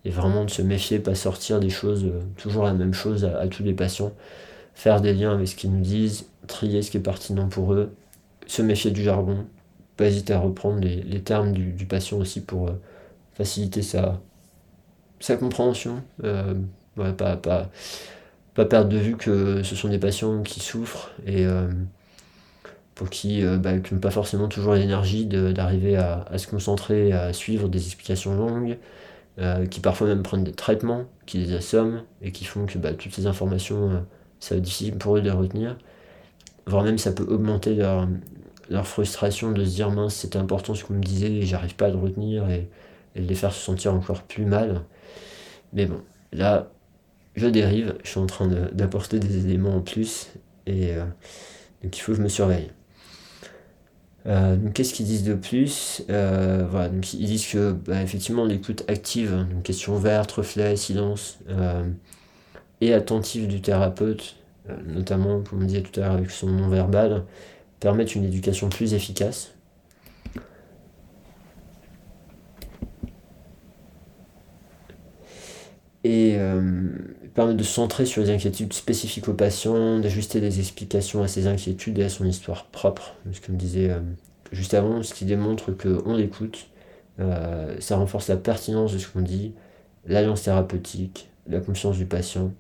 vraiment 0.07 0.45
de 0.45 0.51
se 0.51 0.63
méfier, 0.63 0.99
pas 0.99 1.15
sortir 1.15 1.61
des 1.61 1.71
choses, 1.71 2.07
toujours 2.37 2.65
la 2.65 2.73
même 2.73 2.95
chose 2.95 3.25
à, 3.25 3.47
tous 3.49 3.63
les 3.63 3.75
patients, 3.75 4.13
faire 4.75 5.01
des 5.01 5.13
liens 5.13 5.33
avec 5.33 5.49
ce 5.49 5.57
qu'ils 5.57 5.71
nous 5.71 5.83
disent, 5.83 6.27
trier 6.47 6.83
ce 6.83 6.91
qui 6.91 6.97
est 6.97 7.01
pertinent 7.01 7.49
pour 7.49 7.75
eux, 7.75 7.93
se 8.47 8.63
méfier 8.63 8.91
du 8.91 9.03
jargon, 9.03 9.45
pas 9.97 10.07
hésiter 10.07 10.33
à 10.33 10.39
reprendre 10.39 10.81
les, 10.81 11.21
termes 11.21 11.53
du, 11.53 11.85
patient 11.85 12.19
aussi 12.19 12.41
pour 12.41 12.69
euh, 12.69 12.73
faciliter 13.35 13.83
sa, 13.83 14.21
sa 15.21 15.37
compréhension. 15.37 16.03
Euh, 16.25 16.55
pas, 16.97 17.37
pas, 17.37 17.71
pas, 18.55 18.65
perdre 18.65 18.89
de 18.89 18.97
vue 18.97 19.17
que 19.17 19.63
ce 19.63 19.77
sont 19.77 19.89
des 19.89 19.99
patients 19.99 20.43
qui 20.43 20.61
souffrent 20.61 21.11
et 21.27 21.47
euh, 21.47 21.69
pour 22.95 23.11
qui, 23.11 23.45
bah, 23.45 23.75
n'ont 23.75 24.01
pas 24.01 24.11
forcément 24.11 24.49
toujours 24.49 24.75
l'énergie 24.75 25.27
d'arriver 25.27 25.97
à, 25.97 26.27
se 26.37 26.49
concentrer, 26.49 27.13
à 27.13 27.33
suivre 27.33 27.69
des 27.69 27.85
explications 27.85 28.35
longues, 28.35 28.77
qui 29.71 29.81
parfois 29.81 30.09
même 30.09 30.23
prennent 30.23 30.45
des 30.45 30.53
traitements, 30.53 31.05
qui 31.27 31.39
les 31.39 31.55
assomment 31.55 32.03
et 32.23 32.33
qui 32.33 32.45
font 32.45 32.67
que 32.67 32.77
bah, 32.77 32.93
toutes 32.93 33.15
ces 33.15 33.27
informations, 33.27 34.05
ça 34.41 34.55
va 34.55 34.59
être 34.59 34.65
difficile 34.65 34.97
pour 34.97 35.17
eux 35.17 35.21
de 35.21 35.27
les 35.27 35.31
retenir 35.31 35.77
voire 36.69 36.85
même 36.85 36.99
ça 36.99 37.13
peut 37.13 37.25
augmenter 37.25 37.75
leur, 37.75 38.09
leur 38.71 38.87
frustration 38.87 39.53
de 39.53 39.65
se 39.65 39.71
dire 39.71 39.91
mince 39.91 40.15
c'était 40.15 40.39
important 40.39 40.75
ce 40.75 40.85
qu'on 40.85 40.95
me 40.95 41.03
disait 41.03 41.33
et 41.33 41.43
j'arrive 41.43 41.75
pas 41.75 41.87
à 41.87 41.91
le 41.91 41.97
retenir 41.97 42.49
et, 42.51 42.69
de 43.17 43.23
les 43.23 43.35
faire 43.35 43.53
se 43.53 43.61
sentir 43.61 43.95
encore 43.95 44.23
plus 44.23 44.45
mal. 44.45 44.83
Mais 45.73 45.87
bon, 45.87 46.01
là 46.33 46.71
je 47.35 47.49
dérive, 47.49 47.97
je 48.05 48.11
suis 48.11 48.21
en 48.21 48.27
train 48.27 48.47
d'apporter 48.47 49.19
des 49.19 49.45
éléments 49.45 49.77
en 49.77 49.81
plus 49.81 50.29
et 50.67 50.95
euh, 50.95 51.05
donc 51.83 51.97
il 51.97 52.01
faut 52.01 52.13
que 52.13 52.19
je 52.19 52.23
me 52.23 52.29
surveille. 52.29 52.71
Euh, 54.27 54.57
qu'est-ce 54.75 54.93
qu'ils 54.93 55.07
disent 55.07 55.25
de 55.25 55.35
plus? 55.35 56.03
Euh, 56.11 56.67
voilà, 56.69 56.89
donc 56.89 57.15
Ils 57.15 57.27
disent 57.27 57.47
que 57.47 57.73
bah, 57.73 58.03
effectivement 58.03 58.45
l'écoute 58.45 58.85
active, 58.89 59.47
une 59.51 59.63
question 59.63 59.97
verte, 59.97 60.33
reflet, 60.33 60.77
silence, 60.77 61.39
et 62.81 62.95
attentive 62.95 63.49
du 63.49 63.61
thérapeute, 63.61 64.37
notamment 64.87 65.43
comme 65.43 65.63
on 65.63 65.67
disait 65.67 65.83
tout 65.83 65.99
à 66.01 66.05
l'heure 66.05 66.13
avec 66.13 66.31
son 66.31 66.49
non-verbal, 66.49 67.25
permettent 67.81 68.15
une 68.15 68.25
éducation 68.25 68.69
plus 68.69 68.95
efficace. 68.95 69.55
Et 76.05 76.37
euh, 77.39 77.43
permettent 77.43 77.57
de 77.57 77.65
centrer 77.65 78.07
sur 78.07 78.23
les 78.23 78.31
inquiétudes 78.31 78.73
spécifiques 78.73 79.29
au 79.29 79.35
patient, 79.35 79.99
d'ajuster 80.01 80.41
les 80.41 80.59
explications 80.59 81.23
à 81.23 81.29
ses 81.29 81.47
inquiétudes 81.47 81.99
et 81.99 82.05
à 82.05 82.09
son 82.09 82.25
histoire 82.25 82.67
propre. 82.67 83.15
Ce 83.33 83.41
que 83.41 83.53
me 83.53 83.57
disait 83.57 83.91
euh, 83.91 84.01
juste 84.53 84.75
avant, 84.75 85.03
ce 85.03 85.15
qui 85.15 85.25
démontre 85.25 85.73
qu'on 85.73 86.17
l'écoute, 86.17 86.67
euh, 87.21 87.77
ça 87.81 87.97
renforce 87.97 88.29
la 88.29 88.37
pertinence 88.37 88.93
de 88.93 88.99
ce 88.99 89.09
qu'on 89.09 89.23
dit, 89.23 89.53
l'alliance 90.07 90.43
thérapeutique, 90.43 91.29
la 91.49 91.61
confiance 91.61 91.97
du 91.97 92.07
patient, 92.07 92.53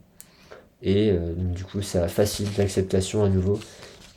et 0.80 1.12
du 1.36 1.64
coup 1.64 1.82
ça 1.82 2.06
facilite 2.06 2.56
l'acceptation 2.56 3.24
à 3.24 3.28
nouveau 3.28 3.58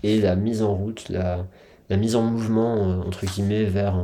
et 0.03 0.19
la 0.19 0.35
mise 0.35 0.61
en 0.61 0.73
route, 0.73 1.09
la, 1.09 1.45
mise 1.89 2.15
en 2.15 2.23
mouvement, 2.23 2.75
euh, 2.75 3.01
entre 3.01 3.25
guillemets, 3.25 3.65
vers 3.65 3.95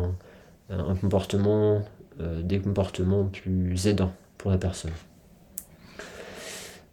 un, 0.70 0.96
comportement, 0.96 1.82
euh, 2.20 2.42
des 2.42 2.60
comportements 2.60 3.26
plus 3.26 3.88
aidants 3.88 4.12
pour 4.38 4.52
la 4.52 4.58
personne. 4.58 4.92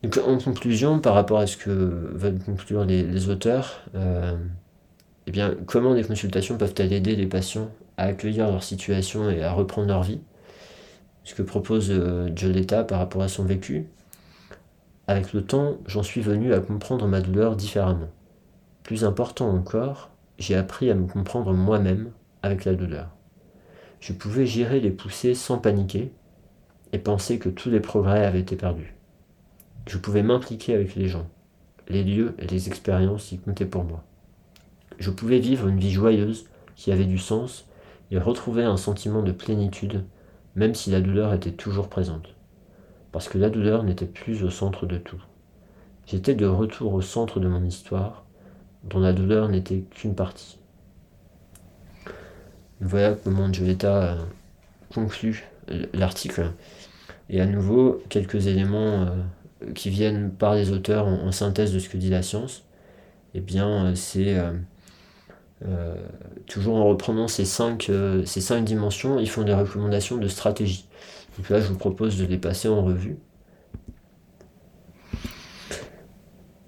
En 0.05 0.39
conclusion, 0.39 0.99
par 0.99 1.15
rapport 1.15 1.39
à 1.39 1.47
ce 1.47 1.57
que 1.57 1.71
veulent 1.71 2.39
conclure 2.39 2.85
les, 2.85 3.29
auteurs, 3.29 3.81
euh, 3.95 4.37
eh 5.27 5.33
comment 5.67 5.95
les 5.95 6.05
consultations 6.05 6.59
peuvent-elles 6.59 6.93
aider 6.93 7.17
les 7.17 7.27
patients 7.27 7.71
à 7.97 8.05
accueillir 8.05 8.51
leur 8.51 8.63
situation 8.63 9.31
et 9.31 9.43
à 9.43 9.53
reprendre 9.53 9.89
leur 9.89 10.03
vie? 10.03 10.21
Ce 11.23 11.35
que 11.35 11.43
propose 11.43 11.93
Joletta 12.37 12.85
par 12.85 12.99
rapport 12.99 13.23
à 13.23 13.29
son 13.29 13.45
vécu. 13.45 13.87
Avec 15.07 15.33
le 15.33 15.43
temps, 15.43 15.79
j'en 15.87 16.03
suis 16.03 16.21
venu 16.21 16.53
à 16.53 16.61
comprendre 16.61 17.07
ma 17.07 17.21
douleur 17.21 17.57
différemment. 17.57 18.09
Plus 18.83 19.05
important 19.05 19.49
encore, 19.49 20.11
j'ai 20.39 20.55
appris 20.55 20.91
à 20.91 20.95
me 20.95 21.07
comprendre 21.07 21.53
moi-même 21.53 22.11
avec 22.43 22.65
la 22.65 22.75
douleur. 22.75 23.09
Je 24.01 24.13
pouvais 24.13 24.47
gérer 24.47 24.81
les 24.81 24.91
poussées 24.91 25.35
sans 25.35 25.59
paniquer 25.59 26.13
et 26.93 26.99
penser 26.99 27.39
que 27.39 27.49
tous 27.49 27.71
les 27.71 27.81
progrès 27.81 28.25
avaient 28.25 28.41
été 28.41 28.57
perdus. 28.57 28.94
Je 29.87 29.99
pouvais 29.99 30.23
m'impliquer 30.23 30.75
avec 30.75 30.95
les 30.95 31.09
gens, 31.09 31.27
les 31.89 32.05
lieux 32.05 32.35
et 32.39 32.47
les 32.47 32.69
expériences 32.69 33.27
qui 33.27 33.39
comptaient 33.39 33.67
pour 33.67 33.85
moi. 33.85 34.03
Je 34.99 35.11
pouvais 35.11 35.39
vivre 35.39 35.69
une 35.69 35.79
vie 35.79 35.93
joyeuse 35.93 36.47
qui 36.77 36.93
avait 36.93 37.05
du 37.05 37.19
sens 37.19 37.67
et 38.11 38.19
retrouver 38.19 38.65
un 38.65 38.77
sentiment 38.77 39.23
de 39.23 39.33
plénitude 39.33 40.05
même 40.57 40.75
si 40.75 40.91
la 40.91 41.01
douleur 41.01 41.33
était 41.33 41.51
toujours 41.51 41.89
présente. 41.89 42.35
Parce 43.13 43.29
que 43.29 43.39
la 43.39 43.51
douleur 43.51 43.83
n'était 43.83 44.07
plus 44.07 44.43
au 44.43 44.51
centre 44.51 44.87
de 44.87 44.99
tout. 44.99 45.23
J'étais 46.07 46.35
de 46.35 46.47
retour 46.47 46.95
au 46.95 47.01
centre 47.01 47.41
de 47.41 47.49
mon 47.49 47.65
histoire 47.65 48.25
dont 48.85 49.01
la 49.01 49.13
douleur 49.13 49.49
n'était 49.49 49.85
qu'une 49.91 50.15
partie. 50.15 50.59
Voilà 52.81 53.15
comment 53.15 53.53
Giulietta 53.53 54.03
euh, 54.03 54.17
conclut 54.93 55.45
l'article. 55.95 56.51
Et 57.31 57.41
à 57.41 57.47
nouveau, 57.47 58.03
quelques 58.11 58.47
éléments 58.47 59.03
euh, 59.03 59.17
qui 59.75 59.91
viennent 59.91 60.31
par 60.31 60.55
les 60.55 60.71
auteurs 60.71 61.07
en, 61.07 61.33
synthèse 61.33 61.73
de 61.73 61.79
ce 61.79 61.89
que 61.89 61.97
dit 61.97 62.11
la 62.11 62.23
science. 62.23 62.65
Eh 63.35 63.41
bien, 63.41 63.87
euh, 63.87 63.95
c'est 63.95 64.37
toujours 66.47 66.77
en 66.77 66.85
reprenant 66.85 67.29
ces 67.29 67.45
cinq, 67.45 67.91
ces 68.27 68.41
cinq 68.41 68.65
dimensions, 68.65 69.19
ils 69.19 69.31
font 69.31 69.43
des 69.43 69.55
recommandations 69.55 70.19
de 70.19 70.29
stratégie. 70.29 70.87
Donc 71.39 71.49
là, 71.49 71.61
je 71.61 71.67
vous 71.67 71.79
propose 71.79 72.19
de 72.19 72.27
les 72.27 72.39
passer 72.39 72.69
en 72.69 72.83
revue. 72.83 73.17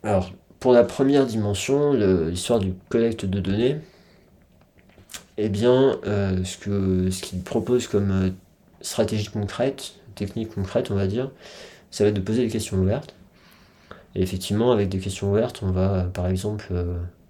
Alors, 0.03 0.33
pour 0.61 0.73
la 0.73 0.85
première 0.85 1.27
dimension, 1.27 1.93
l'histoire 1.93 2.59
du 2.59 2.75
collecte 2.89 3.25
de 3.25 3.41
données, 3.41 3.79
eh 5.37 5.49
bien, 5.49 5.99
euh, 6.07 6.45
ce 6.45 6.57
qu'il 6.57 7.13
ce 7.13 7.23
qu'il 7.23 7.43
propose 7.43 7.89
comme 7.89 8.11
euh, 8.11 8.31
stratégie 8.81 9.27
concrète, 9.27 9.95
technique 10.15 10.55
concrète, 10.55 10.91
on 10.91 10.95
va 10.95 11.07
dire, 11.07 11.31
ça 11.97 12.05
va 12.05 12.11
être 12.11 12.17
de 12.17 12.21
poser 12.21 12.45
des 12.45 12.51
questions 12.51 12.77
ouvertes. 12.79 13.15
Et 14.15 14.23
effectivement, 14.23 14.73
avec 14.73 14.89
des 14.89 14.99
questions 14.99 15.31
ouvertes, 15.31 15.61
on 15.63 15.71
va, 15.71 16.05
par 16.05 16.27
exemple, 16.27 16.73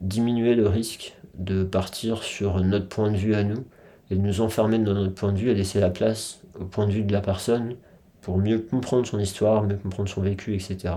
diminuer 0.01 0.55
le 0.55 0.69
risque 0.69 1.17
de 1.35 1.65
partir 1.65 2.23
sur 2.23 2.61
notre 2.61 2.89
point 2.89 3.11
de 3.11 3.17
vue 3.17 3.35
à 3.35 3.45
nous 3.45 3.65
et 4.11 4.17
de 4.17 4.21
nous 4.21 4.41
enfermer 4.41 4.79
dans 4.79 4.95
notre 4.95 5.15
point 5.15 5.33
de 5.33 5.39
vue 5.39 5.51
et 5.51 5.55
laisser 5.55 5.81
la 5.81 5.91
place 5.91 6.41
au 6.59 6.65
point 6.65 6.87
de 6.87 6.93
vue 6.93 7.03
de 7.03 7.13
la 7.13 7.21
personne 7.21 7.77
pour 8.23 8.39
mieux 8.39 8.59
comprendre 8.61 9.07
son 9.07 9.19
histoire, 9.19 9.65
mieux 9.65 9.77
comprendre 9.77 10.09
son 10.09 10.23
vécu, 10.23 10.55
etc 10.55 10.95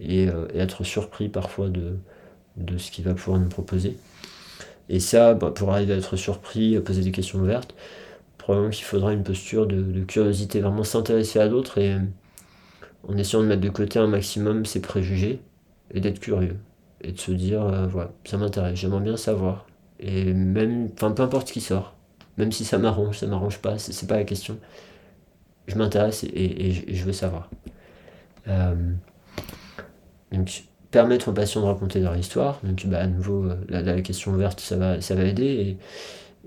et, 0.00 0.28
euh, 0.28 0.48
et 0.54 0.58
être 0.58 0.84
surpris 0.84 1.28
parfois 1.28 1.68
de, 1.68 1.98
de 2.56 2.78
ce 2.78 2.90
qu'il 2.90 3.04
va 3.04 3.14
pouvoir 3.14 3.38
nous 3.38 3.48
proposer. 3.48 3.98
Et 4.88 5.00
ça, 5.00 5.34
bah, 5.34 5.52
pour 5.54 5.72
arriver 5.72 5.94
à 5.94 5.96
être 5.96 6.16
surpris, 6.16 6.76
à 6.76 6.80
poser 6.80 7.02
des 7.02 7.12
questions 7.12 7.40
ouvertes, 7.40 7.74
probablement 8.38 8.70
qu'il 8.70 8.84
faudra 8.84 9.12
une 9.12 9.24
posture 9.24 9.66
de, 9.66 9.82
de 9.82 10.04
curiosité, 10.04 10.60
vraiment 10.60 10.84
s'intéresser 10.84 11.40
à 11.40 11.46
l'autre 11.46 11.78
et 11.78 11.96
en 13.08 13.16
essayant 13.16 13.42
de 13.42 13.48
mettre 13.48 13.62
de 13.62 13.68
côté 13.68 13.98
un 13.98 14.06
maximum 14.06 14.66
ses 14.66 14.80
préjugés 14.80 15.40
et 15.92 16.00
d'être 16.00 16.20
curieux 16.20 16.56
et 17.02 17.12
de 17.12 17.18
se 17.18 17.32
dire 17.32 17.62
euh, 17.64 17.86
voilà 17.86 18.10
ça 18.24 18.36
m'intéresse 18.36 18.78
j'aimerais 18.78 19.00
bien 19.00 19.16
savoir 19.16 19.66
et 19.98 20.32
même 20.32 20.88
enfin 20.94 21.12
peu 21.12 21.22
importe 21.22 21.48
ce 21.48 21.52
qui 21.52 21.60
sort 21.60 21.94
même 22.36 22.52
si 22.52 22.64
ça 22.64 22.78
m'arrange 22.78 23.18
ça 23.18 23.26
m'arrange 23.26 23.58
pas 23.58 23.78
c'est 23.78 24.06
pas 24.06 24.16
la 24.16 24.24
question 24.24 24.58
je 25.66 25.76
m'intéresse 25.76 26.24
et, 26.24 26.72
je 26.88 27.04
veux 27.04 27.12
savoir 27.12 27.48
euh, 28.48 28.74
donc, 30.32 30.64
permettre 30.90 31.28
aux 31.28 31.32
patients 31.32 31.60
de 31.60 31.66
raconter 31.66 32.00
leur 32.00 32.16
histoire. 32.16 32.60
Donc, 32.62 32.86
bah, 32.86 33.00
à 33.00 33.06
nouveau, 33.06 33.44
euh, 33.44 33.56
la, 33.68 34.00
question 34.00 34.32
ouverte, 34.32 34.60
ça 34.60 34.76
va, 34.76 35.00
ça 35.00 35.14
va 35.14 35.24
aider. 35.24 35.76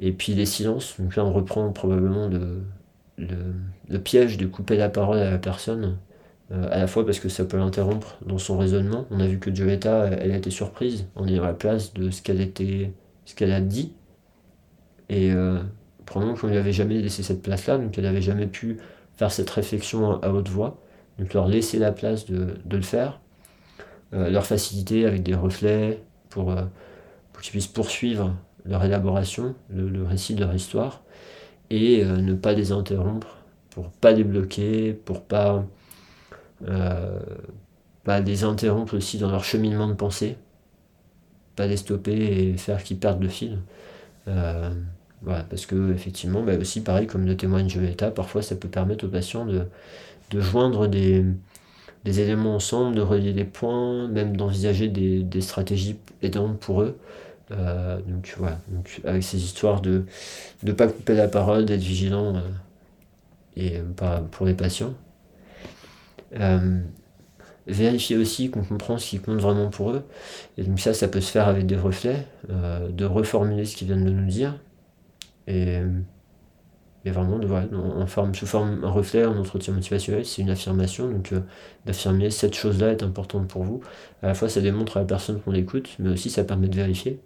Et, 0.02 0.12
puis, 0.12 0.34
les 0.34 0.46
silences. 0.46 0.96
Donc, 1.00 1.16
là, 1.16 1.26
on 1.26 1.34
reprend 1.34 1.72
probablement 1.72 2.28
le, 2.28 2.64
le, 3.18 4.00
piège 4.00 4.38
de 4.38 4.46
couper 4.46 4.78
la 4.78 4.90
parole 4.90 5.20
à 5.20 5.30
la 5.30 5.38
personne. 5.38 5.98
Euh, 6.54 6.68
à 6.72 6.78
la 6.78 6.88
fois 6.88 7.06
parce 7.06 7.20
que 7.20 7.30
ça 7.30 7.46
peut 7.46 7.58
l'interrompre 7.58 8.18
dans 8.26 8.38
son 8.38 8.58
raisonnement. 8.58 9.06
On 9.10 9.20
a 9.20 9.28
vu 9.28 9.40
que 9.40 9.54
Gioletta, 9.54 10.06
elle 10.06 10.32
a 10.32 10.38
été 10.38 10.52
surprise 10.52 11.08
en 11.16 11.28
ayant 11.28 11.44
la 11.44 11.54
place 11.54 11.94
de 11.94 12.12
ce 12.12 12.22
qu'elle 12.22 12.52
ce 13.26 13.36
qu'elle 13.36 13.52
a 13.52 13.62
dit. 13.62 13.94
Et 15.10 15.32
euh, 15.32 15.60
probablement 16.06 16.38
qu'on 16.38 16.48
lui 16.48 16.58
avait 16.58 16.74
jamais 16.74 17.00
laissé 17.00 17.24
cette 17.24 17.42
place-là, 17.42 17.78
donc 17.78 17.98
elle 17.98 18.06
n'avait 18.06 18.22
jamais 18.22 18.48
pu 18.48 18.78
faire 19.16 19.32
cette 19.32 19.50
réflexion 19.50 20.22
à, 20.22 20.30
haute 20.30 20.50
voix. 20.50 20.80
Donc 21.20 21.34
leur 21.34 21.48
laisser 21.48 21.78
la 21.78 21.92
place 21.92 22.26
de, 22.26 22.56
le 22.70 22.82
faire. 22.82 23.20
Euh, 24.14 24.30
leur 24.30 24.46
facilité 24.46 25.06
avec 25.06 25.24
des 25.24 25.36
reflets 25.36 26.02
pour, 26.30 26.52
euh, 26.52 26.64
pour 27.32 27.42
qu'ils 27.42 27.52
puissent 27.52 27.68
poursuivre 27.68 28.36
leur 28.66 28.84
élaboration, 28.84 29.56
le, 29.70 30.04
récit 30.04 30.36
de 30.36 30.42
leur 30.42 30.54
histoire, 30.54 31.04
et 31.70 32.06
ne 32.06 32.34
pas 32.34 32.54
les 32.54 32.72
interrompre, 32.72 33.38
pour 33.72 33.90
pas 33.90 34.12
les 34.12 34.24
bloquer, 34.24 34.94
pour 34.94 35.22
pas, 35.22 35.66
pas 38.04 38.20
les 38.20 38.44
interrompre 38.44 38.96
aussi 38.96 39.18
dans 39.18 39.32
leur 39.32 39.44
cheminement 39.44 39.88
de 39.88 39.94
pensée, 39.94 40.38
pas 41.56 41.68
les 41.68 41.78
stopper 41.78 42.14
et 42.14 42.58
faire 42.58 42.84
qu'ils 42.84 42.98
perdent 42.98 43.22
le 43.22 43.30
fil. 43.30 43.60
voilà, 44.26 45.44
parce 45.50 45.66
que 45.66 45.94
effectivement, 45.94 46.44
bah 46.44 46.58
aussi 46.60 46.82
pareil 46.82 47.08
comme 47.08 47.26
le 47.26 47.38
témoigne 47.38 47.68
Violetta, 47.68 48.12
parfois 48.12 48.42
ça 48.42 48.56
peut 48.56 48.68
permettre 48.68 49.06
aux 49.06 49.10
patients 49.10 49.46
de, 49.46 49.68
joindre 50.40 50.88
des, 50.88 51.26
éléments 52.06 52.56
ensemble, 52.56 52.96
de 52.96 53.02
relier 53.02 53.34
les 53.34 53.46
points, 53.46 54.08
même 54.08 54.36
d'envisager 54.36 54.90
des, 54.90 55.42
stratégies 55.42 55.98
aidantes 56.22 56.60
pour 56.60 56.82
eux. 56.82 56.98
Euh, 57.52 58.00
donc 58.08 58.34
voilà, 58.38 58.58
avec 59.04 59.24
ces 59.24 59.38
histoires 59.44 59.82
de 59.82 60.06
ne 60.64 60.72
pas 60.72 60.88
couper 60.88 61.14
la 61.14 61.28
parole, 61.28 61.66
d'être 61.66 61.82
vigilant 61.82 62.36
euh, 62.36 62.42
et 63.58 63.78
euh, 63.78 63.84
pas 63.96 64.22
pour 64.32 64.46
les 64.46 64.54
patients. 64.54 64.94
Vérifier 67.68 68.18
aussi 68.18 68.50
qu'on 68.50 68.64
comprend 68.64 68.98
ce 68.98 69.10
qui 69.10 69.20
compte 69.20 69.40
vraiment 69.40 69.70
pour 69.70 69.92
eux. 69.92 70.04
Et 70.58 70.64
donc 70.64 70.80
ça, 70.80 70.94
ça 70.94 71.08
peut 71.08 71.22
se 71.22 71.32
faire 71.32 71.48
avec 71.48 71.66
des 71.66 71.78
reflets, 71.78 72.28
de 72.50 73.06
reformuler 73.06 73.66
ce 73.66 73.76
qu'ils 73.76 73.88
viennent 73.88 74.06
de 74.06 74.12
nous 74.12 74.28
dire. 74.28 74.60
Et 75.48 75.80
mais 77.06 77.12
vraiment 77.12 77.38
de, 77.38 77.48
voilà, 77.48 77.68
en 77.76 78.08
forme, 78.08 78.34
sous 78.34 78.46
forme 78.46 78.84
un 78.84 78.90
reflet, 78.90 79.24
un 79.24 79.38
entretien 79.38 79.74
motivationnel, 79.74 80.26
c'est 80.26 80.42
une 80.42 80.50
affirmation, 80.50 81.10
donc 81.10 81.34
euh, 81.34 81.42
d'affirmer 81.86 82.30
cette 82.30 82.56
chose-là 82.56 82.92
est 82.92 83.04
importante 83.04 83.48
pour 83.48 83.64
vous. 83.64 83.82
À 84.22 84.28
la 84.28 84.34
fois 84.34 84.48
ça 84.50 84.62
démontre 84.62 84.98
à 84.98 85.02
la 85.02 85.06
personne 85.06 85.42
qu'on 85.42 85.52
l'écoute, 85.52 85.96
mais 86.00 86.10
aussi 86.10 86.30
ça 86.30 86.44
permet 86.44 86.68
de 86.68 86.76
vérifier. 86.76 87.20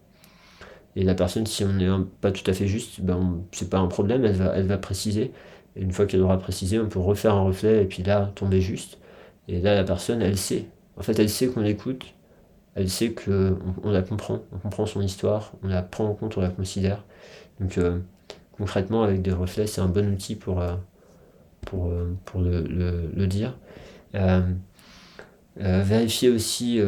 Et 0.95 1.03
la 1.03 1.13
personne, 1.13 1.45
si 1.45 1.63
on 1.63 1.73
n'est 1.73 1.89
pas 2.21 2.31
tout 2.31 2.49
à 2.49 2.53
fait 2.53 2.67
juste, 2.67 3.01
ben 3.01 3.43
c'est 3.51 3.69
pas 3.69 3.77
un 3.77 3.87
problème, 3.87 4.25
elle 4.25 4.35
va, 4.35 4.53
elle 4.55 4.65
va 4.65 4.79
préciser. 4.79 5.31
Une 5.79 5.91
fois 5.91 6.05
qu'elle 6.05 6.21
aura 6.21 6.39
précisé, 6.39 6.79
on 6.79 6.87
peut 6.87 6.99
refaire 6.99 7.33
un 7.35 7.43
reflet 7.43 7.83
et 7.83 7.85
puis 7.85 8.03
là 8.03 8.31
tomber 8.35 8.61
juste. 8.61 8.97
Et 9.47 9.61
là 9.61 9.75
la 9.75 9.83
personne, 9.83 10.21
elle 10.21 10.37
sait. 10.37 10.65
En 10.97 11.03
fait, 11.03 11.19
elle 11.19 11.29
sait 11.29 11.47
qu'on 11.47 11.61
l'écoute, 11.61 12.13
elle 12.75 12.89
sait 12.89 13.11
qu'on 13.11 13.57
on 13.83 13.91
la 13.91 14.01
comprend, 14.01 14.41
on 14.51 14.57
comprend 14.59 14.85
son 14.85 15.01
histoire, 15.01 15.51
on 15.63 15.67
la 15.67 15.81
prend 15.81 16.05
en 16.05 16.13
compte, 16.13 16.37
on 16.37 16.41
la 16.41 16.49
considère. 16.49 17.03
Donc 17.59 17.77
euh, 17.77 17.99
concrètement 18.57 19.03
avec 19.03 19.21
des 19.21 19.31
reflets, 19.31 19.67
c'est 19.67 19.81
un 19.81 19.87
bon 19.87 20.13
outil 20.13 20.35
pour, 20.35 20.61
euh, 20.61 20.75
euh, 21.73 22.13
pour 22.25 22.41
le, 22.41 23.25
dire. 23.25 23.57
Vérifier 25.55 26.29
aussi 26.29 26.79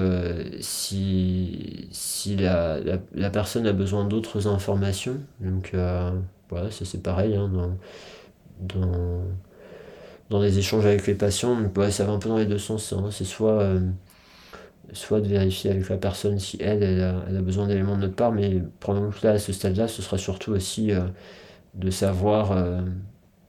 si, 0.60 1.88
si 1.92 2.36
la, 2.36 2.80
la, 3.14 3.30
personne 3.32 3.66
a 3.66 3.74
besoin 3.74 4.06
d'autres 4.06 4.48
informations. 4.48 5.18
Donc 5.40 5.74
voilà, 6.50 6.70
ça 6.70 6.86
c'est 6.86 7.02
pareil 7.02 7.36
hein, 7.36 7.50
dans, 8.60 9.24
dans, 10.30 10.42
les 10.42 10.60
échanges 10.60 10.86
avec 10.86 11.08
les 11.08 11.16
patients. 11.16 11.58
ça 11.90 12.06
va 12.06 12.14
un 12.14 12.20
peu 12.20 12.30
dans 12.30 12.38
les 12.38 12.46
deux 12.46 12.58
sens. 12.58 12.94
Hein. 12.94 13.10
C'est 13.12 13.26
soit, 13.26 13.68
soit 14.94 15.22
de 15.22 15.28
vérifier 15.28 15.72
avec 15.72 15.90
la 15.90 15.98
personne 15.98 16.40
si 16.40 16.58
elle, 16.62 16.84
elle 16.84 17.02
a, 17.02 17.42
besoin 17.42 17.68
d'éléments 17.68 17.96
de 17.96 18.02
notre 18.02 18.16
part, 18.16 18.32
mais 18.32 18.62
probablement 18.80 19.12
à 19.24 19.40
ce 19.40 19.54
stade-là, 19.54 19.88
ce 19.88 20.02
sera 20.02 20.18
surtout 20.18 20.52
aussi 20.52 20.92
de 21.76 21.92
savoir 21.92 22.52
euh, 22.52 22.82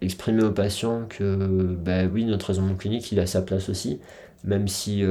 exprimer 0.00 0.42
au 0.44 0.52
patient 0.52 1.06
que 1.08 1.36
ben 1.36 2.10
oui, 2.12 2.24
notre 2.24 2.46
raisonnement 2.46 2.74
clinique, 2.74 3.10
il 3.12 3.20
a 3.20 3.26
sa 3.26 3.42
place 3.42 3.68
aussi, 3.68 4.00
même 4.44 4.68
si 4.68 5.04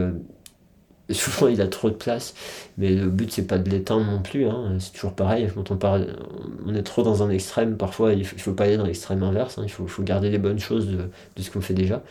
euh, 1.09 1.13
souvent 1.13 1.47
il 1.47 1.61
a 1.61 1.67
trop 1.67 1.89
de 1.89 1.95
place, 1.95 2.33
mais 2.77 2.91
le 2.95 3.09
but 3.09 3.31
c'est 3.31 3.47
pas 3.47 3.57
de 3.57 3.69
l'éteindre 3.69 4.05
non 4.05 4.21
plus, 4.21 4.47
hein. 4.47 4.75
c'est 4.79 4.93
toujours 4.93 5.13
pareil, 5.13 5.49
quand 5.53 5.71
on, 5.71 5.77
parle, 5.77 6.07
on 6.65 6.73
est 6.75 6.83
trop 6.83 7.03
dans 7.03 7.23
un 7.23 7.29
extrême, 7.29 7.77
parfois 7.77 8.13
il 8.13 8.25
faut, 8.25 8.37
faut 8.37 8.53
pas 8.53 8.65
aller 8.65 8.77
dans 8.77 8.85
l'extrême 8.85 9.23
inverse, 9.23 9.57
hein. 9.57 9.63
il 9.63 9.71
faut, 9.71 10.03
garder 10.03 10.29
les 10.29 10.39
bonnes 10.39 10.59
choses 10.59 10.87
de, 10.87 11.41
ce 11.41 11.51
qu'on 11.51 11.61
fait 11.61 11.73
déjà, 11.73 12.03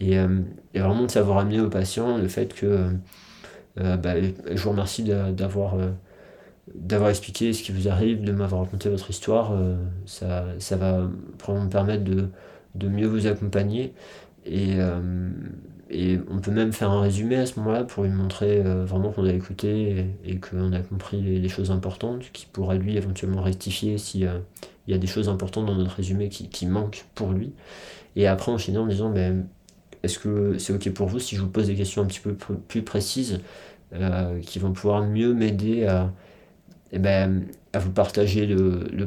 et, 0.00 0.18
euh, 0.18 0.40
et, 0.74 0.80
vraiment 0.80 1.04
de 1.04 1.10
savoir 1.10 1.38
amener 1.38 1.60
au 1.60 1.68
patient 1.68 2.18
le 2.18 2.28
fait 2.28 2.54
que 2.54 2.90
ben, 3.76 4.34
je 4.50 4.62
vous 4.62 4.70
remercie 4.70 5.04
d'avoir 6.74 7.10
expliqué 7.10 7.52
ce 7.52 7.62
qui 7.62 7.72
vous 7.72 7.88
arrive, 7.88 8.22
de 8.22 8.32
m'avoir 8.32 8.62
raconté 8.62 8.88
votre 8.88 9.10
histoire, 9.10 9.52
euh, 9.52 9.76
ça, 10.06 10.76
va 10.76 11.08
me 11.48 11.68
permettre 11.68 12.04
de, 12.04 12.88
mieux 12.88 13.06
vous 13.06 13.26
accompagner. 13.26 13.92
Euh, 14.48 15.30
et 15.90 16.18
on 16.30 16.38
peut 16.38 16.52
même 16.52 16.72
faire 16.72 16.90
un 16.90 17.00
résumé 17.00 17.36
à 17.36 17.46
ce 17.46 17.58
moment-là 17.58 17.84
pour 17.84 18.04
lui 18.04 18.10
montrer 18.10 18.62
euh, 18.64 18.84
vraiment 18.84 19.10
qu'on 19.10 19.26
a 19.26 19.32
écouté 19.32 20.06
et, 20.24 20.38
qu'on 20.38 20.72
a 20.72 20.80
compris 20.80 21.20
les, 21.20 21.48
choses 21.48 21.70
importantes, 21.70 22.30
qui 22.32 22.46
pourra 22.46 22.76
lui 22.76 22.96
éventuellement 22.96 23.42
rectifier 23.42 23.98
s'il 23.98 24.30
y 24.86 24.94
a 24.94 24.98
des 24.98 25.06
choses 25.06 25.28
importantes 25.28 25.66
dans 25.66 25.74
notre 25.74 25.96
résumé 25.96 26.28
qui, 26.28 26.48
qui 26.48 26.66
manquent 26.66 27.04
pour 27.14 27.32
lui. 27.32 27.52
Et 28.14 28.28
après 28.28 28.52
enchaîner 28.52 28.78
en 28.78 28.86
disant 28.86 29.10
ben, 29.10 29.46
est-ce 30.02 30.18
que 30.18 30.58
c'est 30.58 30.72
ok 30.72 30.92
pour 30.94 31.08
vous 31.08 31.18
si 31.18 31.34
je 31.34 31.42
vous 31.42 31.48
pose 31.48 31.66
des 31.66 31.74
questions 31.74 32.02
un 32.02 32.06
petit 32.06 32.20
peu 32.20 32.34
plus 32.34 32.82
précises 32.82 33.40
qui 34.42 34.60
vont 34.60 34.72
pouvoir 34.72 35.02
mieux 35.04 35.34
m'aider 35.34 35.84
à 35.84 36.12
eh 36.92 36.98
ben, 36.98 37.44
à 37.72 37.78
vous 37.78 37.90
partager 37.90 38.46
le, 38.46 38.86
le 38.92 39.06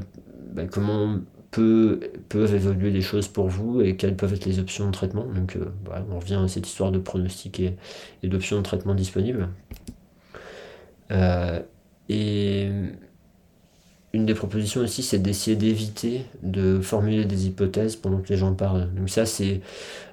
ben, 0.53 0.67
comment 0.69 1.17
peuvent 1.53 2.55
évoluer 2.55 2.91
les 2.91 3.01
choses 3.01 3.27
pour 3.27 3.47
vous 3.47 3.81
et 3.81 3.95
quelles 3.95 4.15
peuvent 4.15 4.33
être 4.33 4.45
les 4.45 4.59
options 4.59 4.87
de 4.87 4.91
traitement. 4.91 5.25
Donc 5.25 5.55
euh, 5.55 5.71
voilà, 5.85 6.05
on 6.11 6.19
revient 6.19 6.39
à 6.43 6.47
cette 6.47 6.67
histoire 6.67 6.91
de 6.91 6.99
pronostic 6.99 7.59
et, 7.59 7.75
d'options 8.23 8.57
de 8.57 8.63
traitement 8.63 8.95
disponibles. 8.95 9.49
Euh, 11.11 11.59
et 12.09 12.69
une 14.13 14.25
des 14.25 14.33
propositions 14.33 14.81
aussi, 14.81 15.01
c'est 15.01 15.19
d'essayer 15.19 15.55
d'éviter 15.55 16.25
de 16.43 16.79
formuler 16.81 17.25
des 17.25 17.47
hypothèses 17.47 17.95
pendant 17.95 18.19
que 18.19 18.29
les 18.29 18.37
gens 18.37 18.53
parlent. 18.53 18.93
Donc 18.93 19.09
ça, 19.09 19.25
c'est 19.25 19.61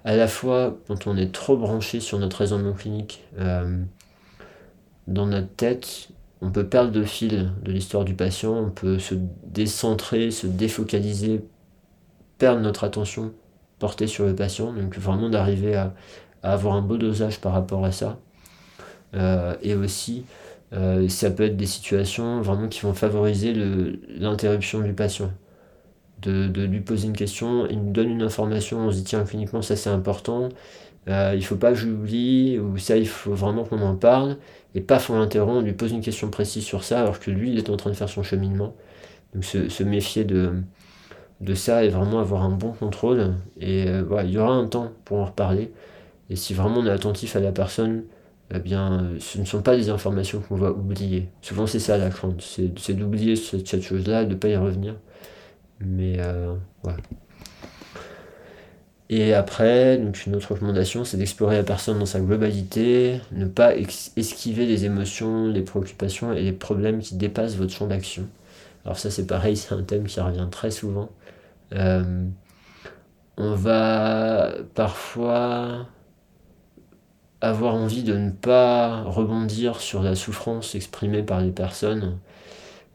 à 0.05 0.17
la 0.17 0.27
fois 0.27 0.79
quand 0.89 1.07
on 1.07 1.17
est 1.17 1.33
trop 1.33 1.57
branché 1.57 2.01
sur 2.01 2.19
notre 2.19 2.39
raisonnement 2.39 2.73
clinique 2.73 3.23
euh, 3.39 3.79
dans 5.07 5.27
notre 5.27 5.55
tête, 5.55 6.09
on 6.43 6.51
peut 6.51 6.67
perdre 6.67 6.99
le 6.99 7.05
fil 7.05 7.53
de 7.63 7.73
l'histoire 7.73 8.05
du 8.05 8.15
patient, 8.15 8.55
on 8.55 8.71
peut 8.71 8.99
se 8.99 9.15
décentrer, 9.45 10.31
se 10.31 10.47
défocaliser, 10.47 11.45
perdre 12.39 12.61
notre 12.61 12.85
attention 12.85 13.33
portée 13.79 14.07
sur 14.07 14.27
le 14.27 14.35
patient. 14.35 14.73
Donc 14.73 14.99
vraiment 14.99 15.29
d'arriver 15.29 15.75
à, 15.75 15.95
avoir 16.43 16.75
un 16.75 16.83
beau 16.83 16.97
dosage 16.97 17.41
par 17.41 17.53
rapport 17.53 17.85
à 17.85 17.93
ça. 17.93 18.19
Euh, 19.15 19.55
et 19.63 19.75
aussi 19.75 20.25
ça 21.09 21.31
peut 21.31 21.43
être 21.43 21.57
des 21.57 21.67
situations 21.67 22.43
vraiment 22.43 22.69
qui 22.69 22.83
vont 22.83 22.95
favoriser 22.95 23.53
l'interruption 24.09 24.81
du 24.81 24.93
patient. 24.93 25.33
De, 26.23 26.47
de, 26.49 26.63
lui 26.63 26.81
poser 26.81 27.09
une 27.09 27.17
question, 27.17 27.67
il 27.67 27.83
nous 27.83 27.93
donne 27.93 28.11
une 28.11 28.23
information, 28.23 28.79
on 28.79 28.91
se 28.91 28.97
dit 28.97 29.05
tiens 29.05 29.25
cliniquement 29.25 29.63
ça 29.63 29.75
c'est 29.75 29.89
important, 29.89 30.51
euh, 31.09 31.33
il 31.35 31.45
faut 31.45 31.57
pas 31.57 31.71
que 31.71 31.77
j'oublie, 31.77 32.59
ou 32.59 32.77
ça 32.79 32.97
il 32.97 33.09
faut 33.09 33.35
vraiment 33.35 33.65
qu'on 33.65 33.81
en 33.81 33.97
parle, 33.97 34.37
et 34.75 34.81
paf 34.81 35.11
on 35.11 35.19
l'interrompt, 35.19 35.59
on 35.59 35.63
lui 35.63 35.73
pose 35.73 35.93
une 35.93 36.03
question 36.03 36.31
précise 36.31 36.65
sur 36.65 36.85
ça 36.85 37.01
alors 37.01 37.21
que 37.21 37.31
lui 37.31 37.53
il 37.53 37.59
est 37.59 37.71
en 37.71 37.77
train 37.77 37.91
de 37.91 37.97
faire 37.97 38.09
son 38.09 38.23
cheminement. 38.23 38.75
Donc 39.35 39.45
se, 39.45 39.83
méfier 39.85 40.25
de, 40.25 40.53
de 41.41 41.55
ça 41.55 41.85
et 41.85 41.89
vraiment 41.89 42.21
avoir 42.21 42.43
un 42.43 42.51
bon 42.51 42.73
contrôle, 42.73 43.35
et 43.61 43.89
euh, 43.89 44.03
voilà, 44.07 44.25
il 44.25 44.33
y 44.35 44.39
aura 44.39 44.53
un 44.55 44.67
temps 44.67 44.93
pour 45.05 45.19
en 45.19 45.27
reparler, 45.27 45.73
et 46.31 46.37
si 46.37 46.55
vraiment 46.55 46.81
on 46.81 46.87
est 46.87 46.91
attentif 46.91 47.37
à 47.37 47.41
la 47.41 47.53
personne, 47.53 48.05
eh 48.55 48.59
bien, 48.59 49.13
ce 49.21 49.39
ne 49.39 49.45
sont 49.45 49.63
pas 49.63 49.77
des 49.77 49.91
informations 49.91 50.41
qu'on 50.41 50.57
va 50.57 50.73
oublier. 50.73 51.29
Souvent, 51.41 51.67
c'est 51.67 51.79
ça 51.79 51.99
la 51.99 52.11
crainte, 52.11 52.43
c'est 52.43 52.95
d'oublier 52.95 53.37
cette, 53.37 53.83
chose-là, 53.83 54.25
de 54.25 54.31
ne 54.31 54.35
pas 54.35 54.49
y 54.49 54.57
revenir. 54.57 54.97
Mais 55.81 56.17
euh, 56.19 56.55
voilà. 56.83 56.99
Et 59.11 59.35
après, 59.35 59.99
donc 59.99 60.25
une 60.25 60.37
autre 60.37 60.53
recommandation, 60.53 61.05
c'est 61.05 61.17
d'explorer 61.17 61.57
la 61.57 61.65
personne 61.65 61.99
dans 61.99 62.07
sa 62.07 62.21
globalité, 62.21 63.21
ne 63.33 63.45
pas 63.47 63.75
esquiver 63.77 64.67
les 64.67 64.85
émotions, 64.85 65.49
les 65.49 65.63
préoccupations 65.63 66.33
et 66.33 66.43
les 66.43 66.53
problèmes 66.53 67.01
qui 67.01 67.17
dépassent 67.17 67.57
votre 67.57 67.73
champ 67.73 67.89
d'action. 67.89 68.29
Alors 68.85 68.99
ça, 68.99 69.11
c'est 69.11 69.27
pareil, 69.27 69.57
c'est 69.57 69.75
un 69.75 69.83
thème 69.83 70.05
qui 70.05 70.21
revient 70.21 70.47
très 70.51 70.71
souvent. 70.71 71.11
Euh, 71.75 72.25
on 73.37 73.55
va 73.55 74.53
parfois 74.75 75.89
avoir 77.41 77.75
envie 77.75 78.05
de 78.05 78.17
ne 78.17 78.31
pas 78.31 79.03
rebondir 79.03 79.81
sur 79.81 80.03
la 80.03 80.15
souffrance 80.15 80.75
exprimée 80.77 81.23
par 81.25 81.41
les 81.41 81.51
personnes. 81.51 82.19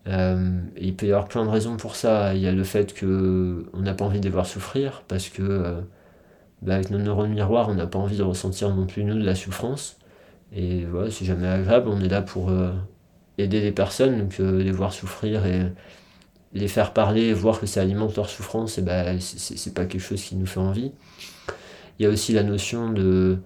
Euh, 0.08 0.62
il 0.78 0.96
peut 0.96 1.08
y 1.08 1.12
avoir 1.12 1.28
plein 1.28 1.46
de 1.46 1.50
raisons 1.50 1.78
pour 1.78 1.96
ça. 1.96 2.36
Il 2.36 2.42
y 2.42 2.48
a 2.48 2.52
le 2.54 2.64
fait 2.64 2.94
que 2.94 3.66
on 3.74 3.82
n'a 3.82 3.94
pas 3.94 4.06
envie 4.06 4.20
de 4.20 4.26
les 4.26 4.32
voir 4.32 4.46
souffrir 4.46 5.04
parce 5.08 5.30
que 5.30 5.42
euh, 5.44 5.82
bah, 6.66 6.76
avec 6.76 6.90
nos 6.90 6.98
neurones 6.98 7.32
miroirs, 7.32 7.70
on 7.70 7.76
n'a 7.76 7.88
pas 7.88 8.00
envie 8.00 8.18
de 8.18 8.24
ressentir 8.24 8.74
non 8.74 8.86
plus 8.86 9.04
nous 9.04 9.16
de 9.16 9.26
la 9.26 9.36
souffrance. 9.36 9.98
Et 10.54 10.86
voilà, 10.86 11.12
c'est 11.12 11.26
jamais 11.26 11.48
agréable. 11.48 11.90
On 11.90 12.00
est 12.02 12.10
là 12.10 12.22
pour 12.22 12.50
euh, 12.50 12.72
aider 13.38 13.62
les 13.62 13.72
personnes, 13.72 14.20
donc 14.20 14.38
les 14.38 14.72
voir 14.72 14.94
souffrir 14.94 15.46
et 15.46 15.62
les 16.54 16.68
faire 16.68 16.94
parler, 16.94 17.34
voir 17.34 17.60
que 17.60 17.66
ça 17.66 17.82
alimente 17.82 18.16
leur 18.16 18.30
souffrance, 18.30 18.78
et 18.78 18.82
bah, 18.82 19.20
c'est 19.20 19.74
pas 19.74 19.86
quelque 19.86 20.02
chose 20.02 20.24
qui 20.24 20.36
nous 20.36 20.46
fait 20.46 20.60
envie. 20.60 20.94
Il 22.00 22.04
y 22.04 22.06
a 22.06 22.10
aussi 22.10 22.34
la 22.34 22.44
notion 22.44 22.92
de 22.92 23.38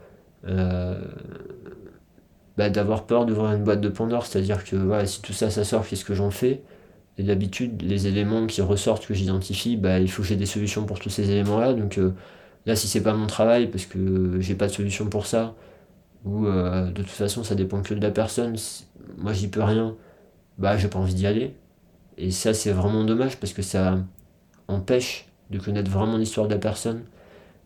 euh, 0.47 1.01
bah, 2.57 2.69
d'avoir 2.69 3.05
peur 3.05 3.25
d'ouvrir 3.25 3.51
une 3.53 3.63
boîte 3.63 3.81
de 3.81 3.89
Pandore, 3.89 4.25
c'est-à-dire 4.25 4.63
que 4.63 4.75
voilà, 4.75 5.05
si 5.05 5.21
tout 5.21 5.33
ça, 5.33 5.49
ça 5.49 5.63
sort, 5.63 5.87
qu'est-ce 5.87 6.05
que 6.05 6.13
j'en 6.13 6.29
fais? 6.29 6.61
Et 7.17 7.23
d'habitude, 7.23 7.81
les 7.81 8.07
éléments 8.07 8.47
qui 8.47 8.61
ressortent, 8.61 9.05
que 9.05 9.13
j'identifie, 9.13 9.75
bah, 9.75 9.99
il 9.99 10.09
faut 10.09 10.21
que 10.21 10.27
j'ai 10.27 10.35
des 10.35 10.45
solutions 10.45 10.85
pour 10.85 10.99
tous 10.99 11.09
ces 11.09 11.31
éléments-là. 11.31 11.73
Donc 11.73 11.97
euh, 11.97 12.13
là, 12.69 12.75
si 12.75 12.87
c'est 12.87 13.01
pas 13.01 13.13
mon 13.13 13.27
travail, 13.27 13.67
parce 13.67 13.85
que 13.85 14.39
j'ai 14.39 14.55
pas 14.55 14.67
de 14.67 14.71
solution 14.71 15.07
pour 15.07 15.25
ça, 15.25 15.55
ou 16.23 16.45
euh, 16.45 16.87
de 16.87 17.01
toute 17.01 17.09
façon, 17.09 17.43
ça 17.43 17.55
dépend 17.55 17.81
que 17.81 17.93
de 17.93 18.01
la 18.01 18.11
personne, 18.11 18.55
moi 19.17 19.33
j'y 19.33 19.47
peux 19.47 19.63
rien, 19.63 19.95
bah 20.57 20.77
j'ai 20.77 20.87
pas 20.87 20.99
envie 20.99 21.15
d'y 21.15 21.25
aller. 21.27 21.55
Et 22.17 22.31
ça, 22.31 22.53
c'est 22.53 22.71
vraiment 22.71 23.03
dommage 23.03 23.37
parce 23.37 23.53
que 23.53 23.61
ça 23.61 23.97
empêche 24.67 25.27
de 25.49 25.57
connaître 25.57 25.89
vraiment 25.89 26.17
l'histoire 26.17 26.47
de 26.47 26.53
la 26.53 26.59
personne. 26.59 27.03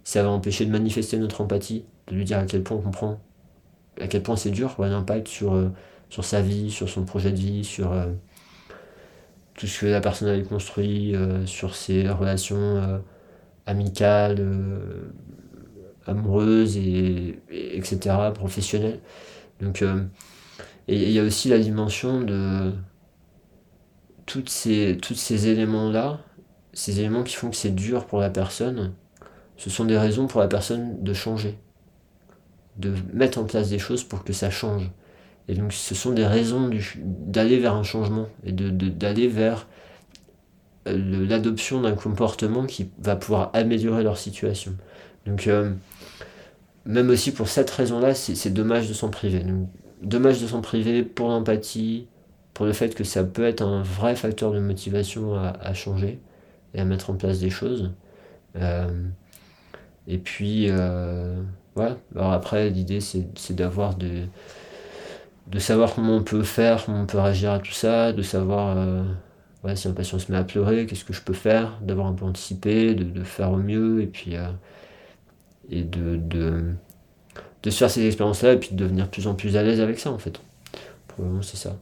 Ça 0.05 0.23
va 0.23 0.29
empêcher 0.29 0.65
de 0.65 0.71
manifester 0.71 1.17
notre 1.17 1.41
empathie 1.41 1.85
de 2.07 2.15
lui 2.15 2.23
dire 2.23 2.37
à 2.37 2.45
quel 2.45 2.63
point 2.63 2.77
on 2.77 2.81
comprend, 2.81 3.19
à 3.99 4.07
quel 4.07 4.23
point 4.23 4.37
c'est 4.37 4.51
dur, 4.51 4.75
quoi, 4.75 4.87
l'impact 4.87 5.27
sur, 5.27 5.53
euh, 5.53 5.69
sur 6.09 6.23
sa 6.23 6.41
vie, 6.41 6.71
sur 6.71 6.87
son 6.87 7.03
projet 7.03 7.31
de 7.31 7.37
vie, 7.37 7.65
sur 7.65 7.91
euh, 7.91 8.07
tout 9.55 9.67
ce 9.67 9.81
que 9.81 9.85
la 9.87 10.01
personne 10.01 10.29
avait 10.29 10.43
construit, 10.43 11.13
sur 11.45 11.75
ses 11.75 12.09
relations 12.09 13.01
amicales, 13.65 14.45
amoureuses, 16.05 16.77
et, 16.77 17.39
etc., 17.49 18.15
professionnelles. 18.33 18.99
Donc, 19.61 19.81
et 20.87 20.95
il 20.95 21.11
y 21.11 21.19
a 21.19 21.23
aussi 21.23 21.49
la 21.49 21.59
dimension 21.59 22.21
de 22.21 22.73
toutes 24.25 24.49
ces, 24.49 24.97
tous 25.01 25.15
ces 25.15 25.47
éléments-là, 25.47 26.19
ces 26.73 26.99
éléments 26.99 27.23
qui 27.23 27.35
font 27.35 27.49
que 27.49 27.55
c'est 27.55 27.73
dur 27.73 28.05
pour 28.05 28.19
la 28.19 28.29
personne, 28.29 28.93
ce 29.57 29.69
sont 29.69 29.85
des 29.85 29.97
raisons 29.97 30.27
pour 30.27 30.41
la 30.41 30.47
personne 30.47 31.01
de 31.03 31.13
changer 31.13 31.57
de 32.77 32.93
mettre 33.13 33.37
en 33.39 33.45
place 33.45 33.69
des 33.69 33.79
choses 33.79 34.03
pour 34.03 34.23
que 34.23 34.33
ça 34.33 34.49
change. 34.49 34.89
Et 35.47 35.55
donc 35.55 35.73
ce 35.73 35.93
sont 35.95 36.11
des 36.11 36.25
raisons 36.25 36.69
d'aller 36.97 37.59
vers 37.59 37.75
un 37.75 37.83
changement 37.83 38.27
et 38.43 38.51
d'aller 38.51 39.27
de, 39.27 39.33
vers 39.33 39.59
euh, 39.59 39.72
l'adoption 40.85 41.81
d'un 41.81 41.93
comportement 41.93 42.65
qui 42.65 42.89
va 42.99 43.15
pouvoir 43.15 43.49
améliorer 43.53 44.03
leur 44.03 44.17
situation. 44.17 44.75
Donc 45.25 45.47
euh, 45.47 45.71
même 46.85 47.09
aussi 47.09 47.31
pour 47.31 47.47
cette 47.47 47.69
raison-là, 47.69 48.13
c'est 48.13 48.49
dommage 48.49 48.89
de 48.89 48.93
s'en 48.93 49.09
priver. 49.09 49.45
Dommage 50.01 50.41
de 50.41 50.47
s'en 50.47 50.61
priver 50.61 51.03
pour 51.03 51.29
l'empathie, 51.29 52.07
pour 52.53 52.65
le 52.65 52.73
fait 52.73 52.93
que 52.93 53.03
ça 53.03 53.23
peut 53.23 53.45
être 53.45 53.61
un 53.61 53.81
vrai 53.81 54.15
facteur 54.15 54.51
de 54.51 54.59
motivation 54.59 55.35
à, 55.35 55.73
changer 55.73 56.19
et 56.73 56.81
à 56.81 56.85
mettre 56.85 57.09
en 57.09 57.15
place 57.15 57.39
des 57.39 57.49
choses. 57.49 57.91
Euh, 58.57 58.89
et 60.07 60.17
puis, 60.17 60.67
voilà. 61.75 61.97
Alors 62.15 62.33
après, 62.33 62.69
l'idée, 62.69 62.99
c'est 62.99 63.53
d'avoir 63.53 63.95
de, 63.95 64.25
de 65.47 65.59
savoir 65.59 65.95
comment 65.95 66.17
on 66.17 66.23
peut 66.23 66.43
faire, 66.43 66.83
comment 66.85 67.03
on 67.03 67.05
peut 67.05 67.19
réagir 67.19 67.53
à 67.53 67.59
tout 67.59 67.71
ça, 67.71 68.11
de 68.11 68.21
savoir 68.21 68.75
euh, 69.65 69.75
si 69.75 69.87
un 69.87 69.93
patient 69.93 70.19
se 70.19 70.31
met 70.31 70.37
à 70.37 70.43
pleurer, 70.43 70.85
qu'est-ce 70.85 71.05
que 71.05 71.13
je 71.13 71.21
peux 71.21 71.33
faire, 71.33 71.79
d'avoir 71.81 72.07
un 72.07 72.13
peu 72.13 72.25
anticipé, 72.25 72.93
de, 72.95 73.23
faire 73.23 73.51
au 73.51 73.57
mieux, 73.57 74.01
et 74.01 74.07
puis 74.07 74.35
euh, 74.35 74.47
et 75.69 75.83
de, 75.83 76.17
de, 76.17 76.63
de, 77.63 77.69
se 77.69 77.77
faire 77.77 77.89
ces 77.89 78.05
expériences-là, 78.05 78.53
et 78.53 78.57
puis 78.57 78.69
de 78.71 78.83
devenir 78.83 79.05
de 79.05 79.09
plus 79.09 79.27
en 79.27 79.35
plus 79.35 79.55
à 79.55 79.63
l'aise 79.63 79.79
avec 79.79 79.99
ça, 79.99 80.11
en 80.11 80.17
fait. 80.17 80.39
Probablement, 81.07 81.41
c'est 81.41 81.57
ça. 81.57 81.77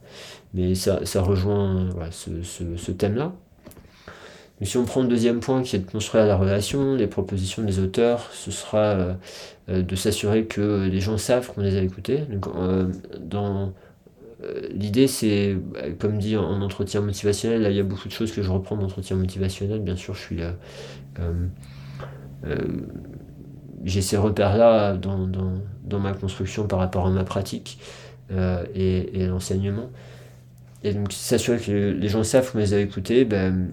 Mais 0.54 0.74
ça, 0.74 1.04
ça 1.04 1.22
rejoint 1.22 1.88
ce, 2.10 2.42
ce, 2.42 2.92
thème-là. 2.92 3.32
Mais 4.60 4.66
si 4.66 4.76
on 4.76 4.84
prend 4.84 5.02
le 5.02 5.08
deuxième 5.08 5.40
point 5.40 5.62
qui 5.62 5.74
est 5.74 5.80
de 5.80 5.90
construire 5.90 6.26
la 6.26 6.36
relation, 6.36 6.94
les 6.94 7.08
propositions 7.08 7.62
des 7.64 7.80
auteurs, 7.80 8.28
ce 8.32 8.52
sera 8.52 8.78
euh, 8.78 9.14
euh, 9.70 9.82
de 9.82 9.96
s'assurer 9.96 10.44
que 10.44 10.86
les 10.86 11.00
gens 11.00 11.18
savent 11.18 11.52
qu'on 11.52 11.62
les 11.62 11.76
a 11.76 11.82
écoutés. 11.82 12.18
Donc, 12.18 12.46
dans 13.18 13.72
L'idée, 14.70 15.06
c'est, 15.06 15.56
comme 15.98 16.18
dit 16.18 16.36
en, 16.36 16.62
entretien 16.62 17.00
motivationnel, 17.00 17.62
là, 17.62 17.70
il 17.70 17.76
y 17.76 17.80
a 17.80 17.84
beaucoup 17.84 18.08
de 18.08 18.12
choses 18.12 18.32
que 18.32 18.42
je 18.42 18.50
reprends 18.50 18.76
d'entretien 18.76 19.16
motivationnel. 19.16 19.80
Bien 19.80 19.96
sûr, 19.96 20.14
je 20.14 20.20
suis 20.20 20.36
là. 20.36 20.54
j'ai 23.84 24.02
ces 24.02 24.16
repères-là 24.16 24.94
dans, 24.94 25.28
dans, 25.84 26.00
ma 26.00 26.12
construction 26.12 26.66
par 26.66 26.78
rapport 26.80 27.06
à 27.06 27.10
ma 27.10 27.24
pratique 27.24 27.78
et, 28.30 29.20
et 29.20 29.26
l'enseignement. 29.26 29.90
Et 30.84 30.92
donc, 30.92 31.12
s'assurer 31.12 31.58
que 31.58 31.90
les 31.90 32.08
gens 32.08 32.24
savent 32.24 32.50
qu'on 32.50 32.58
les 32.58 32.74
a 32.74 32.80
écoutés, 32.80 33.24
ben, 33.24 33.68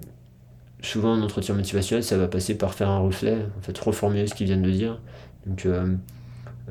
souvent 0.82 1.14
en 1.14 1.22
entretien 1.22 1.56
motivationnel, 1.56 2.04
ça 2.04 2.18
va 2.18 2.28
passer 2.28 2.56
par 2.56 2.74
faire 2.74 2.90
un 2.90 3.00
reflet, 3.00 3.38
en 3.58 3.62
fait, 3.62 3.78
reformuler 3.78 4.28
ce 4.28 4.36
qu'ils 4.36 4.48
viennent 4.48 4.62
de 4.62 4.72
dire. 4.72 5.00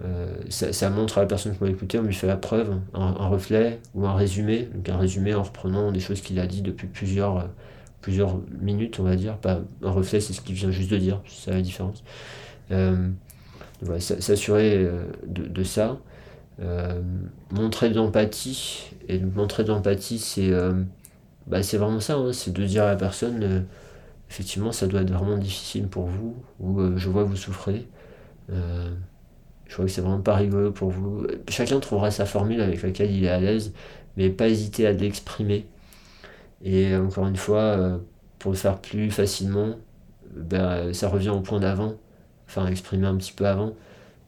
Euh, 0.05 0.36
euh, 0.62 0.72
ça, 0.72 0.90
montre 0.90 1.18
à 1.18 1.22
la 1.22 1.26
personne 1.26 1.57
qui 1.57 1.62
m'a 1.62 1.70
écouté, 1.70 1.99
on 1.99 2.03
lui 2.03 2.14
fait 2.14 2.26
la 2.26 2.36
preuve, 2.36 2.76
un, 2.94 3.28
reflet 3.28 3.80
ou 3.94 4.07
un 4.07 4.14
résumé, 4.14 4.68
donc 4.74 4.88
un 4.88 4.96
résumé 4.96 5.34
en 5.34 5.42
reprenant 5.42 5.92
des 5.92 6.01
choses 6.01 6.20
qu'il 6.20 6.38
a 6.40 6.46
dit 6.46 6.62
depuis 6.62 6.86
plusieurs, 6.86 7.49
plusieurs 8.01 8.40
minutes, 8.61 9.01
on 9.01 9.05
va 9.05 9.16
dire. 9.16 9.36
Pas, 9.38 9.61
un 9.82 9.90
reflet, 9.90 10.20
c'est 10.20 10.32
ce 10.32 10.40
qu'il 10.40 10.55
vient 10.55 10.70
juste 10.70 10.90
de 10.90 10.99
dire, 10.99 11.20
c'est 11.26 11.51
la 11.51 11.62
différence. 11.62 12.03
Euh, 12.70 13.09
S'assurer 13.99 14.88
de, 15.24 15.62
ça. 15.62 15.99
montrer 17.53 17.90
de 17.90 17.94
l'empathie, 17.94 18.90
et 19.09 19.20
montrer 19.20 19.62
de 19.62 19.68
l'empathie, 19.68 20.18
c'est 20.18 20.51
bah, 21.46 21.61
vraiment 21.61 22.01
ça, 22.01 22.16
hein, 22.16 22.32
c'est 22.32 22.53
de 22.53 22.64
dire 22.64 22.82
à 22.82 22.88
la 22.88 22.96
personne 22.96 23.66
effectivement, 24.30 24.72
ça 24.72 24.86
doit 24.86 25.03
être 25.03 25.11
vraiment 25.11 25.36
difficile 25.38 25.88
pour 25.88 26.07
vous, 26.07 26.36
ou 26.61 26.80
euh, 26.80 26.96
je 26.96 27.09
vois 27.09 27.24
vous 27.24 27.36
souffrez. 27.36 27.86
Euh, 29.69 29.71
je 29.71 29.77
vois 29.77 29.85
que 29.87 29.91
c'est 29.91 30.01
vraiment 30.01 30.21
pas 30.21 30.37
rigolo 30.37 30.73
pour 30.73 30.91
vous. 30.91 31.27
Chacun 31.49 31.81
trouvera 31.81 32.11
sa 32.11 32.27
formule 32.27 32.61
avec 32.61 32.83
laquelle 32.83 33.11
il 33.11 33.25
est 33.25 33.29
à 33.29 33.41
l'aise, 33.41 33.73
mais 34.16 34.31
pas 34.31 34.49
hésiter 34.49 34.87
à 34.87 34.93
l'exprimer. 34.93 35.66
Et 36.64 36.97
encore 36.97 37.27
une 37.27 37.37
fois, 37.37 37.61
euh, 37.61 37.99
pour 38.39 38.53
le 38.53 38.57
faire 38.57 38.81
plus 38.81 39.11
facilement, 39.11 39.77
ben, 40.35 40.93
ça 40.93 41.09
revient 41.09 41.31
au 41.31 41.41
point 41.41 41.61
d'avant, 41.61 41.95
enfin 42.47 42.66
exprimer 42.66 43.07
un 43.07 43.16
petit 43.16 43.33
peu 43.33 43.47
avant, 43.47 43.75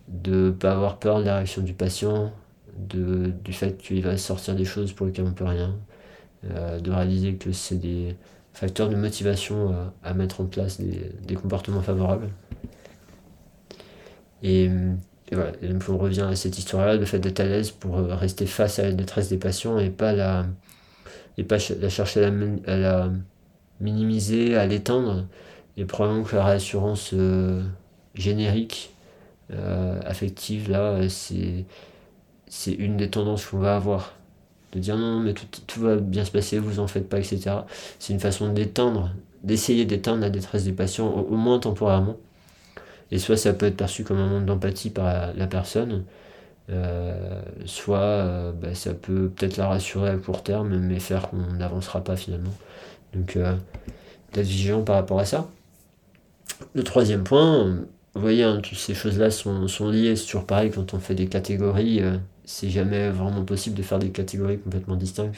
de 0.09 0.51
pas 0.51 0.72
avoir 0.72 0.99
peur 0.99 1.20
de 1.20 1.24
la 1.24 1.36
réaction 1.36 1.62
du 1.62 1.74
patient, 1.74 2.32
de, 2.78 3.32
du 3.45 3.53
fait 3.53 3.78
qu'il 3.78 4.03
va 4.03 4.16
sortir 4.16 4.55
des 4.55 4.64
choses 4.64 4.93
pour 4.93 5.07
lesquelles 5.07 5.26
on 5.26 5.32
peut 5.32 5.45
rien, 5.45 5.74
de 6.45 6.91
réaliser 6.91 7.34
que 7.34 7.53
c'est 7.53 7.76
des 7.76 8.16
facteur 8.53 8.88
de 8.88 8.97
motivation 8.97 9.72
euh, 9.72 9.84
à, 10.03 10.14
mettre 10.14 10.41
en 10.41 10.47
place 10.47 10.80
des, 10.80 11.34
comportements 11.34 11.82
favorables. 11.82 12.28
Et, 14.43 14.70
et 15.31 15.37
voilà, 15.37 15.53
on 15.89 15.99
revient 15.99 16.22
à 16.22 16.35
cette 16.35 16.59
histoire-là, 16.59 16.97
le 16.97 17.05
fait 17.05 17.18
d'être 17.18 17.41
à 17.41 17.45
l'aise 17.45 17.70
pour 17.70 17.97
rester 17.97 18.47
face 18.47 18.78
à 18.78 18.83
la 18.83 18.93
détresse 18.93 19.28
des 19.28 19.39
patients 19.39 19.78
et 19.78 19.91
pas 19.91 20.12
la, 20.12 20.47
et 21.39 21.45
pas 21.45 21.57
la 21.81 21.89
chercher 21.89 22.24
à 22.24 22.76
la, 22.76 23.11
minimiser, 23.81 24.57
à 24.57 24.66
l'éteindre. 24.66 25.26
Et 25.76 25.85
probablement 25.85 26.24
que 26.24 26.35
la 26.35 26.45
réassurance 26.45 27.14
générique, 28.14 28.93
affective, 30.05 30.68
là, 30.68 30.99
c'est, 31.09 31.64
une 32.72 32.97
des 32.97 33.09
tendances 33.09 33.47
qu'on 33.47 33.59
va 33.59 33.76
avoir 33.76 34.14
de 34.72 34.78
dire 34.78 34.97
non, 34.97 35.20
mais 35.20 35.35
tout, 35.35 35.81
va 35.81 35.97
bien 35.97 36.24
se 36.24 36.31
passer, 36.31 36.59
vous 36.59 36.78
en 36.78 36.87
faites 36.87 37.09
pas, 37.09 37.18
etc. 37.18 37.51
C'est 37.99 38.12
une 38.12 38.20
façon 38.20 38.53
d'éteindre, 38.53 39.11
d'essayer 39.43 39.85
d'éteindre 39.85 40.20
la 40.20 40.31
détresse 40.31 40.64
des 40.64 40.72
patients, 40.72 41.09
au, 41.09 41.37
moins 41.37 41.59
temporairement. 41.59 42.16
Et 43.12 43.18
soit 43.18 43.36
ça 43.36 43.52
peut 43.52 43.66
être 43.66 43.76
perçu 43.76 44.04
comme 44.04 44.18
un 44.18 44.26
manque 44.26 44.46
d'empathie 44.46 44.90
par 44.90 45.32
la, 45.34 45.46
personne, 45.46 46.04
euh, 46.70 47.42
soit 47.64 47.98
euh, 47.98 48.52
bah, 48.52 48.74
ça 48.74 48.94
peut 48.94 49.28
peut-être 49.28 49.56
la 49.56 49.68
rassurer 49.68 50.11
à 50.11 50.16
court 50.16 50.42
terme, 50.42 50.76
mais 50.78 51.00
faire 51.00 51.30
qu'on 51.30 51.54
n'avancera 51.54 52.04
pas 52.04 52.16
finalement. 52.16 52.54
Donc, 53.14 53.36
euh, 53.36 53.54
d'être 54.32 54.46
vigilant 54.46 54.82
par 54.82 54.96
rapport 54.96 55.18
à 55.18 55.24
ça. 55.24 55.48
Le 56.74 56.84
troisième 56.84 57.24
point, 57.24 57.64
vous 58.14 58.20
voyez, 58.20 58.44
hein, 58.44 58.61
toutes 58.62 58.78
ces 58.78 58.94
choses-là 58.94 59.30
sont, 59.30 59.66
liées. 59.88 60.14
C'est 60.14 60.26
toujours 60.26 60.46
pareil 60.46 60.70
quand 60.70 60.94
on 60.94 60.98
fait 60.98 61.14
des 61.14 61.26
catégories 61.26 62.02
c'est 62.50 62.68
jamais 62.68 63.11
vraiment 63.11 63.44
possible 63.44 63.76
de 63.76 63.82
faire 63.82 64.00
des 64.00 64.11
catégories 64.11 64.58
complètement 64.58 64.96
distinctes. 64.96 65.36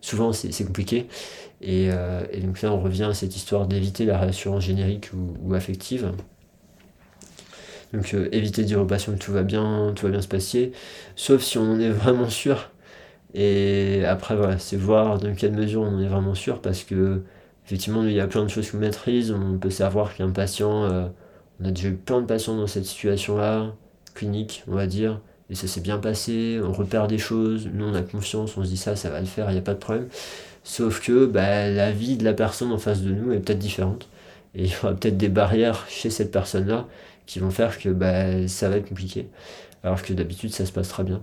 Souvent, 0.00 0.32
c'est 0.32 0.64
compliqué. 0.64 1.06
Euh, 1.66 2.24
et, 2.32 2.40
donc 2.40 2.60
là, 2.62 2.72
on 2.72 2.80
revient 2.80 3.04
à 3.04 3.14
cette 3.14 3.36
histoire 3.36 3.68
d'éviter 3.68 4.04
la 4.04 4.18
réassurance 4.18 4.64
générique 4.64 5.10
ou, 5.14 5.54
affective. 5.54 6.12
Donc 7.92 8.14
euh, 8.14 8.28
éviter 8.32 8.62
de 8.62 8.66
dire 8.68 8.80
aux 8.80 8.86
patients 8.86 9.12
que 9.14 9.18
tout 9.18 9.32
va 9.32 9.42
bien, 9.42 9.92
tout 9.96 10.06
va 10.06 10.12
bien 10.12 10.22
se 10.22 10.28
passer, 10.28 10.72
sauf 11.16 11.42
si 11.42 11.58
on 11.58 11.72
en 11.72 11.80
est 11.80 11.90
vraiment 11.90 12.28
sûr. 12.28 12.70
Et 13.34 14.04
après, 14.06 14.36
voilà, 14.36 14.58
c'est 14.58 14.76
voir 14.76 15.18
dans 15.18 15.34
quelle 15.34 15.52
mesure 15.52 15.82
on 15.82 15.96
en 15.96 16.00
est 16.00 16.08
vraiment 16.08 16.34
sûr, 16.34 16.60
parce 16.60 16.82
que 16.82 17.22
effectivement, 17.66 18.02
il 18.04 18.12
y 18.12 18.20
a 18.20 18.26
plein 18.26 18.42
de 18.44 18.48
choses 18.48 18.70
qu'on 18.70 18.78
maîtrise. 18.78 19.30
On 19.32 19.58
peut 19.58 19.70
savoir 19.70 20.14
qu'un 20.14 20.30
patient, 20.30 20.84
euh, 20.84 21.06
on 21.60 21.66
a 21.66 21.70
déjà 21.70 21.88
eu 21.88 21.94
plein 21.94 22.20
de 22.20 22.26
patients 22.26 22.56
dans 22.56 22.66
cette 22.66 22.86
situation-là, 22.86 23.74
clinique, 24.14 24.64
on 24.68 24.74
va 24.74 24.86
dire, 24.86 25.20
et 25.50 25.54
ça 25.54 25.66
s'est 25.66 25.80
bien 25.80 25.98
passé, 25.98 26.60
on 26.62 26.72
repère 26.72 27.06
des 27.08 27.18
choses, 27.18 27.68
nous 27.72 27.84
on 27.84 27.94
a 27.94 28.02
confiance, 28.02 28.56
on 28.56 28.64
se 28.64 28.68
dit 28.68 28.76
ça, 28.76 28.96
ça 28.96 29.10
va 29.10 29.20
le 29.20 29.26
faire, 29.26 29.50
il 29.50 29.54
n'y 29.54 29.58
a 29.58 29.62
pas 29.62 29.74
de 29.74 29.78
problème. 29.78 30.08
Sauf 30.64 31.00
que 31.00 31.26
bah, 31.26 31.68
la 31.70 31.90
vie 31.92 32.16
de 32.16 32.24
la 32.24 32.34
personne 32.34 32.72
en 32.72 32.78
face 32.78 33.02
de 33.02 33.12
nous 33.12 33.32
est 33.32 33.38
peut-être 33.38 33.58
différente. 33.58 34.08
Et 34.54 34.64
il 34.64 34.70
y 34.70 34.74
aura 34.82 34.94
peut-être 34.94 35.16
des 35.16 35.28
barrières 35.28 35.86
chez 35.88 36.10
cette 36.10 36.32
personne-là 36.32 36.86
qui 37.30 37.38
vont 37.38 37.50
faire 37.50 37.78
que 37.78 37.88
bah, 37.90 38.48
ça 38.48 38.68
va 38.68 38.76
être 38.76 38.88
compliqué. 38.88 39.28
Alors 39.84 40.02
que 40.02 40.12
d'habitude 40.12 40.52
ça 40.52 40.66
se 40.66 40.72
passe 40.72 40.88
très 40.88 41.04
bien. 41.04 41.22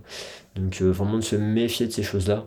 Donc 0.56 0.82
euh, 0.82 0.90
vraiment 0.90 1.18
de 1.18 1.22
se 1.22 1.36
méfier 1.36 1.86
de 1.86 1.92
ces 1.92 2.02
choses-là 2.02 2.46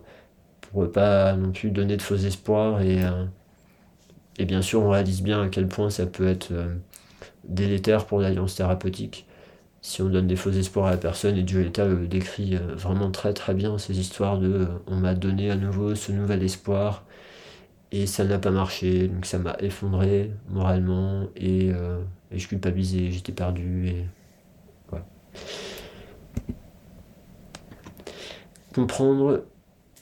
pour 0.62 0.90
pas 0.90 1.34
non 1.34 1.52
plus 1.52 1.70
donner 1.70 1.98
de 1.98 2.02
faux 2.02 2.16
espoirs. 2.16 2.80
Et, 2.80 3.04
euh, 3.04 3.26
et 4.38 4.46
bien 4.46 4.62
sûr 4.62 4.82
on 4.82 4.88
réalise 4.88 5.22
bien 5.22 5.42
à 5.42 5.48
quel 5.48 5.68
point 5.68 5.90
ça 5.90 6.06
peut 6.06 6.26
être 6.26 6.52
euh, 6.52 6.74
délétère 7.44 8.06
pour 8.06 8.20
l'alliance 8.20 8.54
thérapeutique 8.54 9.26
si 9.82 10.02
on 10.02 10.08
donne 10.08 10.26
des 10.26 10.36
faux 10.36 10.50
espoirs 10.50 10.86
à 10.86 10.90
la 10.90 10.98
personne, 10.98 11.38
et 11.38 11.46
Giulietta 11.46 11.86
le 11.86 12.06
décrit 12.06 12.54
vraiment 12.76 13.10
très 13.10 13.32
très 13.32 13.54
bien 13.54 13.78
ces 13.78 13.98
histoires 13.98 14.38
de 14.38 14.68
on 14.86 14.96
m'a 14.96 15.14
donné 15.14 15.50
à 15.50 15.56
nouveau 15.56 15.94
ce 15.94 16.12
nouvel 16.12 16.42
espoir 16.42 17.04
et 17.90 18.06
ça 18.06 18.24
n'a 18.24 18.38
pas 18.38 18.50
marché, 18.50 19.08
donc 19.08 19.24
ça 19.24 19.38
m'a 19.38 19.56
effondré 19.60 20.32
moralement 20.50 21.28
et, 21.34 21.72
et 22.30 22.38
je 22.38 22.48
culpabilisais, 22.48 23.10
j'étais 23.10 23.32
perdu 23.32 23.88
et. 23.88 24.06
Comprendre 28.72 29.44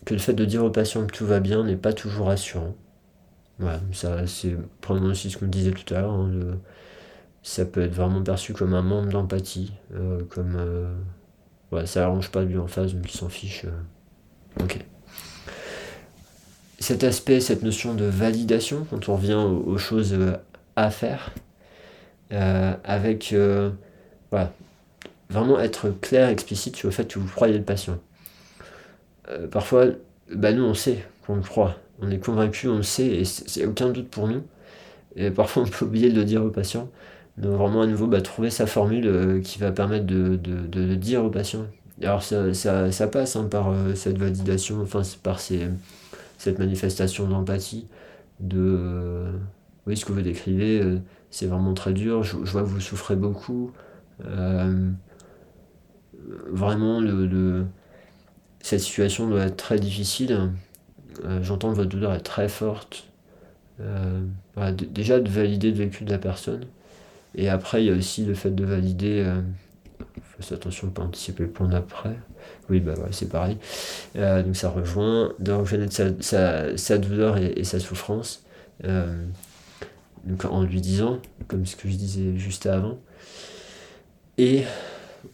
que 0.05 0.12
le 0.12 0.20
fait 0.20 0.35
de 0.35 0.45
dire 0.45 0.62
au 0.62 0.68
patient 0.68 1.07
que 1.07 1.12
tout 1.12 1.24
va 1.24 1.41
bien 1.41 1.64
n'est 1.64 1.76
pas 1.76 1.95
toujours 1.95 2.26
rassurant. 2.26 2.74
Voilà, 3.59 3.81
ça 3.93 4.26
c'est 4.26 4.55
probablement 4.83 5.12
aussi 5.12 5.31
ce 5.31 5.39
qu'on 5.39 5.47
disait 5.47 5.72
tout 5.72 5.95
à 5.95 6.01
l'heure, 6.01 6.12
hein, 6.12 6.31
ça 7.43 7.64
peut 7.64 7.81
être 7.81 7.95
vraiment 7.95 8.22
perçu 8.22 8.53
comme 8.53 8.74
un 8.74 8.83
manque 8.83 9.09
d'empathie, 9.09 9.72
euh, 9.95 10.22
comme 10.29 10.57
euh, 10.57 11.87
ça 11.87 12.05
arrange 12.05 12.31
pas 12.31 12.45
lui 12.45 12.59
en 12.59 12.66
face, 12.66 12.95
donc 12.95 13.12
il 13.12 13.16
s'en 13.16 13.29
fiche. 13.29 13.64
Euh. 13.64 14.62
Ok. 14.64 14.85
Cet 16.79 17.05
aspect, 17.05 17.41
cette 17.41 17.62
notion 17.62 17.95
de 17.95 18.05
validation, 18.05 18.87
quand 18.89 19.09
on 19.09 19.16
revient 19.16 19.35
aux, 19.35 19.79
choses 19.79 20.16
à 20.76 20.91
faire, 20.91 21.33
avec 22.31 23.35
voilà, 24.31 24.53
vraiment 25.31 25.59
être 25.61 25.91
clair, 26.01 26.29
explicite 26.29 26.76
sur 26.76 26.89
le 26.89 26.93
fait 26.93 27.12
que 27.12 27.18
vous 27.18 27.29
croyez 27.29 27.57
le 27.57 27.64
patient. 27.64 27.99
parfois, 29.51 29.87
bah 30.35 30.53
nous 30.53 30.64
on 30.64 30.74
sait 30.74 30.99
qu'on 31.26 31.37
le 31.37 31.43
croit, 31.43 31.76
on 32.01 32.11
est 32.11 32.18
convaincu, 32.18 32.68
on 32.68 32.79
le 32.79 32.83
sait, 32.83 33.07
et 33.07 33.24
c'est 33.24 33.64
aucun 33.66 33.91
doute 33.91 34.09
pour 34.09 34.29
nous. 34.29 34.43
Et 35.16 35.31
parfois 35.31 35.62
on 35.62 35.66
peut 35.66 35.85
oublier 35.85 36.11
de 36.11 36.16
le 36.16 36.24
dire 36.24 36.45
au 36.45 36.51
patient 36.51 36.89
de 37.39 37.49
vraiment 37.49 37.83
à 37.83 37.87
nouveau 37.87 38.07
bah, 38.07 38.20
trouver 38.20 38.51
sa 38.51 38.66
formule 38.66 39.07
euh, 39.07 39.41
qui 39.41 39.59
va 39.59 39.70
permettre 39.70 40.07
de, 40.07 40.37
de, 40.37 40.95
dire 40.95 41.24
au 41.24 41.31
patient. 41.31 41.66
Alors 42.03 42.22
ça, 42.22 42.53
ça, 42.55 43.07
passe 43.09 43.37
hein, 43.37 43.45
par 43.51 43.70
euh, 43.70 43.95
cette 43.95 44.18
validation, 44.18 44.81
enfin 44.83 45.03
par 45.22 45.41
ces, 45.41 45.68
cette 46.37 46.59
manifestation 46.59 47.26
d'empathie, 47.29 47.87
de 48.41 48.59
euh, 48.59 49.33
oui 49.87 49.97
ce 49.97 50.05
que 50.05 50.12
vous 50.12 50.20
décrivez, 50.20 50.83
c'est 51.31 51.47
vraiment 51.47 51.74
très 51.74 51.93
dur, 51.93 52.22
je, 52.22 52.37
vois 52.37 52.62
que 52.62 52.68
vous 52.68 52.81
souffrez 52.81 53.16
beaucoup. 53.16 53.72
vraiment 56.51 57.01
le, 57.01 57.64
cette 58.61 58.81
situation 58.81 59.29
doit 59.29 59.45
être 59.45 59.57
très 59.57 59.79
difficile. 59.79 60.51
J'entends 61.43 61.70
que 61.70 61.76
votre 61.76 61.89
douleur 61.89 62.14
est 62.14 62.20
très 62.20 62.49
forte. 62.49 63.05
déjà 64.72 65.20
de 65.20 65.29
valider 65.29 65.70
le 65.70 65.76
vécu 65.76 66.05
de 66.05 66.11
la 66.11 66.18
personne 66.18 66.66
et 67.35 67.49
après, 67.49 67.83
il 67.83 67.87
y 67.87 67.91
a 67.91 67.97
aussi 67.97 68.24
le 68.24 68.35
fait 68.35 68.51
de 68.51 68.64
valider. 68.64 69.22
Euh, 69.24 69.41
faites 70.41 70.53
attention, 70.53 70.89
pas 70.89 71.03
anticiper 71.03 71.45
le 71.45 71.51
point 71.51 71.68
d'après. 71.68 72.16
Oui, 72.70 72.81
bah 72.81 72.95
ouais, 72.95 73.09
c'est 73.12 73.29
pareil. 73.29 73.57
Euh, 74.16 74.43
donc 74.43 74.57
ça 74.57 74.70
rejoint 74.70 75.33
de 75.39 75.53
reconnaître 75.53 75.93
sa, 76.20 76.76
sa, 76.76 76.99
douleur 76.99 77.37
et, 77.39 77.64
sa 77.64 77.79
souffrance. 77.81 78.45
Euh, 80.29 80.49
en 80.49 80.62
lui 80.62 80.81
disant, 80.81 81.19
comme 81.47 81.66
ce 81.66 81.77
que 81.77 81.89
je 81.89 81.97
disais 81.97 82.37
juste 82.37 82.66
avant. 82.66 82.99
Et 84.39 84.64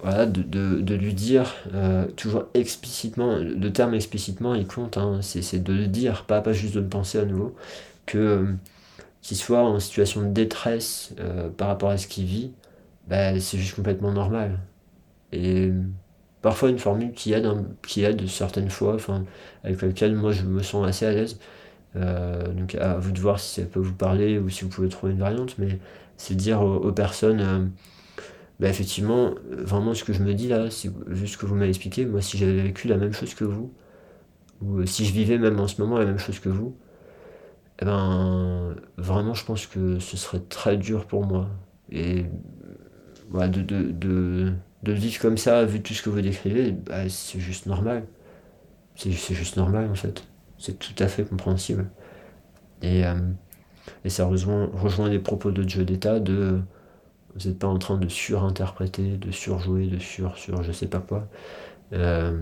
voilà, 0.00 0.26
de, 0.26 0.94
lui 0.94 1.14
dire 1.14 1.54
toujours 2.16 2.44
explicitement, 2.54 3.36
le 3.36 3.70
terme 3.70 3.94
explicitement, 3.94 4.54
il 4.54 4.66
compte, 4.66 4.96
hein, 4.96 5.20
c'est 5.20 5.62
de 5.62 5.72
le 5.74 5.86
dire, 5.88 6.24
pas, 6.24 6.40
pas 6.40 6.52
juste 6.52 6.74
de 6.74 6.80
le 6.80 6.88
penser 6.88 7.18
à 7.18 7.24
nouveau, 7.26 7.54
que 8.06 8.46
qu'il 9.24 9.38
soit 9.38 9.62
en 9.62 9.80
situation 9.80 10.20
de 10.22 10.28
détresse 10.28 11.14
euh, 11.18 11.48
par 11.48 11.68
rapport 11.68 11.88
à 11.88 11.96
ce 11.96 12.06
qu'il 12.06 12.26
vit, 12.26 12.52
bah, 13.08 13.40
c'est 13.40 13.58
juste 13.58 13.74
complètement 13.74 14.12
normal. 14.12 14.58
Et 15.32 15.70
parfois 16.42 16.68
une 16.68 16.78
formule 16.78 17.12
qui 17.12 17.32
aide, 17.32 17.48
qui 17.86 18.04
aide 18.04 18.28
certaines 18.28 18.68
fois, 18.68 18.98
avec 19.64 19.80
laquelle 19.80 20.14
moi 20.14 20.32
je 20.32 20.42
me 20.42 20.62
sens 20.62 20.86
assez 20.86 21.06
à 21.06 21.12
l'aise. 21.12 21.38
Euh, 21.96 22.52
donc 22.52 22.74
à 22.74 22.98
vous 22.98 23.12
de 23.12 23.20
voir 23.20 23.38
si 23.38 23.60
ça 23.60 23.66
peut 23.66 23.80
vous 23.80 23.94
parler 23.94 24.38
ou 24.38 24.48
si 24.48 24.64
vous 24.64 24.70
pouvez 24.70 24.88
trouver 24.88 25.12
une 25.12 25.20
variante, 25.20 25.56
mais 25.58 25.78
c'est 26.16 26.34
dire 26.34 26.62
aux, 26.62 26.92
personnes, 26.92 27.40
euh, 27.40 27.66
bah, 28.60 28.68
effectivement, 28.68 29.34
vraiment 29.50 29.94
ce 29.94 30.04
que 30.04 30.12
je 30.12 30.22
me 30.22 30.34
dis 30.34 30.48
là, 30.48 30.70
c'est 30.70 30.90
juste 31.10 31.34
ce 31.34 31.38
que 31.38 31.46
vous 31.46 31.54
m'avez 31.54 31.68
expliqué. 31.68 32.06
Moi, 32.06 32.20
si 32.20 32.38
j'avais 32.38 32.62
vécu 32.62 32.88
la 32.88 32.96
même 32.96 33.12
chose 33.12 33.34
que 33.34 33.44
vous, 33.44 33.72
ou 34.62 34.86
si 34.86 35.04
je 35.04 35.12
vivais 35.12 35.38
même 35.38 35.60
en 35.60 35.68
ce 35.68 35.80
moment 35.80 35.98
la 35.98 36.06
même 36.06 36.18
chose 36.18 36.38
que 36.40 36.48
vous, 36.48 36.76
eh 37.80 37.84
ben, 37.84 38.74
vraiment, 38.96 39.34
je 39.34 39.44
pense 39.44 39.66
que 39.66 39.98
ce 39.98 40.16
serait 40.16 40.40
très 40.40 40.76
dur 40.76 41.06
pour 41.06 41.26
moi. 41.26 41.48
Et 41.90 42.24
voilà, 43.30 43.48
de, 43.48 43.62
de, 43.62 43.90
de, 43.90 44.52
de, 44.84 44.92
vivre 44.92 45.20
comme 45.20 45.38
ça, 45.38 45.64
vu 45.64 45.82
tout 45.82 45.94
ce 45.94 46.02
que 46.02 46.10
vous 46.10 46.20
décrivez, 46.20 46.72
bah, 46.72 47.08
c'est 47.08 47.40
juste 47.40 47.66
normal. 47.66 48.04
C'est 48.96 49.12
juste 49.34 49.56
normal, 49.56 49.90
en 49.90 49.94
fait. 49.94 50.24
C'est 50.58 50.78
tout 50.78 50.94
à 51.02 51.08
fait 51.08 51.24
compréhensible. 51.24 51.90
Et, 52.82 53.04
euh, 53.04 53.14
ça 54.06 54.26
rejoint, 54.26 54.70
rejoint 54.72 55.08
les 55.08 55.18
propos 55.18 55.50
de 55.50 55.68
Joe 55.68 55.84
d'État 55.84 56.20
de 56.20 56.62
vous 57.34 57.48
n'êtes 57.48 57.58
pas 57.58 57.66
en 57.66 57.78
train 57.78 57.96
de 57.96 58.08
surinterpréter, 58.08 59.16
de 59.16 59.30
surjouer, 59.32 59.88
de 59.88 59.98
sur, 59.98 60.38
sur 60.38 60.62
je 60.62 60.72
sais 60.72 60.86
pas 60.86 61.00
quoi. 61.00 61.28
Euh, 61.92 62.38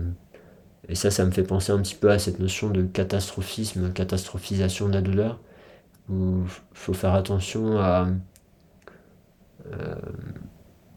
et 0.87 0.95
ça, 0.95 1.09
ça 1.11 1.25
me 1.25 1.31
fait 1.31 1.43
penser 1.43 1.71
un 1.71 1.81
petit 1.81 1.95
peu 1.95 2.11
à 2.11 2.19
cette 2.19 2.39
notion 2.39 2.69
de 2.69 2.83
catastrophisme, 2.83 3.91
catastrophisation 3.91 4.89
de 4.89 4.93
la 4.93 5.01
douleur, 5.01 5.39
où 6.09 6.43
faut 6.73 6.93
faire 6.93 7.13
attention 7.15 7.79
euh, 7.79 8.05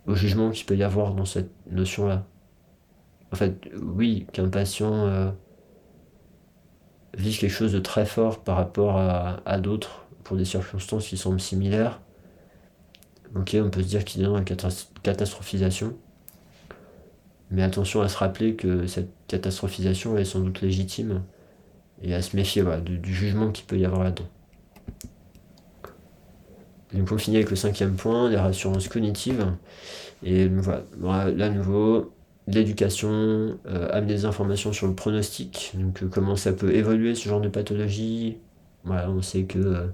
au 0.06 0.14
jugement 0.14 0.50
qu'il 0.50 0.66
peut 0.66 0.76
y 0.76 0.82
avoir 0.82 1.14
dans 1.14 1.24
cette 1.24 1.50
notion-là. 1.70 2.24
En 3.32 3.36
fait, 3.36 3.70
oui, 3.80 4.26
qu'un 4.32 4.48
patient 4.48 5.32
euh, 7.16 7.20
vive 7.20 7.38
quelque 7.38 7.50
chose 7.50 7.72
de 7.72 7.78
très 7.78 8.06
fort 8.06 8.42
par 8.42 8.56
rapport 8.56 8.98
à, 8.98 9.40
à 9.44 9.58
d'autres 9.58 10.06
pour 10.24 10.36
des 10.36 10.44
circonstances 10.44 11.08
qui 11.08 11.16
semblent 11.16 11.40
similaires, 11.40 12.00
ok, 13.34 13.56
on 13.62 13.70
peut 13.70 13.82
se 13.82 13.88
dire 13.88 14.04
qu'il 14.04 14.22
est 14.22 14.24
dans 14.24 14.36
la 14.36 14.44
catastrophisation. 15.02 15.96
Mais 17.50 17.62
attention 17.62 18.00
à 18.00 18.08
se 18.08 18.16
rappeler 18.16 18.56
que 18.56 18.86
cette 18.86 19.10
catastrophisation 19.28 20.18
est 20.18 20.24
sans 20.24 20.40
doute 20.40 20.60
légitime 20.62 21.22
et 22.02 22.12
à 22.14 22.22
se 22.22 22.34
méfier 22.34 22.64
du, 22.84 23.14
jugement 23.14 23.52
qu'il 23.52 23.66
peut 23.66 23.78
y 23.78 23.84
avoir 23.84 24.02
là-dedans. 24.02 24.28
Donc 26.92 27.12
on 27.12 27.18
finit 27.18 27.36
avec 27.36 27.50
le 27.50 27.56
cinquième 27.56 27.94
point, 27.94 28.28
les 28.30 28.36
rassurances 28.36 28.88
cognitives. 28.88 29.46
Et 30.24 30.48
voilà, 30.98 31.30
là 31.30 31.50
nouveau, 31.50 32.12
l'éducation, 32.46 33.58
euh, 33.66 33.88
amener 33.92 34.14
des 34.14 34.24
informations 34.24 34.72
sur 34.72 34.86
le 34.86 34.94
pronostic, 34.94 35.72
donc 35.74 36.02
euh, 36.02 36.08
comment 36.08 36.36
ça 36.36 36.52
peut 36.52 36.74
évoluer 36.74 37.14
ce 37.14 37.28
genre 37.28 37.40
de 37.40 37.48
pathologie. 37.48 38.38
Voilà, 38.84 39.10
on 39.10 39.22
sait 39.22 39.42
que 39.44 39.58
euh, 39.58 39.86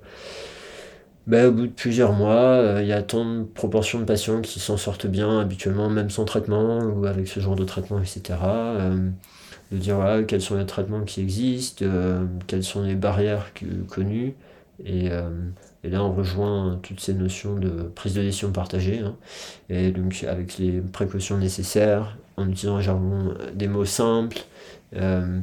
bah, 1.26 1.48
au 1.48 1.52
bout 1.52 1.66
de 1.66 1.72
plusieurs 1.72 2.12
mois, 2.12 2.78
il 2.80 2.86
y 2.86 2.92
a 2.92 3.02
tant 3.02 3.24
de 3.24 3.44
proportions 3.44 4.00
de 4.00 4.04
patients 4.04 4.40
qui 4.42 4.60
s'en 4.60 4.76
sortent 4.76 5.06
bien 5.06 5.40
habituellement, 5.40 5.88
même 5.88 6.10
sans 6.10 6.24
traitement 6.24 6.80
ou 6.80 7.06
avec 7.06 7.28
ce 7.28 7.40
genre 7.40 7.56
de 7.56 7.64
traitement, 7.64 8.00
etc. 8.00 8.38
de 9.70 9.76
dire 9.78 9.96
voilà, 9.96 10.22
quels 10.24 10.42
sont 10.42 10.56
les 10.56 10.66
traitements 10.66 11.02
qui 11.02 11.20
existent, 11.20 11.84
quelles 12.48 12.64
sont 12.64 12.82
les 12.82 12.96
barrières 12.96 13.52
connues. 13.88 14.34
Et, 14.84 15.08
là, 15.84 16.02
on 16.04 16.12
rejoint 16.12 16.80
toutes 16.82 17.00
ces 17.00 17.14
notions 17.14 17.54
de 17.54 17.70
prise 17.70 18.14
de 18.14 18.22
décision 18.22 18.50
partagée. 18.52 18.98
Hein. 18.98 19.16
et 19.70 19.92
donc, 19.92 20.24
avec 20.28 20.58
les 20.58 20.80
précautions 20.80 21.38
nécessaires, 21.38 22.16
en 22.36 22.48
utilisant 22.48 22.80
jargon, 22.80 23.34
des 23.54 23.68
mots 23.68 23.84
simples, 23.84 24.38
euh, 24.96 25.40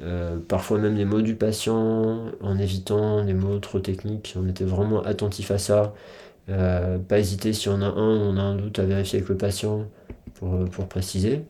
euh, 0.00 0.38
parfois 0.48 0.78
même 0.78 0.96
les 0.96 1.04
mots 1.04 1.22
du 1.22 1.34
patient, 1.36 2.26
en 2.40 2.58
évitant 2.58 3.22
les 3.22 3.34
mots 3.34 3.58
trop 3.58 3.80
techniques. 3.80 4.34
On 4.36 4.48
était 4.48 4.64
vraiment 4.64 5.02
attentif 5.02 5.50
à 5.50 5.58
ça. 5.58 5.94
Euh, 6.50 6.98
pas 6.98 7.18
hésiter 7.18 7.52
si 7.52 7.68
on 7.68 7.80
a 7.80 7.86
un, 7.86 7.92
on 7.96 8.36
a 8.36 8.42
un 8.42 8.56
doute 8.56 8.78
à 8.78 8.84
vérifier 8.84 9.18
avec 9.18 9.28
le 9.28 9.36
patient 9.36 9.86
pour, 10.34 10.64
pour 10.70 10.88
préciser. 10.88 11.44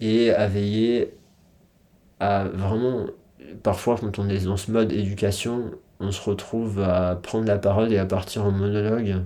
Et 0.00 0.30
à 0.30 0.46
veiller 0.46 1.14
à 2.20 2.44
vraiment, 2.44 3.06
parfois 3.62 3.96
quand 3.98 4.18
on 4.18 4.28
est 4.28 4.44
dans 4.44 4.56
ce 4.56 4.70
mode 4.70 4.92
éducation, 4.92 5.70
on 6.00 6.10
se 6.10 6.20
retrouve 6.28 6.80
à 6.80 7.16
prendre 7.16 7.46
la 7.46 7.58
parole 7.58 7.92
et 7.92 7.98
à 7.98 8.06
partir 8.06 8.44
en 8.44 8.50
monologue 8.50 9.16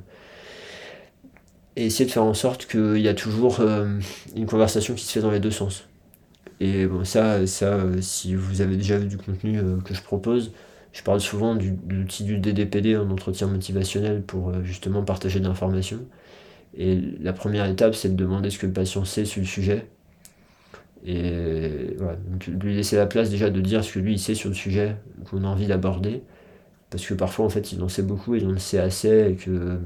et 1.80 1.86
essayer 1.86 2.04
de 2.04 2.10
faire 2.10 2.24
en 2.24 2.34
sorte 2.34 2.66
qu'il 2.66 2.98
y 2.98 3.08
a 3.08 3.14
toujours 3.14 3.60
euh, 3.60 3.98
une 4.36 4.44
conversation 4.44 4.94
qui 4.94 5.04
se 5.04 5.12
fait 5.12 5.20
dans 5.20 5.30
les 5.30 5.40
deux 5.40 5.50
sens. 5.50 5.88
Et 6.60 6.84
bon, 6.84 7.04
ça, 7.06 7.46
ça 7.46 7.80
si 8.02 8.34
vous 8.34 8.60
avez 8.60 8.76
déjà 8.76 8.98
vu 8.98 9.06
du 9.06 9.16
contenu 9.16 9.58
euh, 9.58 9.78
que 9.82 9.94
je 9.94 10.02
propose, 10.02 10.52
je 10.92 11.02
parle 11.02 11.22
souvent 11.22 11.54
du, 11.54 11.70
de 11.70 11.94
l'outil 11.94 12.24
du 12.24 12.36
DDPD 12.36 12.98
en 12.98 13.08
entretien 13.10 13.46
motivationnel 13.46 14.20
pour 14.22 14.50
euh, 14.50 14.62
justement 14.62 15.02
partager 15.02 15.40
de 15.40 15.46
l'information. 15.48 16.00
Et 16.76 17.00
la 17.18 17.32
première 17.32 17.64
étape, 17.64 17.94
c'est 17.94 18.10
de 18.10 18.14
demander 18.14 18.50
ce 18.50 18.58
que 18.58 18.66
le 18.66 18.74
patient 18.74 19.06
sait 19.06 19.24
sur 19.24 19.40
le 19.40 19.46
sujet. 19.46 19.86
Et 21.06 21.96
voilà, 21.96 22.16
donc 22.30 22.46
lui 22.46 22.76
laisser 22.76 22.96
la 22.96 23.06
place 23.06 23.30
déjà 23.30 23.48
de 23.48 23.60
dire 23.62 23.82
ce 23.82 23.94
que 23.94 24.00
lui 24.00 24.12
il 24.12 24.18
sait 24.18 24.34
sur 24.34 24.50
le 24.50 24.54
sujet 24.54 24.96
qu'on 25.30 25.44
a 25.44 25.46
envie 25.46 25.66
d'aborder. 25.66 26.22
Parce 26.90 27.06
que 27.06 27.14
parfois, 27.14 27.46
en 27.46 27.48
fait, 27.48 27.72
il 27.72 27.82
en 27.82 27.88
sait 27.88 28.02
beaucoup 28.02 28.34
et 28.34 28.38
il 28.38 28.46
en 28.46 28.58
sait 28.58 28.78
assez 28.78 29.30
et 29.30 29.36
que 29.36 29.78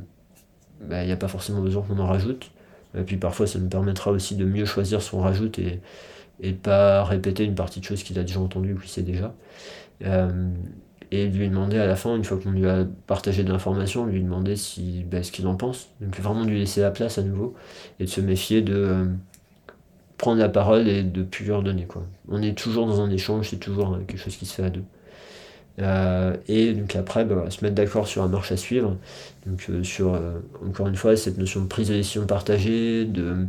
bah, 0.88 1.02
il 1.02 1.06
n'y 1.06 1.12
a 1.12 1.16
pas 1.16 1.28
forcément 1.28 1.60
besoin 1.60 1.82
qu'on 1.82 1.98
en 1.98 2.06
rajoute. 2.06 2.50
Et 2.96 3.02
puis 3.02 3.16
parfois, 3.16 3.46
ça 3.46 3.58
nous 3.58 3.68
permettra 3.68 4.10
aussi 4.12 4.36
de 4.36 4.44
mieux 4.44 4.64
choisir 4.66 5.02
ce 5.02 5.10
qu'on 5.10 5.20
rajoute 5.20 5.58
et, 5.58 5.80
et 6.40 6.52
pas 6.52 7.04
répéter 7.04 7.44
une 7.44 7.54
partie 7.54 7.80
de 7.80 7.84
choses 7.84 8.02
qu'il 8.02 8.18
a 8.18 8.22
déjà 8.22 8.40
entendues 8.40 8.74
ou 8.74 8.78
qu'il 8.78 8.90
sait 8.90 9.02
déjà. 9.02 9.34
Euh, 10.04 10.48
et 11.10 11.28
lui 11.28 11.48
demander 11.48 11.78
à 11.78 11.86
la 11.86 11.96
fin, 11.96 12.16
une 12.16 12.24
fois 12.24 12.38
qu'on 12.38 12.50
lui 12.50 12.66
a 12.66 12.84
partagé 13.06 13.44
de 13.44 13.52
l'information, 13.52 14.06
lui 14.06 14.22
demander 14.22 14.56
si, 14.56 15.04
bah, 15.10 15.22
ce 15.22 15.32
qu'il 15.32 15.46
en 15.46 15.54
pense. 15.56 15.88
Donc 16.00 16.18
vraiment 16.20 16.44
lui 16.44 16.58
laisser 16.58 16.80
la 16.80 16.90
place 16.90 17.18
à 17.18 17.22
nouveau 17.22 17.54
et 18.00 18.04
de 18.04 18.08
se 18.10 18.20
méfier 18.20 18.62
de 18.62 18.74
euh, 18.74 19.06
prendre 20.18 20.40
la 20.40 20.48
parole 20.48 20.88
et 20.88 21.02
de 21.02 21.22
plus 21.22 21.44
lui 21.44 21.52
redonner. 21.52 21.86
On 22.28 22.42
est 22.42 22.56
toujours 22.56 22.86
dans 22.86 23.00
un 23.00 23.10
échange, 23.10 23.50
c'est 23.50 23.58
toujours 23.58 23.98
quelque 24.06 24.18
chose 24.18 24.36
qui 24.36 24.46
se 24.46 24.54
fait 24.54 24.64
à 24.64 24.70
deux. 24.70 24.84
Euh, 25.80 26.36
et 26.46 26.72
donc 26.72 26.94
après, 26.96 27.24
bah, 27.24 27.46
se 27.50 27.64
mettre 27.64 27.74
d'accord 27.74 28.06
sur 28.06 28.22
la 28.22 28.28
marche 28.28 28.52
à 28.52 28.56
suivre. 28.56 28.96
Donc 29.46 29.66
euh, 29.68 29.82
sur, 29.82 30.14
euh, 30.14 30.40
encore 30.66 30.86
une 30.88 30.96
fois, 30.96 31.16
cette 31.16 31.38
notion 31.38 31.62
de 31.62 31.66
prise 31.66 31.88
de 31.88 31.94
décision 31.94 32.26
partagée, 32.26 33.04
de, 33.04 33.46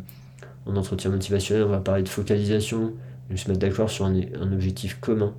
en 0.66 0.76
entretien 0.76 1.12
motivationnel, 1.12 1.66
on 1.66 1.70
va 1.70 1.80
parler 1.80 2.04
de 2.04 2.10
focalisation, 2.10 2.94
donc 3.30 3.40
se 3.40 3.48
mettre 3.48 3.60
d'accord 3.60 3.90
sur 3.90 4.06
un, 4.06 4.16
objectif 4.52 5.00
commun, 5.00 5.34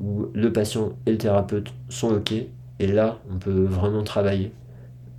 où 0.00 0.26
le 0.34 0.52
patient 0.52 0.96
et 1.06 1.12
le 1.12 1.18
thérapeute 1.18 1.68
sont 1.88 2.08
OK, 2.08 2.32
et 2.78 2.86
là, 2.86 3.20
on 3.32 3.38
peut 3.38 3.64
vraiment 3.64 4.02
travailler. 4.02 4.52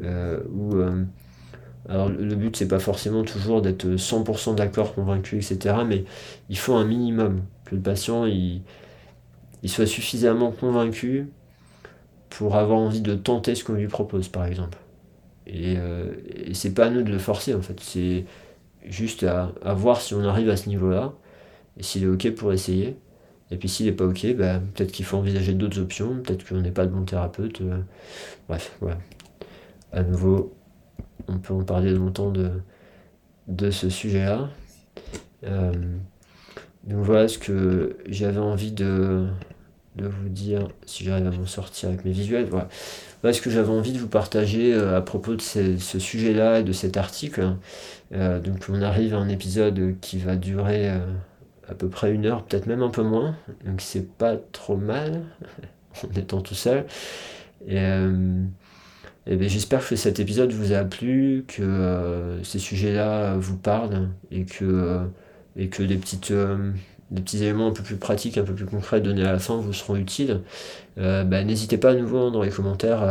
où, 0.01 0.76
alors 1.89 2.10
le 2.10 2.36
but, 2.36 2.55
c'est 2.58 2.68
pas 2.68 2.80
forcément 2.80 3.24
toujours 3.24 3.62
d'être 3.62 3.86
100% 3.88 4.55
d'accord, 4.55 4.93
convaincu, 4.93 5.38
etc., 5.38 5.78
mais 5.88 6.03
il 6.49 6.58
faut 6.58 6.74
un 6.76 6.84
minimum, 6.86 7.43
que 7.64 7.76
le 7.76 7.82
patient, 7.82 8.26
il 9.68 9.70
soit 9.70 9.86
suffisamment 9.86 10.51
convaincu 10.51 11.28
pour 12.30 12.55
avoir 12.55 12.80
envie 12.80 13.01
de 13.01 13.15
tenter 13.15 13.53
ce 13.53 13.65
qu'on 13.65 13.74
lui 13.74 13.89
propose, 13.89 14.30
par 14.30 14.45
exemple. 14.45 14.78
Et, 15.45 15.76
euh, 15.76 16.13
c'est 16.53 16.74
pas 16.74 16.86
à 16.86 16.89
nous 16.89 17.01
de 17.01 17.11
le 17.11 17.20
forcer, 17.20 17.53
en 17.53 17.61
fait. 17.61 17.78
C'est 17.82 18.24
juste 18.86 19.24
à, 19.24 19.51
voir 19.74 19.99
si 19.99 20.13
on 20.13 20.24
arrive 20.24 20.49
à 20.49 20.55
ce 20.55 20.70
niveau-là, 20.70 21.11
et 21.76 21.84
s'il 21.84 22.03
est 22.03 22.07
OK 22.07 22.32
pour 22.32 22.53
essayer. 22.53 22.95
Et 23.51 23.57
puis 23.57 23.68
s'il 23.68 23.88
n'est 23.88 23.91
pas 23.91 24.05
OK, 24.05 24.26
bah, 24.36 24.61
peut-être 24.74 24.93
qu'il 24.93 25.03
faut 25.03 25.18
envisager 25.18 25.51
d'autres 25.51 25.82
options, 25.82 26.22
peut-être 26.24 26.47
qu'on 26.47 26.61
n'est 26.61 26.72
pas 26.72 26.86
le 26.86 26.89
bon 26.89 27.03
thérapeute. 27.03 27.59
Euh, 27.59 27.80
bref, 28.47 28.74
voilà. 28.80 28.99
À 29.91 30.01
nouveau, 30.01 30.55
on 31.28 31.39
peut 31.39 31.53
en 31.53 31.63
parler 31.63 31.91
longtemps 31.91 32.32
de, 32.32 32.51
de 33.49 33.70
ce 33.70 33.89
sujet-là. 33.89 34.49
Euh, 35.43 35.74
donc 36.86 37.03
voilà 37.03 37.28
ce 37.28 37.38
que 37.38 37.97
j'avais 38.05 38.39
envie 38.39 38.72
de, 38.72 39.28
vous 40.06 40.30
dire, 40.30 40.68
si 40.86 41.04
j'arrive 41.04 41.28
à 41.28 41.32
m'en 41.32 41.45
sortir 41.45 41.89
avec 41.89 42.06
mes 42.06 42.12
visuels. 42.12 42.45
Voilà. 42.45 42.70
ce 43.34 43.41
que 43.41 43.50
j'avais 43.50 43.70
envie 43.70 43.91
de 43.91 44.00
vous 44.00 44.08
partager 44.08 44.74
euh, 44.74 44.98
à 44.98 45.02
propos 45.02 45.36
de 45.36 45.41
ce 45.41 46.00
sujet-là 46.00 46.60
et 46.60 46.64
de 46.64 46.72
cet 46.72 46.98
article. 46.98 47.56
Euh, 48.14 48.39
donc 48.39 48.66
on 48.70 48.82
arrive 48.82 49.14
à 49.14 49.18
un 49.18 49.30
épisode 49.30 49.95
qui 50.02 50.18
va 50.18 50.36
durer 50.36 50.89
euh, 50.89 51.00
à 51.68 51.74
peu 51.74 51.89
près 51.89 52.14
une 52.14 52.26
heure, 52.26 52.43
peut-être 52.43 52.68
même 52.68 52.84
un 52.84 52.89
peu 52.89 53.04
moins. 53.04 53.36
Donc 53.66 53.82
c'est 53.82 54.08
pas 54.08 54.36
trop 54.52 54.78
mal 54.78 55.24
en 56.04 56.20
étant 56.20 56.41
tout 56.41 56.56
seul. 56.56 56.86
Et, 57.68 57.78
et 57.78 59.36
ben, 59.36 59.50
j'espère 59.50 59.86
que 59.86 59.95
cet 59.95 60.20
épisode 60.20 60.52
vous 60.54 60.72
a 60.72 60.84
plu, 60.84 61.43
que 61.48 62.39
ces 62.43 62.60
sujets-là 62.60 63.36
vous 63.36 63.58
parlent 63.58 64.10
et 64.32 64.45
que 64.45 65.08
et 65.58 65.70
que 65.70 65.84
des 65.84 65.98
petites 65.98 66.32
euh, 66.32 66.72
des 67.12 67.22
petits 67.22 67.43
éléments 67.43 67.68
un 67.68 67.72
peu 67.72 67.84
plus 67.84 67.95
pratiques, 67.95 68.38
un 68.38 68.43
peu 68.43 68.53
plus 68.53 68.66
concrets 68.66 69.01
donnés 69.01 69.26
à 69.26 69.32
la 69.32 69.39
fin 69.39 69.58
vous 69.58 69.74
seront 69.74 69.95
utiles, 69.95 70.41
euh, 70.97 71.24
bah, 71.24 71.43
n'hésitez 71.43 71.78
pas 71.78 71.91
à 71.91 71.93
nouveau 71.93 72.30
dans 72.30 72.41
les 72.41 72.49
commentaires 72.49 73.01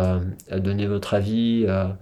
à, 0.51 0.59
donner 0.59 0.87
votre 0.87 1.15
avis, 1.15 1.67
à, 1.67 1.97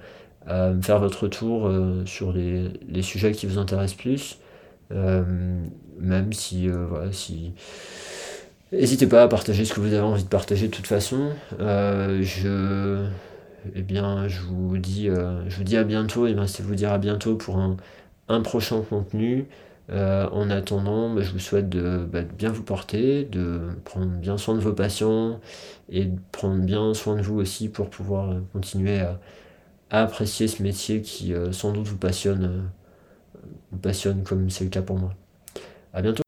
faire 0.83 0.99
votre 0.99 1.25
retour 1.25 1.67
euh, 1.67 2.05
sur 2.05 2.33
les, 2.33 3.03
sujets 3.03 3.33
qui 3.33 3.47
vous 3.47 3.59
intéressent 3.59 3.97
plus, 3.97 4.39
même 4.91 6.33
si, 6.33 6.69
voilà, 6.69 7.13
si... 7.13 7.53
N'hésitez 8.73 9.07
pas 9.07 9.23
à 9.23 9.29
partager 9.29 9.65
ce 9.65 9.73
que 9.73 9.79
vous 9.79 9.93
avez 9.93 10.01
envie 10.01 10.25
de 10.25 10.29
partager 10.29 10.67
de 10.67 10.73
toute 10.73 10.87
façon. 10.87 11.31
je... 11.59 13.07
Eh 13.75 13.81
bien, 13.81 14.29
je 14.29 14.41
vous 14.43 14.77
dis, 14.77 15.07
je 15.07 15.57
vous 15.57 15.65
dis 15.65 15.77
à 15.77 15.85
bientôt. 15.85 16.27
Et 16.27 16.35
bien, 16.35 16.47
c'est 16.47 16.63
vous 16.63 16.75
dire 16.75 16.93
à 16.93 16.99
bientôt 16.99 17.37
pour 17.37 17.59
un 18.29 18.41
prochain 18.43 18.83
contenu. 18.83 19.47
Euh, 19.91 20.29
en 20.31 20.49
attendant, 20.51 21.13
bah, 21.15 21.23
je 21.23 21.31
vous 21.33 21.39
souhaite 21.39 21.69
bah, 21.69 22.23
de, 22.23 22.33
bien 22.33 22.51
vous 22.51 22.63
porter, 22.63 23.25
de 23.25 23.61
prendre 23.85 24.07
bien 24.07 24.39
soin 24.39 24.55
de 24.55 24.61
vos 24.61 24.73
patients 24.73 25.41
et 25.91 26.07
de 26.07 26.19
prendre 26.33 26.63
bien 26.63 26.95
soin 26.95 27.17
de 27.17 27.23
vous 27.23 27.39
aussi 27.39 27.69
pour 27.69 27.91
pouvoir 27.91 28.31
euh, 28.31 28.41
continuer 28.53 29.01
à, 29.01 29.21
apprécier 29.91 30.49
ce 30.49 30.63
métier 30.63 31.03
qui 31.03 31.35
euh, 31.35 31.53
sans 31.53 31.73
doute 31.73 31.87
vous 31.87 31.99
passionne, 31.99 32.71
comme 34.25 34.51
c'est 34.51 34.65
le 34.65 34.71
cas 34.71 34.83
pour 34.83 34.99
moi. 34.99 35.15
À 35.93 36.03
bientôt. 36.03 36.24